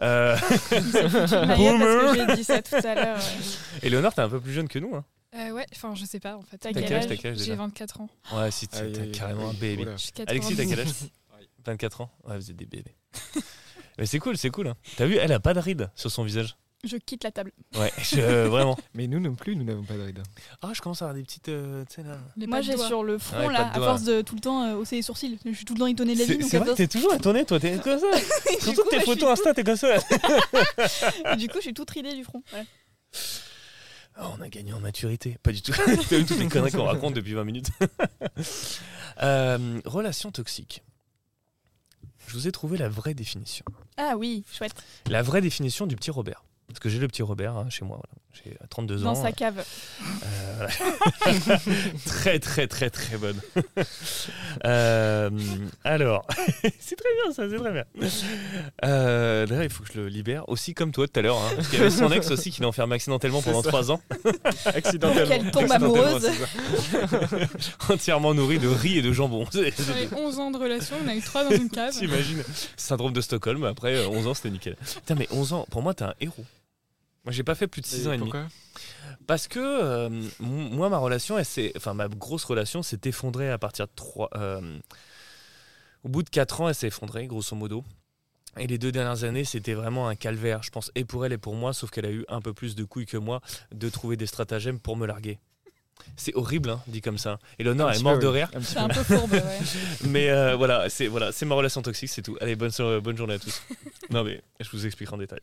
Euh... 0.00 0.36
parce 0.50 0.70
que 0.70 2.14
j'ai 2.16 2.34
dit 2.34 2.42
ça 2.42 2.60
tout 2.62 2.84
à 2.84 2.94
l'heure. 2.96 3.20
Et 3.84 3.90
Léonore, 3.90 4.12
t'es 4.12 4.22
un 4.22 4.28
peu 4.28 4.40
plus 4.40 4.52
jeune 4.52 4.66
que 4.66 4.80
nous. 4.80 4.92
Hein. 4.92 5.04
Euh, 5.36 5.52
ouais, 5.52 5.66
enfin, 5.72 5.94
je 5.94 6.04
sais 6.04 6.18
pas, 6.18 6.36
en 6.36 6.42
fait. 6.42 6.58
T'as 6.58 6.72
quel 6.72 6.92
âge, 6.92 7.36
J'ai 7.36 7.54
24 7.54 8.00
ans. 8.00 8.08
Ouais, 8.34 8.50
si 8.50 8.66
t'as 8.66 8.90
carrément 9.12 9.50
un 9.50 9.54
bébé. 9.54 9.86
Alexis, 10.26 10.56
t'as 10.56 10.66
quel 10.66 10.80
âge? 10.80 10.88
24 11.64 12.00
ans 12.00 12.10
Ouais, 12.24 12.36
vous 12.36 12.50
êtes 12.50 12.56
des 12.56 12.66
bébés. 12.66 12.96
Mais 13.98 14.06
c'est 14.06 14.18
cool, 14.18 14.36
c'est 14.36 14.50
cool. 14.50 14.66
Hein. 14.66 14.76
T'as 14.96 15.06
vu, 15.06 15.14
elle 15.14 15.32
a 15.32 15.38
pas 15.38 15.54
de 15.54 15.60
ride 15.60 15.92
sur 15.94 16.10
son 16.10 16.24
visage. 16.24 16.56
Je 16.84 16.96
quitte 16.96 17.22
la 17.22 17.30
table. 17.30 17.52
Ouais, 17.76 17.92
euh, 18.14 18.48
vraiment. 18.48 18.76
Mais 18.94 19.06
nous 19.06 19.20
non 19.20 19.36
plus, 19.36 19.54
nous 19.54 19.62
n'avons 19.62 19.84
pas 19.84 19.94
de 19.94 20.02
rides. 20.02 20.22
Ah, 20.62 20.72
je 20.74 20.80
commence 20.80 21.00
à 21.00 21.04
avoir 21.04 21.14
des 21.14 21.22
petites. 21.22 21.48
Euh, 21.48 21.84
là. 21.98 22.18
Moi, 22.36 22.60
j'ai 22.60 22.76
sur 22.76 23.04
le 23.04 23.18
front, 23.18 23.48
là, 23.48 23.70
à 23.72 23.74
force 23.74 24.02
de 24.02 24.20
tout 24.20 24.34
le 24.34 24.40
temps 24.40 24.64
euh, 24.64 24.74
hausser 24.74 24.96
les 24.96 25.02
sourcils. 25.02 25.38
Je 25.44 25.52
suis 25.52 25.64
tout 25.64 25.74
le 25.74 25.78
temps 25.78 25.86
étonné 25.86 26.14
de 26.14 26.18
la 26.18 26.24
vie. 26.24 26.42
C'est 26.42 26.58
vrai 26.58 26.74
t'es 26.74 26.88
toujours 26.88 27.14
étonné, 27.14 27.44
toi. 27.44 27.60
T'es 27.60 27.78
comme 27.78 28.00
ça. 28.00 28.06
Surtout 28.60 28.82
que 28.82 28.90
tes 28.90 29.00
photos 29.00 29.30
Insta, 29.30 29.54
t'es 29.54 29.62
comme 29.62 29.76
ça. 29.76 29.96
du 31.36 31.46
coup, 31.48 31.58
je 31.58 31.62
suis 31.62 31.74
toute 31.74 31.90
ridée 31.90 32.16
du 32.16 32.24
front. 32.24 32.42
Oh, 34.20 34.24
on 34.36 34.42
a 34.42 34.48
gagné 34.48 34.72
en 34.72 34.80
maturité. 34.80 35.38
Pas 35.44 35.52
du 35.52 35.62
tout. 35.62 35.72
T'as 35.72 36.18
vu 36.18 36.24
toutes 36.24 36.38
les 36.40 36.48
conneries 36.48 36.72
qu'on 36.72 36.84
raconte 36.84 37.14
depuis 37.14 37.34
20 37.34 37.44
minutes. 37.44 37.68
relation 39.18 40.32
toxique. 40.32 40.82
Je 42.26 42.34
vous 42.34 42.48
ai 42.48 42.52
trouvé 42.52 42.76
la 42.76 42.88
vraie 42.88 43.14
définition. 43.14 43.64
Ah 43.96 44.14
oui, 44.16 44.44
chouette. 44.52 44.74
La 45.08 45.22
vraie 45.22 45.40
définition 45.40 45.86
du 45.86 45.94
petit 45.94 46.10
Robert. 46.10 46.42
Parce 46.72 46.80
que 46.80 46.88
j'ai 46.88 46.98
le 46.98 47.08
petit 47.08 47.22
Robert 47.22 47.56
hein, 47.56 47.66
chez 47.68 47.84
moi. 47.84 48.00
J'ai 48.32 48.56
32 48.70 49.02
ans. 49.02 49.12
Dans 49.12 49.22
sa 49.22 49.30
cave. 49.30 49.62
Euh, 50.24 50.66
très, 52.06 52.38
très, 52.38 52.66
très, 52.66 52.90
très 52.90 53.16
bonne. 53.16 53.40
Euh, 54.64 55.30
alors, 55.82 56.26
c'est 56.78 56.94
très 56.94 57.08
bien 57.14 57.32
ça, 57.32 57.48
c'est 57.50 57.56
très 57.56 57.72
bien. 57.72 57.84
Euh, 58.84 59.46
D'ailleurs, 59.46 59.64
il 59.64 59.70
faut 59.70 59.82
que 59.82 59.92
je 59.92 59.98
le 59.98 60.08
libère 60.08 60.48
aussi 60.48 60.74
comme 60.74 60.92
toi 60.92 61.08
tout 61.08 61.18
à 61.18 61.22
l'heure. 61.22 61.38
Hein, 61.38 61.52
parce 61.56 61.68
qu'il 61.68 61.78
y 61.78 61.82
avait 61.82 61.90
son 61.90 62.12
ex 62.12 62.30
aussi 62.30 62.50
qui 62.50 62.60
l'a 62.60 62.68
enfermé 62.68 62.94
accidentellement 62.94 63.42
pendant 63.42 63.62
3 63.62 63.90
ans. 63.90 64.00
accidentellement. 64.66 65.28
Qu'elle 65.36 65.50
tombe 65.50 65.72
amoureuse. 65.72 66.30
Entièrement 67.88 68.34
nourrie 68.34 68.58
de 68.58 68.68
riz 68.68 68.98
et 68.98 69.02
de 69.02 69.12
jambon. 69.12 69.46
J'avais 69.52 70.08
11 70.14 70.38
ans 70.38 70.50
de 70.50 70.58
relation, 70.58 70.96
on 71.04 71.08
a 71.08 71.14
eu 71.16 71.22
3 71.22 71.44
dans 71.44 71.50
une 71.50 71.70
cave. 71.70 71.92
T'imagines 71.92 72.44
Syndrome 72.76 73.12
de 73.12 73.20
Stockholm, 73.20 73.64
après 73.64 74.06
11 74.06 74.26
ans, 74.26 74.34
c'était 74.34 74.50
nickel. 74.50 74.76
Putain, 74.76 75.14
mais 75.16 75.28
11 75.32 75.52
ans, 75.54 75.66
pour 75.70 75.82
moi, 75.82 75.94
t'es 75.94 76.04
un 76.04 76.14
héros. 76.20 76.44
Moi, 77.24 77.32
j'ai 77.32 77.44
pas 77.44 77.54
fait 77.54 77.68
plus 77.68 77.82
de 77.82 77.86
6 77.86 78.08
ans 78.08 78.12
et 78.12 78.18
demi. 78.18 78.32
Parce 79.26 79.46
que 79.46 79.60
euh, 79.60 80.08
moi, 80.40 80.88
ma 80.88 80.98
relation, 80.98 81.38
elle 81.38 81.46
enfin, 81.76 81.94
ma 81.94 82.08
grosse 82.08 82.44
relation 82.44 82.82
s'est 82.82 83.00
effondrée 83.04 83.50
à 83.50 83.58
partir 83.58 83.86
de 83.86 83.92
3. 83.94 84.30
Euh, 84.34 84.78
au 86.02 86.08
bout 86.08 86.22
de 86.22 86.30
4 86.30 86.62
ans, 86.62 86.68
elle 86.68 86.74
s'est 86.74 86.88
effondrée, 86.88 87.26
grosso 87.26 87.54
modo. 87.54 87.84
Et 88.58 88.66
les 88.66 88.76
deux 88.76 88.92
dernières 88.92 89.24
années, 89.24 89.44
c'était 89.44 89.74
vraiment 89.74 90.08
un 90.08 90.14
calvaire, 90.14 90.62
je 90.62 90.70
pense, 90.70 90.90
et 90.94 91.04
pour 91.04 91.24
elle 91.24 91.32
et 91.32 91.38
pour 91.38 91.54
moi, 91.54 91.72
sauf 91.72 91.90
qu'elle 91.90 92.04
a 92.04 92.10
eu 92.10 92.24
un 92.28 92.40
peu 92.40 92.52
plus 92.52 92.74
de 92.74 92.84
couilles 92.84 93.06
que 93.06 93.16
moi 93.16 93.40
de 93.72 93.88
trouver 93.88 94.16
des 94.16 94.26
stratagèmes 94.26 94.78
pour 94.78 94.96
me 94.96 95.06
larguer. 95.06 95.38
C'est 96.16 96.34
horrible, 96.34 96.70
hein, 96.70 96.82
dit 96.88 97.00
comme 97.00 97.16
ça. 97.16 97.38
Et 97.58 97.64
l'honneur 97.64 97.92
est 97.92 98.02
mort 98.02 98.18
de 98.18 98.26
rire. 98.26 98.50
C'est 98.60 98.78
un 98.78 98.88
peu 98.88 99.02
fourbe, 99.04 99.32
ouais. 99.32 99.42
mais 100.08 100.30
euh, 100.30 100.56
voilà, 100.56 100.90
c'est 100.90 101.06
voilà, 101.06 101.30
ma 101.46 101.54
relation 101.54 101.80
toxique, 101.80 102.10
c'est 102.10 102.22
tout. 102.22 102.36
Allez, 102.40 102.56
bonne, 102.56 102.72
bonne 103.00 103.16
journée 103.16 103.34
à 103.34 103.38
tous. 103.38 103.62
non, 104.10 104.24
mais 104.24 104.42
je 104.60 104.68
vous 104.70 104.84
explique 104.84 105.10
en 105.12 105.18
détail 105.18 105.40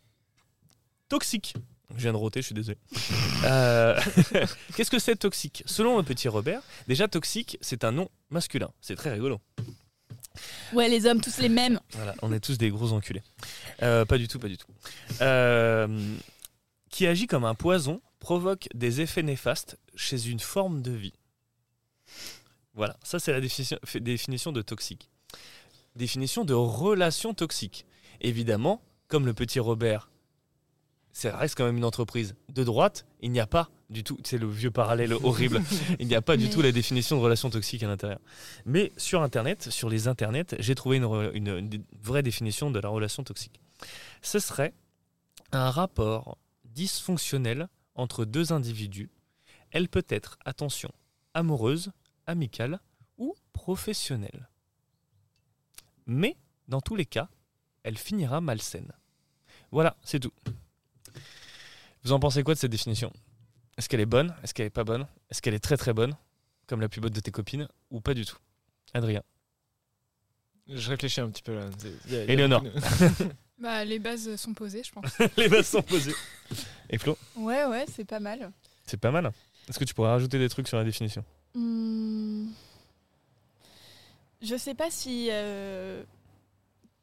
toxique. 1.09 1.55
Je 1.95 2.01
viens 2.01 2.13
de 2.13 2.17
roter, 2.17 2.41
je 2.41 2.47
suis 2.47 2.55
désolé. 2.55 2.77
Euh, 3.45 3.97
qu'est-ce 4.75 4.91
que 4.91 4.99
c'est 4.99 5.15
toxique? 5.15 5.63
Selon 5.65 5.95
le 5.95 6.03
petit 6.03 6.27
Robert, 6.27 6.61
déjà 6.89 7.07
toxique, 7.07 7.57
c'est 7.61 7.85
un 7.85 7.93
nom 7.93 8.09
masculin. 8.29 8.69
C'est 8.81 8.97
très 8.97 9.13
rigolo. 9.13 9.39
Ouais, 10.73 10.89
les 10.89 11.05
hommes, 11.05 11.21
tous 11.21 11.37
les 11.39 11.47
mêmes. 11.47 11.79
Voilà, 11.91 12.15
on 12.21 12.33
est 12.33 12.41
tous 12.41 12.57
des 12.57 12.69
gros 12.69 12.91
enculés. 12.91 13.23
Euh, 13.81 14.03
pas 14.03 14.17
du 14.17 14.27
tout, 14.27 14.37
pas 14.37 14.49
du 14.49 14.57
tout. 14.57 14.67
Euh, 15.21 15.87
qui 16.89 17.07
agit 17.07 17.27
comme 17.27 17.45
un 17.45 17.55
poison, 17.55 18.01
provoque 18.19 18.67
des 18.73 18.99
effets 18.99 19.23
néfastes 19.23 19.79
chez 19.95 20.27
une 20.27 20.41
forme 20.41 20.81
de 20.81 20.91
vie. 20.91 21.13
Voilà, 22.73 22.97
ça 23.03 23.19
c'est 23.19 23.31
la 23.31 23.39
définition, 23.39 23.79
définition 24.01 24.51
de 24.51 24.61
toxique. 24.61 25.09
Définition 25.95 26.43
de 26.43 26.53
relation 26.53 27.33
toxique. 27.33 27.85
Évidemment, 28.19 28.81
comme 29.07 29.25
le 29.25 29.33
petit 29.33 29.61
Robert 29.61 30.09
ça 31.19 31.35
reste 31.35 31.55
quand 31.55 31.65
même 31.65 31.77
une 31.77 31.85
entreprise. 31.85 32.35
De 32.47 32.63
droite, 32.63 33.05
il 33.21 33.31
n'y 33.31 33.41
a 33.41 33.47
pas 33.47 33.69
du 33.89 34.03
tout, 34.03 34.17
c'est 34.23 34.37
le 34.37 34.47
vieux 34.47 34.71
parallèle 34.71 35.13
horrible, 35.23 35.61
il 35.99 36.07
n'y 36.07 36.15
a 36.15 36.21
pas 36.21 36.37
du 36.37 36.49
tout 36.49 36.61
la 36.61 36.71
définition 36.71 37.17
de 37.17 37.21
relation 37.21 37.49
toxique 37.49 37.83
à 37.83 37.87
l'intérieur. 37.87 38.19
Mais 38.65 38.93
sur 38.95 39.21
Internet, 39.21 39.69
sur 39.69 39.89
les 39.89 40.07
Internets, 40.07 40.55
j'ai 40.59 40.75
trouvé 40.75 40.97
une, 40.97 41.83
vraie 42.01 42.23
définition 42.23 42.71
de 42.71 42.79
la 42.79 42.89
relation 42.89 43.23
toxique. 43.23 43.59
Ce 44.21 44.39
serait 44.39 44.73
un 45.51 45.69
rapport 45.69 46.37
dysfonctionnel 46.63 47.67
entre 47.95 48.23
deux 48.23 48.53
individus. 48.53 49.09
Elle 49.71 49.89
peut 49.89 50.05
être, 50.07 50.37
attention, 50.45 50.91
amoureuse, 51.33 51.91
amicale 52.27 52.79
ou 53.17 53.35
professionnelle. 53.51 54.49
Mais, 56.05 56.37
dans 56.67 56.81
tous 56.81 56.95
les 56.95 57.05
cas, 57.05 57.27
elle 57.83 57.97
finira 57.97 58.39
malsaine. 58.39 58.93
Voilà, 59.71 59.97
c'est 60.01 60.19
tout. 60.19 60.33
Vous 62.03 62.11
en 62.11 62.19
pensez 62.19 62.43
quoi 62.43 62.53
de 62.53 62.59
cette 62.59 62.71
définition? 62.71 63.11
Est-ce 63.77 63.89
qu'elle 63.89 63.99
est 63.99 64.05
bonne? 64.05 64.33
Est-ce 64.43 64.53
qu'elle 64.53 64.67
est 64.67 64.71
pas 64.71 64.83
bonne? 64.83 65.07
Est-ce 65.29 65.41
qu'elle 65.41 65.53
est 65.53 65.59
très 65.59 65.77
très 65.77 65.93
bonne, 65.93 66.15
comme 66.67 66.81
la 66.81 66.89
plus 66.89 67.01
bonne 67.01 67.13
de 67.13 67.19
tes 67.19 67.31
copines, 67.31 67.67
ou 67.91 68.01
pas 68.01 68.13
du 68.13 68.25
tout? 68.25 68.37
Adrien 68.93 69.21
Je 70.67 70.89
réfléchis 70.89 71.21
un 71.21 71.29
petit 71.29 71.43
peu 71.43 71.53
là. 71.53 71.69
Éléonore 72.27 72.63
bah, 73.59 73.83
Les 73.85 73.99
bases 73.99 74.35
sont 74.37 74.53
posées, 74.53 74.83
je 74.83 74.91
pense. 74.91 75.17
les 75.37 75.49
bases 75.49 75.67
sont 75.67 75.81
posées. 75.81 76.15
Et 76.89 76.97
Flo? 76.97 77.17
Ouais, 77.35 77.65
ouais, 77.65 77.85
c'est 77.93 78.05
pas 78.05 78.19
mal. 78.19 78.51
C'est 78.85 78.97
pas 78.99 79.11
mal 79.11 79.31
Est-ce 79.67 79.77
que 79.77 79.85
tu 79.85 79.93
pourrais 79.93 80.09
rajouter 80.09 80.39
des 80.39 80.49
trucs 80.49 80.67
sur 80.67 80.77
la 80.77 80.83
définition? 80.83 81.23
Hmm. 81.53 82.47
Je 84.41 84.55
sais 84.55 84.73
pas 84.73 84.89
si 84.89 85.27
euh, 85.31 86.03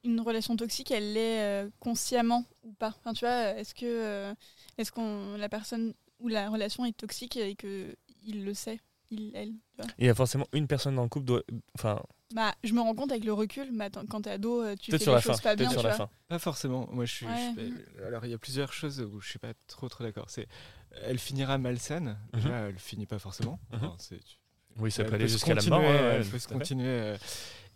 une 0.04 0.20
relation 0.20 0.56
toxique, 0.56 0.90
elle 0.90 1.12
l'est 1.12 1.40
euh, 1.42 1.68
consciemment 1.80 2.44
ou 2.64 2.72
pas. 2.72 2.94
Enfin, 3.00 3.12
tu 3.12 3.24
vois, 3.24 3.50
est-ce 3.50 3.74
que 3.74 3.84
euh, 3.84 4.34
est-ce 4.78 4.92
qu'on 4.92 5.36
la 5.36 5.48
personne 5.48 5.94
ou 6.18 6.28
la 6.28 6.48
relation 6.48 6.84
est 6.84 6.96
toxique 6.96 7.36
et 7.36 7.54
que 7.56 7.94
il 8.24 8.44
le 8.44 8.54
sait, 8.54 8.80
il 9.10 9.32
elle. 9.34 9.54
Il 9.98 10.06
y 10.06 10.08
a 10.08 10.14
forcément 10.14 10.46
une 10.52 10.66
personne 10.66 10.96
dans 10.96 11.02
le 11.02 11.08
couple 11.08 11.26
doit, 11.26 11.42
enfin. 11.74 12.02
Bah, 12.34 12.52
je 12.64 12.72
me 12.72 12.80
rends 12.80 12.94
compte 12.94 13.12
avec 13.12 13.24
le 13.24 13.32
recul, 13.32 13.70
mais 13.72 13.84
attends, 13.84 14.04
quand 14.06 14.22
t'es 14.22 14.30
ado, 14.30 14.60
euh, 14.60 14.74
tu 14.74 14.90
fais 14.90 14.98
les 14.98 15.20
choses 15.20 15.40
pas 15.40 15.54
bien, 15.54 15.68
tu 15.68 15.76
vois? 15.76 16.10
Pas 16.28 16.38
forcément. 16.38 16.88
Moi, 16.90 17.04
je 17.04 17.12
suis. 17.12 17.26
alors, 18.04 18.24
il 18.24 18.30
y 18.30 18.34
a 18.34 18.38
plusieurs 18.38 18.72
choses 18.72 19.00
où 19.00 19.20
je 19.20 19.28
suis 19.28 19.38
pas 19.38 19.52
trop 19.68 19.88
trop 19.88 20.02
d'accord. 20.02 20.28
C'est, 20.28 20.48
elle 21.02 21.18
finira 21.18 21.58
malsaine. 21.58 22.18
Mm 22.32 22.46
elle 22.50 22.78
finit 22.78 23.06
pas 23.06 23.18
forcément. 23.18 23.60
Mhm. 23.72 23.90
oui, 24.78 24.90
ça 24.90 25.04
peut 25.04 25.14
aller 25.14 25.28
jusqu'à 25.28 25.54
la 25.54 25.62
mort. 25.62 25.82
elle 25.82 26.26
peut 26.26 26.38
se 26.38 26.48
continuer. 26.48 27.16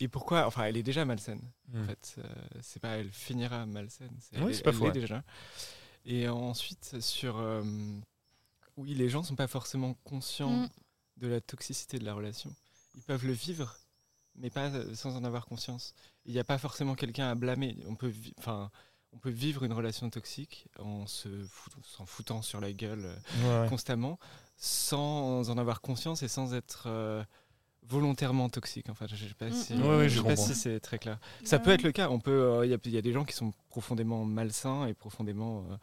Et 0.00 0.08
pourquoi 0.08 0.46
Enfin, 0.46 0.64
elle 0.64 0.78
est 0.78 0.82
déjà 0.82 1.04
malsaine. 1.04 1.42
En 1.74 1.78
hmm. 1.78 1.84
fait, 1.84 2.16
euh, 2.18 2.22
c'est 2.62 2.80
pas 2.80 2.96
elle 2.96 3.10
finira 3.10 3.66
malsaine. 3.66 4.16
C'est 4.18 4.40
oui, 4.40 4.54
c'est 4.54 4.62
pas 4.62 4.72
faux. 4.72 4.90
déjà. 4.90 5.22
Et 6.04 6.28
ensuite, 6.28 7.00
sur. 7.00 7.38
Euh, 7.38 7.62
oui, 8.76 8.94
les 8.94 9.08
gens 9.08 9.22
sont 9.22 9.36
pas 9.36 9.46
forcément 9.46 9.94
conscients 10.04 10.64
hmm. 10.64 10.68
de 11.18 11.28
la 11.28 11.40
toxicité 11.40 11.98
de 11.98 12.04
la 12.04 12.14
relation. 12.14 12.54
Ils 12.96 13.02
peuvent 13.02 13.26
le 13.26 13.32
vivre, 13.32 13.76
mais 14.36 14.50
pas 14.50 14.70
euh, 14.70 14.94
sans 14.94 15.16
en 15.16 15.24
avoir 15.24 15.46
conscience. 15.46 15.94
Il 16.24 16.32
n'y 16.32 16.38
a 16.38 16.44
pas 16.44 16.58
forcément 16.58 16.94
quelqu'un 16.94 17.28
à 17.28 17.34
blâmer. 17.34 17.76
On 17.86 17.94
peut, 17.94 18.12
enfin, 18.38 18.70
on 19.12 19.18
peut 19.18 19.30
vivre 19.30 19.64
une 19.64 19.72
relation 19.72 20.08
toxique 20.08 20.68
en 20.78 21.06
se 21.06 21.28
s'en 21.84 22.06
foutant 22.06 22.42
sur 22.42 22.60
la 22.60 22.72
gueule 22.72 23.20
constamment, 23.68 24.18
sans 24.56 25.50
en 25.50 25.58
avoir 25.58 25.80
conscience 25.80 26.22
et 26.22 26.28
sans 26.28 26.54
être 26.54 27.26
volontairement 27.86 28.48
toxique. 28.48 28.88
Enfin, 28.88 29.06
je 29.08 29.14
ne 29.14 29.28
sais 29.28 29.34
pas 29.34 29.48
mm, 29.48 29.52
si, 29.52 29.74
mm. 29.74 30.08
sais 30.08 30.22
pas 30.22 30.36
si 30.36 30.54
c'est 30.54 30.80
très 30.80 30.98
clair. 30.98 31.18
Ça 31.44 31.58
peut 31.58 31.70
être 31.70 31.82
le 31.82 31.92
cas. 31.92 32.08
On 32.10 32.20
peut, 32.20 32.30
euh, 32.30 32.66
il 32.66 32.92
y, 32.92 32.98
a 32.98 33.02
des 33.02 33.12
gens 33.12 33.24
qui 33.24 33.34
sont 33.34 33.52
profondément 33.68 34.24
malsains 34.24 34.86
et 34.86 34.94
profondément, 34.94 35.64
euh, 35.70 35.76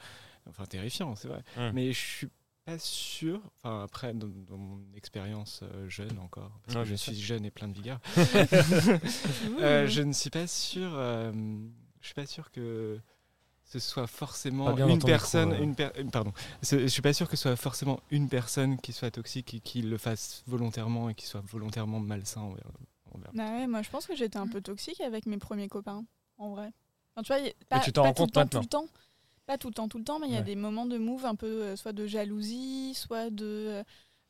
enfin, 0.49 0.65
terrifiants, 0.65 1.15
c'est 1.15 1.27
vrai. 1.27 1.43
Mais 1.73 1.91
je 1.91 1.99
suis 1.99 2.29
pas 2.65 2.79
sûr. 2.79 3.41
Enfin, 3.57 3.83
après, 3.83 4.13
dans, 4.13 4.27
mon 4.57 4.81
expérience 4.95 5.61
euh, 5.63 5.89
jeune 5.89 6.17
encore, 6.19 6.59
parce 6.65 6.79
que 6.79 6.85
je 6.85 6.95
suis 6.95 7.15
jeune 7.15 7.45
et 7.45 7.51
plein 7.51 7.67
de 7.67 7.73
vigueur, 7.73 7.99
je 8.15 10.01
ne 10.01 10.13
suis 10.13 10.29
pas 10.29 10.47
sûr. 10.47 10.91
je 10.91 12.05
suis 12.05 12.15
pas 12.15 12.25
sûr 12.25 12.51
que 12.51 12.99
ce 13.67 13.79
soit 13.79 14.07
forcément 14.07 14.75
une 14.77 14.99
personne, 14.99 15.53
une 15.61 15.75
pardon, 16.09 16.31
je 16.63 16.87
suis 16.87 17.01
pas 17.01 17.13
sûr 17.13 17.29
que 17.29 17.35
ce 17.35 17.43
soit 17.43 17.55
forcément 17.55 17.99
une 18.11 18.29
personne 18.29 18.79
qui 18.79 18.93
soit 18.93 19.11
toxique 19.11 19.53
et 19.53 19.59
qui 19.59 19.81
le 19.81 19.97
fasse 19.97 20.43
volontairement 20.47 21.09
et 21.09 21.15
qui 21.15 21.25
soit 21.25 21.43
volontairement 21.45 21.99
malsain 21.99 22.41
envers. 22.41 22.71
Bah 23.33 23.51
ouais, 23.51 23.67
moi 23.67 23.81
je 23.81 23.89
pense 23.89 24.05
que 24.05 24.15
j'étais 24.15 24.37
un 24.37 24.47
peu 24.47 24.61
toxique 24.61 25.01
avec 25.01 25.25
mes 25.25 25.37
premiers 25.37 25.67
copains, 25.67 26.05
en 26.37 26.51
vrai. 26.51 26.71
tu 27.17 27.33
vois, 27.33 27.41
pas, 27.67 27.79
tu 27.79 27.91
t'en 27.91 28.03
rends 28.03 28.13
compte 28.13 28.33
tout 28.33 28.59
le 28.59 28.65
temps, 28.65 28.87
pas 29.45 29.57
tout 29.57 29.67
le 29.69 29.73
temps, 29.73 29.87
tout 29.87 29.97
le 29.97 30.03
temps, 30.03 30.19
mais 30.19 30.27
il 30.27 30.33
y 30.33 30.37
a 30.37 30.41
des 30.41 30.55
moments 30.55 30.85
de 30.85 30.97
move 30.97 31.25
un 31.25 31.35
peu, 31.35 31.63
euh, 31.63 31.75
soit 31.75 31.93
de 31.93 32.05
jalousie, 32.05 32.93
soit 32.93 33.29
de 33.29 33.83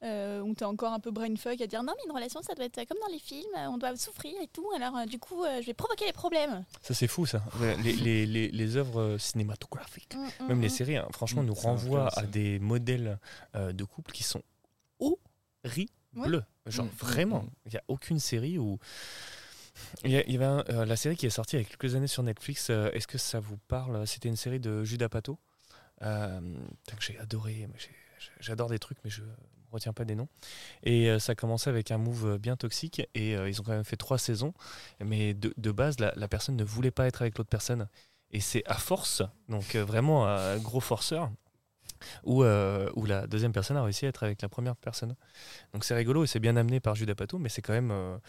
euh, 0.03 0.27
euh, 0.27 0.41
où 0.41 0.53
tu 0.53 0.61
es 0.61 0.65
encore 0.65 0.93
un 0.93 0.99
peu 0.99 1.11
brainfuck 1.11 1.59
à 1.61 1.67
dire 1.67 1.83
non, 1.83 1.93
mais 1.97 2.03
une 2.05 2.11
relation, 2.11 2.41
ça 2.41 2.53
doit 2.53 2.65
être 2.65 2.87
comme 2.87 2.97
dans 3.01 3.11
les 3.11 3.19
films, 3.19 3.49
on 3.69 3.77
doit 3.77 3.95
souffrir 3.95 4.33
et 4.41 4.47
tout, 4.47 4.67
alors 4.75 4.97
euh, 4.97 5.05
du 5.05 5.19
coup, 5.19 5.43
euh, 5.43 5.61
je 5.61 5.67
vais 5.67 5.73
provoquer 5.73 6.05
les 6.05 6.13
problèmes. 6.13 6.63
Ça, 6.81 6.93
c'est 6.93 7.07
fou, 7.07 7.25
ça. 7.25 7.43
Les, 7.83 7.93
les, 7.93 8.25
les, 8.25 8.49
les 8.49 8.77
œuvres 8.77 9.17
cinématographiques, 9.17 10.15
mm, 10.15 10.43
mm, 10.43 10.47
même 10.47 10.61
les 10.61 10.67
mm. 10.67 10.71
séries, 10.71 10.97
hein, 10.97 11.07
franchement, 11.11 11.43
nous 11.43 11.53
renvoient 11.53 12.09
à 12.17 12.23
des 12.23 12.59
modèles 12.59 13.19
de 13.55 13.83
couple 13.83 14.11
qui 14.11 14.23
sont 14.23 14.41
horribles. 14.99 16.45
Genre, 16.65 16.87
vraiment, 16.99 17.45
il 17.65 17.71
n'y 17.71 17.77
a 17.77 17.83
aucune 17.87 18.19
série 18.19 18.57
où. 18.57 18.79
Il 20.03 20.09
y, 20.09 20.17
avait 20.17 20.85
la 20.85 20.95
série 20.95 21.15
qui 21.15 21.27
est 21.27 21.29
sortie 21.29 21.55
il 21.55 21.59
y 21.59 21.61
a 21.61 21.65
quelques 21.65 21.93
années 21.93 22.07
sur 22.07 22.23
Netflix. 22.23 22.71
Est-ce 22.71 23.05
que 23.05 23.19
ça 23.19 23.39
vous 23.39 23.57
parle? 23.67 24.07
C'était 24.07 24.27
une 24.27 24.35
série 24.35 24.59
de 24.59 24.83
Judas 24.83 25.07
Pato. 25.07 25.37
que 25.99 26.07
j'ai 26.99 27.17
adoré. 27.19 27.67
J'adore 28.39 28.69
des 28.69 28.79
trucs, 28.79 28.97
mais 29.03 29.11
je 29.11 29.21
retiens 29.71 29.93
pas 29.93 30.05
des 30.05 30.15
noms. 30.15 30.27
Et 30.83 31.09
euh, 31.09 31.19
ça 31.19 31.35
commençait 31.35 31.69
avec 31.69 31.91
un 31.91 31.97
move 31.97 32.25
euh, 32.25 32.37
bien 32.37 32.55
toxique. 32.55 33.01
Et 33.13 33.35
euh, 33.35 33.49
ils 33.49 33.59
ont 33.61 33.63
quand 33.63 33.71
même 33.71 33.83
fait 33.83 33.97
trois 33.97 34.17
saisons. 34.17 34.53
Mais 35.03 35.33
de, 35.33 35.71
base, 35.71 35.99
la, 35.99 36.13
la, 36.15 36.27
personne 36.27 36.55
ne 36.55 36.63
voulait 36.63 36.91
pas 36.91 37.07
être 37.07 37.21
avec 37.21 37.37
l'autre 37.37 37.49
personne. 37.49 37.87
Et 38.31 38.39
c'est 38.39 38.63
à 38.65 38.73
force, 38.73 39.23
donc 39.47 39.77
vraiment 39.77 40.27
un 40.27 40.57
gros 40.57 40.81
forceur, 40.81 41.31
où, 42.25 42.43
où, 42.43 43.05
la 43.05 43.25
deuxième 43.25 43.53
personne 43.53 43.77
a 43.77 43.83
réussi 43.83 44.05
à 44.05 44.09
être 44.09 44.23
avec 44.23 44.41
la 44.41 44.49
première 44.49 44.75
personne. 44.75 45.15
Donc 45.71 45.85
c'est 45.85 45.95
rigolo 45.95 46.25
et 46.25 46.27
c'est 46.27 46.41
bien 46.41 46.57
amené 46.57 46.81
par 46.81 46.95
Judas 46.95 47.15
Pato, 47.15 47.37
mais 47.37 47.47
c'est 47.47 47.61
quand 47.61 47.71
même 47.71 48.19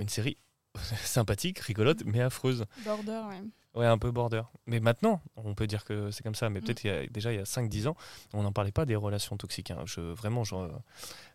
une 0.00 0.08
série 0.08 0.38
sympathique, 1.04 1.58
rigolote, 1.58 2.02
mais 2.06 2.22
affreuse. 2.22 2.64
Border, 2.86 3.20
ouais. 3.28 3.42
Ouais, 3.76 3.84
un 3.84 3.98
peu 3.98 4.10
border. 4.10 4.42
Mais 4.66 4.80
maintenant, 4.80 5.20
on 5.36 5.54
peut 5.54 5.66
dire 5.66 5.84
que 5.84 6.10
c'est 6.10 6.22
comme 6.22 6.34
ça. 6.34 6.48
Mais 6.48 6.60
mm. 6.60 6.64
peut-être 6.64 6.84
il 6.84 7.12
déjà 7.12 7.32
il 7.32 7.36
y 7.36 7.38
a 7.38 7.44
5-10 7.44 7.88
ans, 7.88 7.96
on 8.32 8.42
n'en 8.42 8.52
parlait 8.52 8.72
pas 8.72 8.86
des 8.86 8.96
relations 8.96 9.36
toxiques. 9.36 9.70
Hein. 9.70 9.82
Je, 9.84 10.00
vraiment, 10.00 10.44
je, 10.44 10.56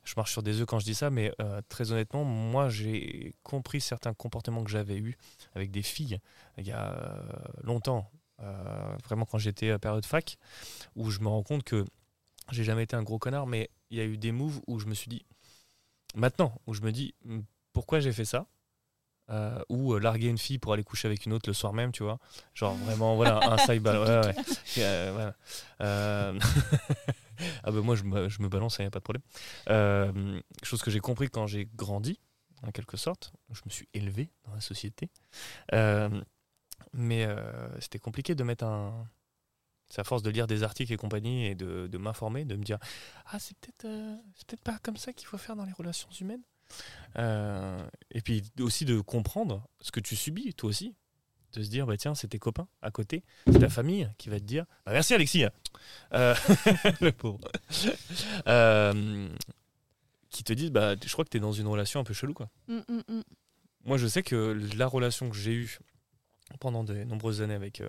je, 0.03 0.13
marche 0.17 0.31
sur 0.31 0.41
des 0.41 0.59
œufs 0.59 0.65
quand 0.65 0.79
je 0.79 0.85
dis 0.85 0.95
ça. 0.95 1.11
Mais 1.11 1.31
euh, 1.39 1.61
très 1.69 1.91
honnêtement, 1.91 2.23
moi, 2.23 2.69
j'ai 2.69 3.35
compris 3.43 3.79
certains 3.79 4.15
comportements 4.15 4.63
que 4.63 4.71
j'avais 4.71 4.97
eus 4.97 5.17
avec 5.53 5.69
des 5.69 5.83
filles 5.83 6.19
il 6.57 6.65
y 6.65 6.71
a 6.71 6.93
euh, 6.93 7.21
longtemps. 7.63 8.09
Euh, 8.41 8.97
vraiment 9.05 9.25
quand 9.25 9.37
j'étais 9.37 9.69
à 9.69 9.77
période 9.77 10.05
fac, 10.05 10.37
où 10.95 11.11
je 11.11 11.19
me 11.19 11.27
rends 11.27 11.43
compte 11.43 11.63
que 11.63 11.85
j'ai 12.51 12.63
jamais 12.63 12.83
été 12.83 12.95
un 12.95 13.03
gros 13.03 13.19
connard, 13.19 13.45
mais 13.45 13.69
il 13.91 13.99
y 13.99 14.01
a 14.01 14.03
eu 14.03 14.17
des 14.17 14.31
moves 14.31 14.59
où 14.65 14.79
je 14.79 14.87
me 14.87 14.95
suis 14.95 15.09
dit, 15.09 15.23
maintenant, 16.15 16.59
où 16.65 16.73
je 16.73 16.81
me 16.81 16.91
dis, 16.91 17.13
pourquoi 17.71 17.99
j'ai 17.99 18.11
fait 18.11 18.25
ça? 18.25 18.47
Euh, 19.31 19.61
ou 19.69 19.93
euh, 19.93 19.99
larguer 19.99 20.27
une 20.27 20.37
fille 20.37 20.59
pour 20.59 20.73
aller 20.73 20.83
coucher 20.83 21.07
avec 21.07 21.25
une 21.25 21.31
autre 21.31 21.49
le 21.49 21.53
soir 21.53 21.71
même, 21.71 21.93
tu 21.93 22.03
vois. 22.03 22.19
Genre 22.53 22.75
vraiment, 22.75 23.15
voilà, 23.15 23.39
un 23.49 23.57
side 23.57 23.87
Ouais, 23.87 24.31
ouais. 24.77 25.31
Euh, 25.81 26.39
ah 27.63 27.71
ben 27.71 27.81
moi, 27.81 27.95
je 27.95 28.03
me, 28.03 28.29
je 28.29 28.41
me 28.41 28.49
balance, 28.49 28.77
il 28.77 28.81
n'y 28.83 28.87
a 28.87 28.91
pas 28.91 28.99
de 28.99 29.03
problème. 29.03 30.41
chose 30.63 30.81
que 30.81 30.91
j'ai 30.91 30.99
compris 30.99 31.29
quand 31.29 31.47
j'ai 31.47 31.67
grandi, 31.75 32.19
en 32.63 32.71
quelque 32.71 32.97
sorte. 32.97 33.33
Je 33.51 33.61
me 33.65 33.71
suis 33.71 33.87
élevé 33.93 34.29
dans 34.45 34.53
la 34.53 34.61
société. 34.61 35.09
mais 36.93 37.27
c'était 37.79 37.99
compliqué 37.99 38.35
de 38.35 38.43
mettre 38.43 38.65
un. 38.65 39.07
C'est 39.89 39.99
à 39.99 40.05
force 40.05 40.23
de 40.23 40.29
lire 40.29 40.47
des 40.47 40.63
articles 40.63 40.93
et 40.93 40.97
compagnie 40.97 41.47
et 41.47 41.55
de, 41.55 41.87
de 41.87 41.97
m'informer, 41.97 42.45
de 42.45 42.55
me 42.55 42.63
dire 42.63 42.77
Ah, 43.25 43.39
c'est 43.39 43.57
peut-être 43.57 43.87
peut-être 43.87 44.61
pas 44.61 44.77
comme 44.83 44.97
ça 44.97 45.13
qu'il 45.13 45.27
faut 45.27 45.37
faire 45.37 45.55
dans 45.55 45.65
les 45.65 45.73
relations 45.73 46.09
humaines? 46.19 46.43
Euh, 47.17 47.85
et 48.11 48.21
puis 48.21 48.43
aussi 48.59 48.85
de 48.85 48.99
comprendre 48.99 49.67
ce 49.81 49.91
que 49.91 49.99
tu 49.99 50.15
subis, 50.15 50.53
toi 50.53 50.69
aussi. 50.69 50.95
De 51.53 51.63
se 51.63 51.69
dire, 51.69 51.85
bah 51.85 51.97
tiens, 51.97 52.15
c'est 52.15 52.29
tes 52.29 52.39
copains 52.39 52.69
à 52.81 52.91
côté, 52.91 53.25
c'est 53.45 53.59
ta 53.59 53.67
famille 53.67 54.09
qui 54.17 54.29
va 54.29 54.39
te 54.39 54.45
dire, 54.45 54.63
bah, 54.85 54.93
merci 54.93 55.13
Alexis, 55.13 55.43
euh, 56.13 56.33
le 57.01 57.11
pauvre, 57.11 57.51
euh, 58.47 59.27
qui 60.29 60.45
te 60.45 60.53
disent, 60.53 60.71
bah 60.71 60.95
je 60.95 61.11
crois 61.11 61.25
que 61.25 61.29
tu 61.29 61.35
es 61.35 61.41
dans 61.41 61.51
une 61.51 61.67
relation 61.67 61.99
un 61.99 62.05
peu 62.05 62.13
chelou. 62.13 62.33
Quoi. 62.33 62.49
Mm, 62.69 62.77
mm, 62.87 63.01
mm. 63.05 63.21
Moi, 63.83 63.97
je 63.97 64.07
sais 64.07 64.23
que 64.23 64.57
la 64.77 64.87
relation 64.87 65.29
que 65.29 65.35
j'ai 65.35 65.51
eue 65.51 65.79
pendant 66.61 66.85
de 66.85 67.03
nombreuses 67.03 67.41
années 67.41 67.53
avec, 67.53 67.83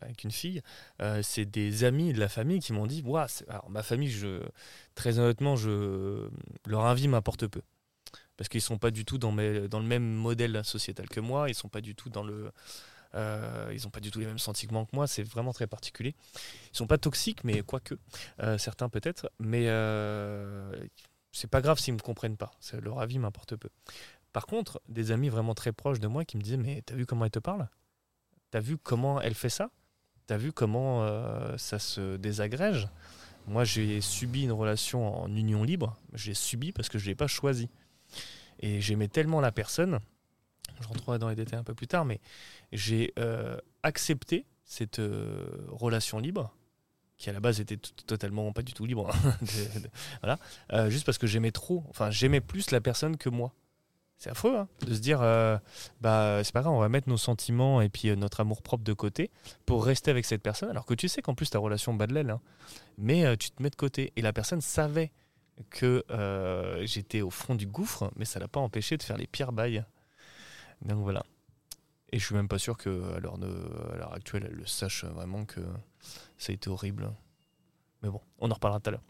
avec 0.00 0.22
une 0.22 0.30
fille, 0.30 0.62
c'est 1.22 1.46
des 1.46 1.82
amis 1.82 2.12
de 2.12 2.20
la 2.20 2.28
famille 2.28 2.60
qui 2.60 2.72
m'ont 2.72 2.86
dit 2.86 3.02
alors 3.48 3.70
ma 3.70 3.82
famille, 3.82 4.10
je, 4.10 4.40
très 4.94 5.18
honnêtement, 5.18 5.56
je, 5.56 6.28
leur 6.66 6.86
avis 6.86 7.08
m'apporte 7.08 7.48
peu 7.48 7.62
parce 8.36 8.48
qu'ils 8.48 8.60
sont 8.62 8.78
pas 8.78 8.90
du 8.90 9.04
tout 9.04 9.18
dans, 9.18 9.32
le 9.32 9.82
même 9.82 10.04
modèle 10.04 10.64
sociétal 10.64 11.08
que 11.08 11.20
moi, 11.20 11.48
ils 11.48 11.54
sont 11.54 11.68
pas 11.68 11.80
du 11.80 11.94
tout 11.94 12.10
dans 12.10 12.24
le 12.24 12.50
euh, 13.14 13.70
ils 13.74 13.82
n'ont 13.84 13.90
pas 13.90 14.00
du 14.00 14.10
tout 14.10 14.20
les 14.20 14.26
mêmes 14.26 14.38
sentiments 14.38 14.86
que 14.86 14.96
moi, 14.96 15.06
c'est 15.06 15.22
vraiment 15.22 15.52
très 15.52 15.66
particulier. 15.66 16.14
Ils 16.72 16.76
sont 16.76 16.86
pas 16.86 16.96
toxiques, 16.96 17.44
mais 17.44 17.60
quoique, 17.60 17.94
euh, 18.40 18.56
certains 18.56 18.88
peut-être, 18.88 19.30
mais 19.38 19.64
euh, 19.68 20.72
c'est 21.30 21.50
pas 21.50 21.60
grave 21.60 21.78
s'ils 21.78 21.92
me 21.92 21.98
comprennent 21.98 22.38
pas, 22.38 22.52
leur 22.80 23.00
avis 23.00 23.18
m'importe 23.18 23.54
peu. 23.56 23.68
Par 24.32 24.46
contre, 24.46 24.80
des 24.88 25.10
amis 25.10 25.28
vraiment 25.28 25.54
très 25.54 25.72
proches 25.72 26.00
de 26.00 26.08
moi 26.08 26.24
qui 26.24 26.36
me 26.36 26.42
disaient 26.42 26.56
Mais 26.56 26.82
t'as 26.82 26.94
vu 26.94 27.06
comment 27.06 27.24
elle 27.24 27.30
te 27.30 27.38
parle? 27.38 27.68
T'as 28.50 28.60
vu 28.60 28.78
comment 28.78 29.20
elle 29.20 29.34
fait 29.34 29.50
ça? 29.50 29.70
T'as 30.26 30.36
vu 30.36 30.52
comment 30.52 31.04
euh, 31.04 31.56
ça 31.58 31.78
se 31.78 32.16
désagrège? 32.16 32.88
Moi, 33.46 33.64
j'ai 33.64 34.00
subi 34.00 34.44
une 34.44 34.52
relation 34.52 35.22
en 35.22 35.34
union 35.34 35.64
libre. 35.64 35.96
J'ai 36.14 36.34
subi 36.34 36.72
parce 36.72 36.88
que 36.88 36.98
je 36.98 37.04
ne 37.04 37.08
l'ai 37.10 37.14
pas 37.14 37.26
choisi. 37.26 37.68
Et 38.60 38.80
j'aimais 38.80 39.08
tellement 39.08 39.40
la 39.40 39.52
personne, 39.52 40.00
je 40.80 40.88
rentrerai 40.88 41.18
dans 41.18 41.28
les 41.28 41.36
détails 41.36 41.58
un 41.58 41.64
peu 41.64 41.74
plus 41.74 41.86
tard, 41.86 42.04
mais 42.04 42.20
j'ai 42.72 43.12
euh, 43.18 43.56
accepté 43.82 44.46
cette 44.64 44.98
euh, 44.98 45.66
relation 45.68 46.18
libre, 46.18 46.54
qui 47.18 47.30
à 47.30 47.32
la 47.32 47.40
base 47.40 47.60
était 47.60 47.76
totalement 47.76 48.52
pas 48.52 48.62
du 48.62 48.72
tout 48.72 48.86
libre, 48.86 49.10
hein, 49.12 49.36
voilà, 50.22 50.38
euh, 50.72 50.90
juste 50.90 51.04
parce 51.04 51.18
que 51.18 51.26
j'aimais 51.26 51.52
trop, 51.52 51.84
enfin 51.88 52.10
j'aimais 52.10 52.40
plus 52.40 52.70
la 52.70 52.80
personne 52.80 53.16
que 53.16 53.28
moi. 53.28 53.52
C'est 54.18 54.30
affreux 54.30 54.56
hein, 54.56 54.68
de 54.86 54.94
se 54.94 55.00
dire, 55.00 55.18
bah 56.00 56.44
c'est 56.44 56.52
pas 56.52 56.60
grave, 56.60 56.72
on 56.72 56.78
va 56.78 56.88
mettre 56.88 57.08
nos 57.08 57.16
sentiments 57.16 57.80
et 57.80 57.88
puis 57.88 58.16
notre 58.16 58.38
amour 58.38 58.62
propre 58.62 58.84
de 58.84 58.92
côté 58.92 59.32
pour 59.66 59.84
rester 59.84 60.12
avec 60.12 60.26
cette 60.26 60.42
personne, 60.42 60.70
alors 60.70 60.86
que 60.86 60.94
tu 60.94 61.08
sais 61.08 61.22
qu'en 61.22 61.34
plus 61.34 61.50
ta 61.50 61.58
relation 61.58 61.92
bat 61.92 62.06
de 62.06 62.14
l'aile, 62.14 62.30
hein. 62.30 62.40
mais 62.98 63.36
tu 63.36 63.50
te 63.50 63.60
mets 63.60 63.70
de 63.70 63.74
côté 63.74 64.12
et 64.14 64.22
la 64.22 64.32
personne 64.32 64.60
savait 64.60 65.10
que 65.70 66.04
euh, 66.10 66.84
j'étais 66.86 67.20
au 67.20 67.30
fond 67.30 67.54
du 67.54 67.66
gouffre, 67.66 68.10
mais 68.16 68.24
ça 68.24 68.40
l'a 68.40 68.48
pas 68.48 68.60
empêché 68.60 68.96
de 68.96 69.02
faire 69.02 69.16
les 69.16 69.26
pires 69.26 69.52
bails. 69.52 69.84
Donc 70.82 71.02
voilà. 71.02 71.24
Et 72.10 72.18
je 72.18 72.26
suis 72.26 72.34
même 72.34 72.48
pas 72.48 72.58
sûr 72.58 72.76
qu'à 72.76 72.90
l'heure 72.90 74.12
actuelle, 74.12 74.46
elle 74.50 74.56
le 74.56 74.66
sache 74.66 75.04
vraiment 75.04 75.44
que 75.44 75.60
ça 76.36 76.52
a 76.52 76.54
été 76.54 76.68
horrible. 76.68 77.12
Mais 78.02 78.10
bon, 78.10 78.20
on 78.38 78.50
en 78.50 78.54
reparlera 78.54 78.80
tout 78.80 78.90
à 78.90 78.92
l'heure 78.92 79.04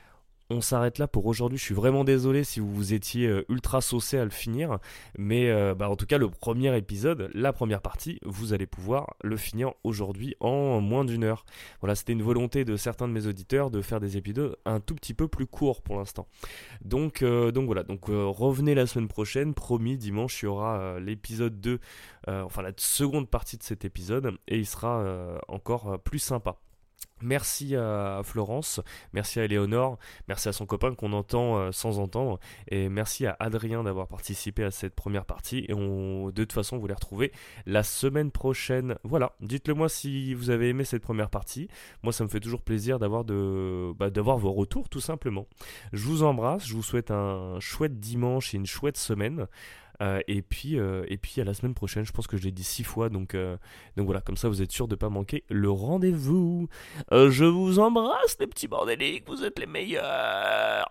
on 0.52 0.60
s'arrête 0.60 0.98
là 0.98 1.08
pour 1.08 1.26
aujourd'hui. 1.26 1.58
Je 1.58 1.64
suis 1.64 1.74
vraiment 1.74 2.04
désolé 2.04 2.44
si 2.44 2.60
vous 2.60 2.92
étiez 2.92 3.26
euh, 3.26 3.44
ultra 3.48 3.80
saucé 3.80 4.18
à 4.18 4.24
le 4.24 4.30
finir. 4.30 4.78
Mais 5.18 5.50
euh, 5.50 5.74
bah, 5.74 5.88
en 5.88 5.96
tout 5.96 6.06
cas, 6.06 6.18
le 6.18 6.28
premier 6.28 6.76
épisode, 6.76 7.30
la 7.34 7.52
première 7.52 7.80
partie, 7.80 8.18
vous 8.24 8.52
allez 8.52 8.66
pouvoir 8.66 9.14
le 9.22 9.36
finir 9.36 9.72
aujourd'hui 9.82 10.36
en 10.40 10.80
moins 10.80 11.04
d'une 11.04 11.24
heure. 11.24 11.44
Voilà, 11.80 11.94
c'était 11.94 12.12
une 12.12 12.22
volonté 12.22 12.64
de 12.64 12.76
certains 12.76 13.08
de 13.08 13.12
mes 13.12 13.26
auditeurs 13.26 13.70
de 13.70 13.80
faire 13.80 14.00
des 14.00 14.16
épisodes 14.16 14.56
un 14.64 14.80
tout 14.80 14.94
petit 14.94 15.14
peu 15.14 15.28
plus 15.28 15.46
courts 15.46 15.82
pour 15.82 15.96
l'instant. 15.96 16.28
Donc, 16.84 17.22
euh, 17.22 17.50
donc 17.50 17.66
voilà, 17.66 17.82
donc 17.82 18.06
revenez 18.06 18.74
la 18.74 18.86
semaine 18.86 19.08
prochaine. 19.08 19.54
Promis, 19.54 19.96
dimanche, 19.96 20.42
il 20.42 20.46
y 20.46 20.48
aura 20.48 21.00
l'épisode 21.00 21.60
2, 21.60 21.78
enfin 22.26 22.62
la 22.62 22.72
seconde 22.76 23.28
partie 23.28 23.56
de 23.56 23.62
cet 23.62 23.84
épisode, 23.84 24.36
et 24.48 24.58
il 24.58 24.66
sera 24.66 25.04
encore 25.48 25.98
plus 26.00 26.18
sympa. 26.18 26.56
Merci 27.22 27.76
à 27.76 28.20
Florence, 28.24 28.80
merci 29.12 29.38
à 29.38 29.44
Eleonore, 29.44 29.96
merci 30.26 30.48
à 30.48 30.52
son 30.52 30.66
copain 30.66 30.92
qu'on 30.94 31.12
entend 31.12 31.56
euh, 31.56 31.70
sans 31.70 32.00
entendre, 32.00 32.40
et 32.68 32.88
merci 32.88 33.26
à 33.26 33.36
Adrien 33.38 33.84
d'avoir 33.84 34.08
participé 34.08 34.64
à 34.64 34.72
cette 34.72 34.96
première 34.96 35.24
partie. 35.24 35.64
Et 35.68 35.74
on, 35.74 36.30
de 36.30 36.42
toute 36.42 36.52
façon, 36.52 36.78
vous 36.78 36.88
les 36.88 36.94
retrouvez 36.94 37.30
la 37.64 37.84
semaine 37.84 38.32
prochaine. 38.32 38.96
Voilà, 39.04 39.36
dites-le 39.40 39.74
moi 39.74 39.88
si 39.88 40.34
vous 40.34 40.50
avez 40.50 40.70
aimé 40.70 40.82
cette 40.84 41.02
première 41.02 41.30
partie. 41.30 41.68
Moi, 42.02 42.12
ça 42.12 42.24
me 42.24 42.28
fait 42.28 42.40
toujours 42.40 42.62
plaisir 42.62 42.98
d'avoir 42.98 43.24
bah, 43.24 44.10
d'avoir 44.10 44.36
vos 44.38 44.52
retours, 44.52 44.88
tout 44.88 45.00
simplement. 45.00 45.46
Je 45.92 46.04
vous 46.04 46.24
embrasse, 46.24 46.66
je 46.66 46.74
vous 46.74 46.82
souhaite 46.82 47.12
un 47.12 47.60
chouette 47.60 48.00
dimanche 48.00 48.52
et 48.54 48.56
une 48.56 48.66
chouette 48.66 48.96
semaine. 48.96 49.46
Euh, 50.02 50.20
et, 50.26 50.42
puis, 50.42 50.78
euh, 50.78 51.04
et 51.08 51.16
puis 51.16 51.40
à 51.40 51.44
la 51.44 51.54
semaine 51.54 51.74
prochaine, 51.74 52.04
je 52.04 52.12
pense 52.12 52.26
que 52.26 52.36
je 52.36 52.42
l'ai 52.42 52.50
dit 52.50 52.64
six 52.64 52.82
fois, 52.82 53.08
donc, 53.08 53.34
euh, 53.34 53.56
donc 53.96 54.06
voilà, 54.06 54.20
comme 54.20 54.36
ça 54.36 54.48
vous 54.48 54.60
êtes 54.60 54.72
sûr 54.72 54.88
de 54.88 54.94
ne 54.94 54.98
pas 54.98 55.08
manquer 55.08 55.44
le 55.48 55.70
rendez-vous. 55.70 56.68
je 57.10 57.44
vous 57.44 57.78
embrasse 57.78 58.36
les 58.40 58.46
petits 58.48 58.68
bordéliques, 58.68 59.28
vous 59.28 59.44
êtes 59.44 59.58
les 59.58 59.66
meilleurs. 59.66 60.90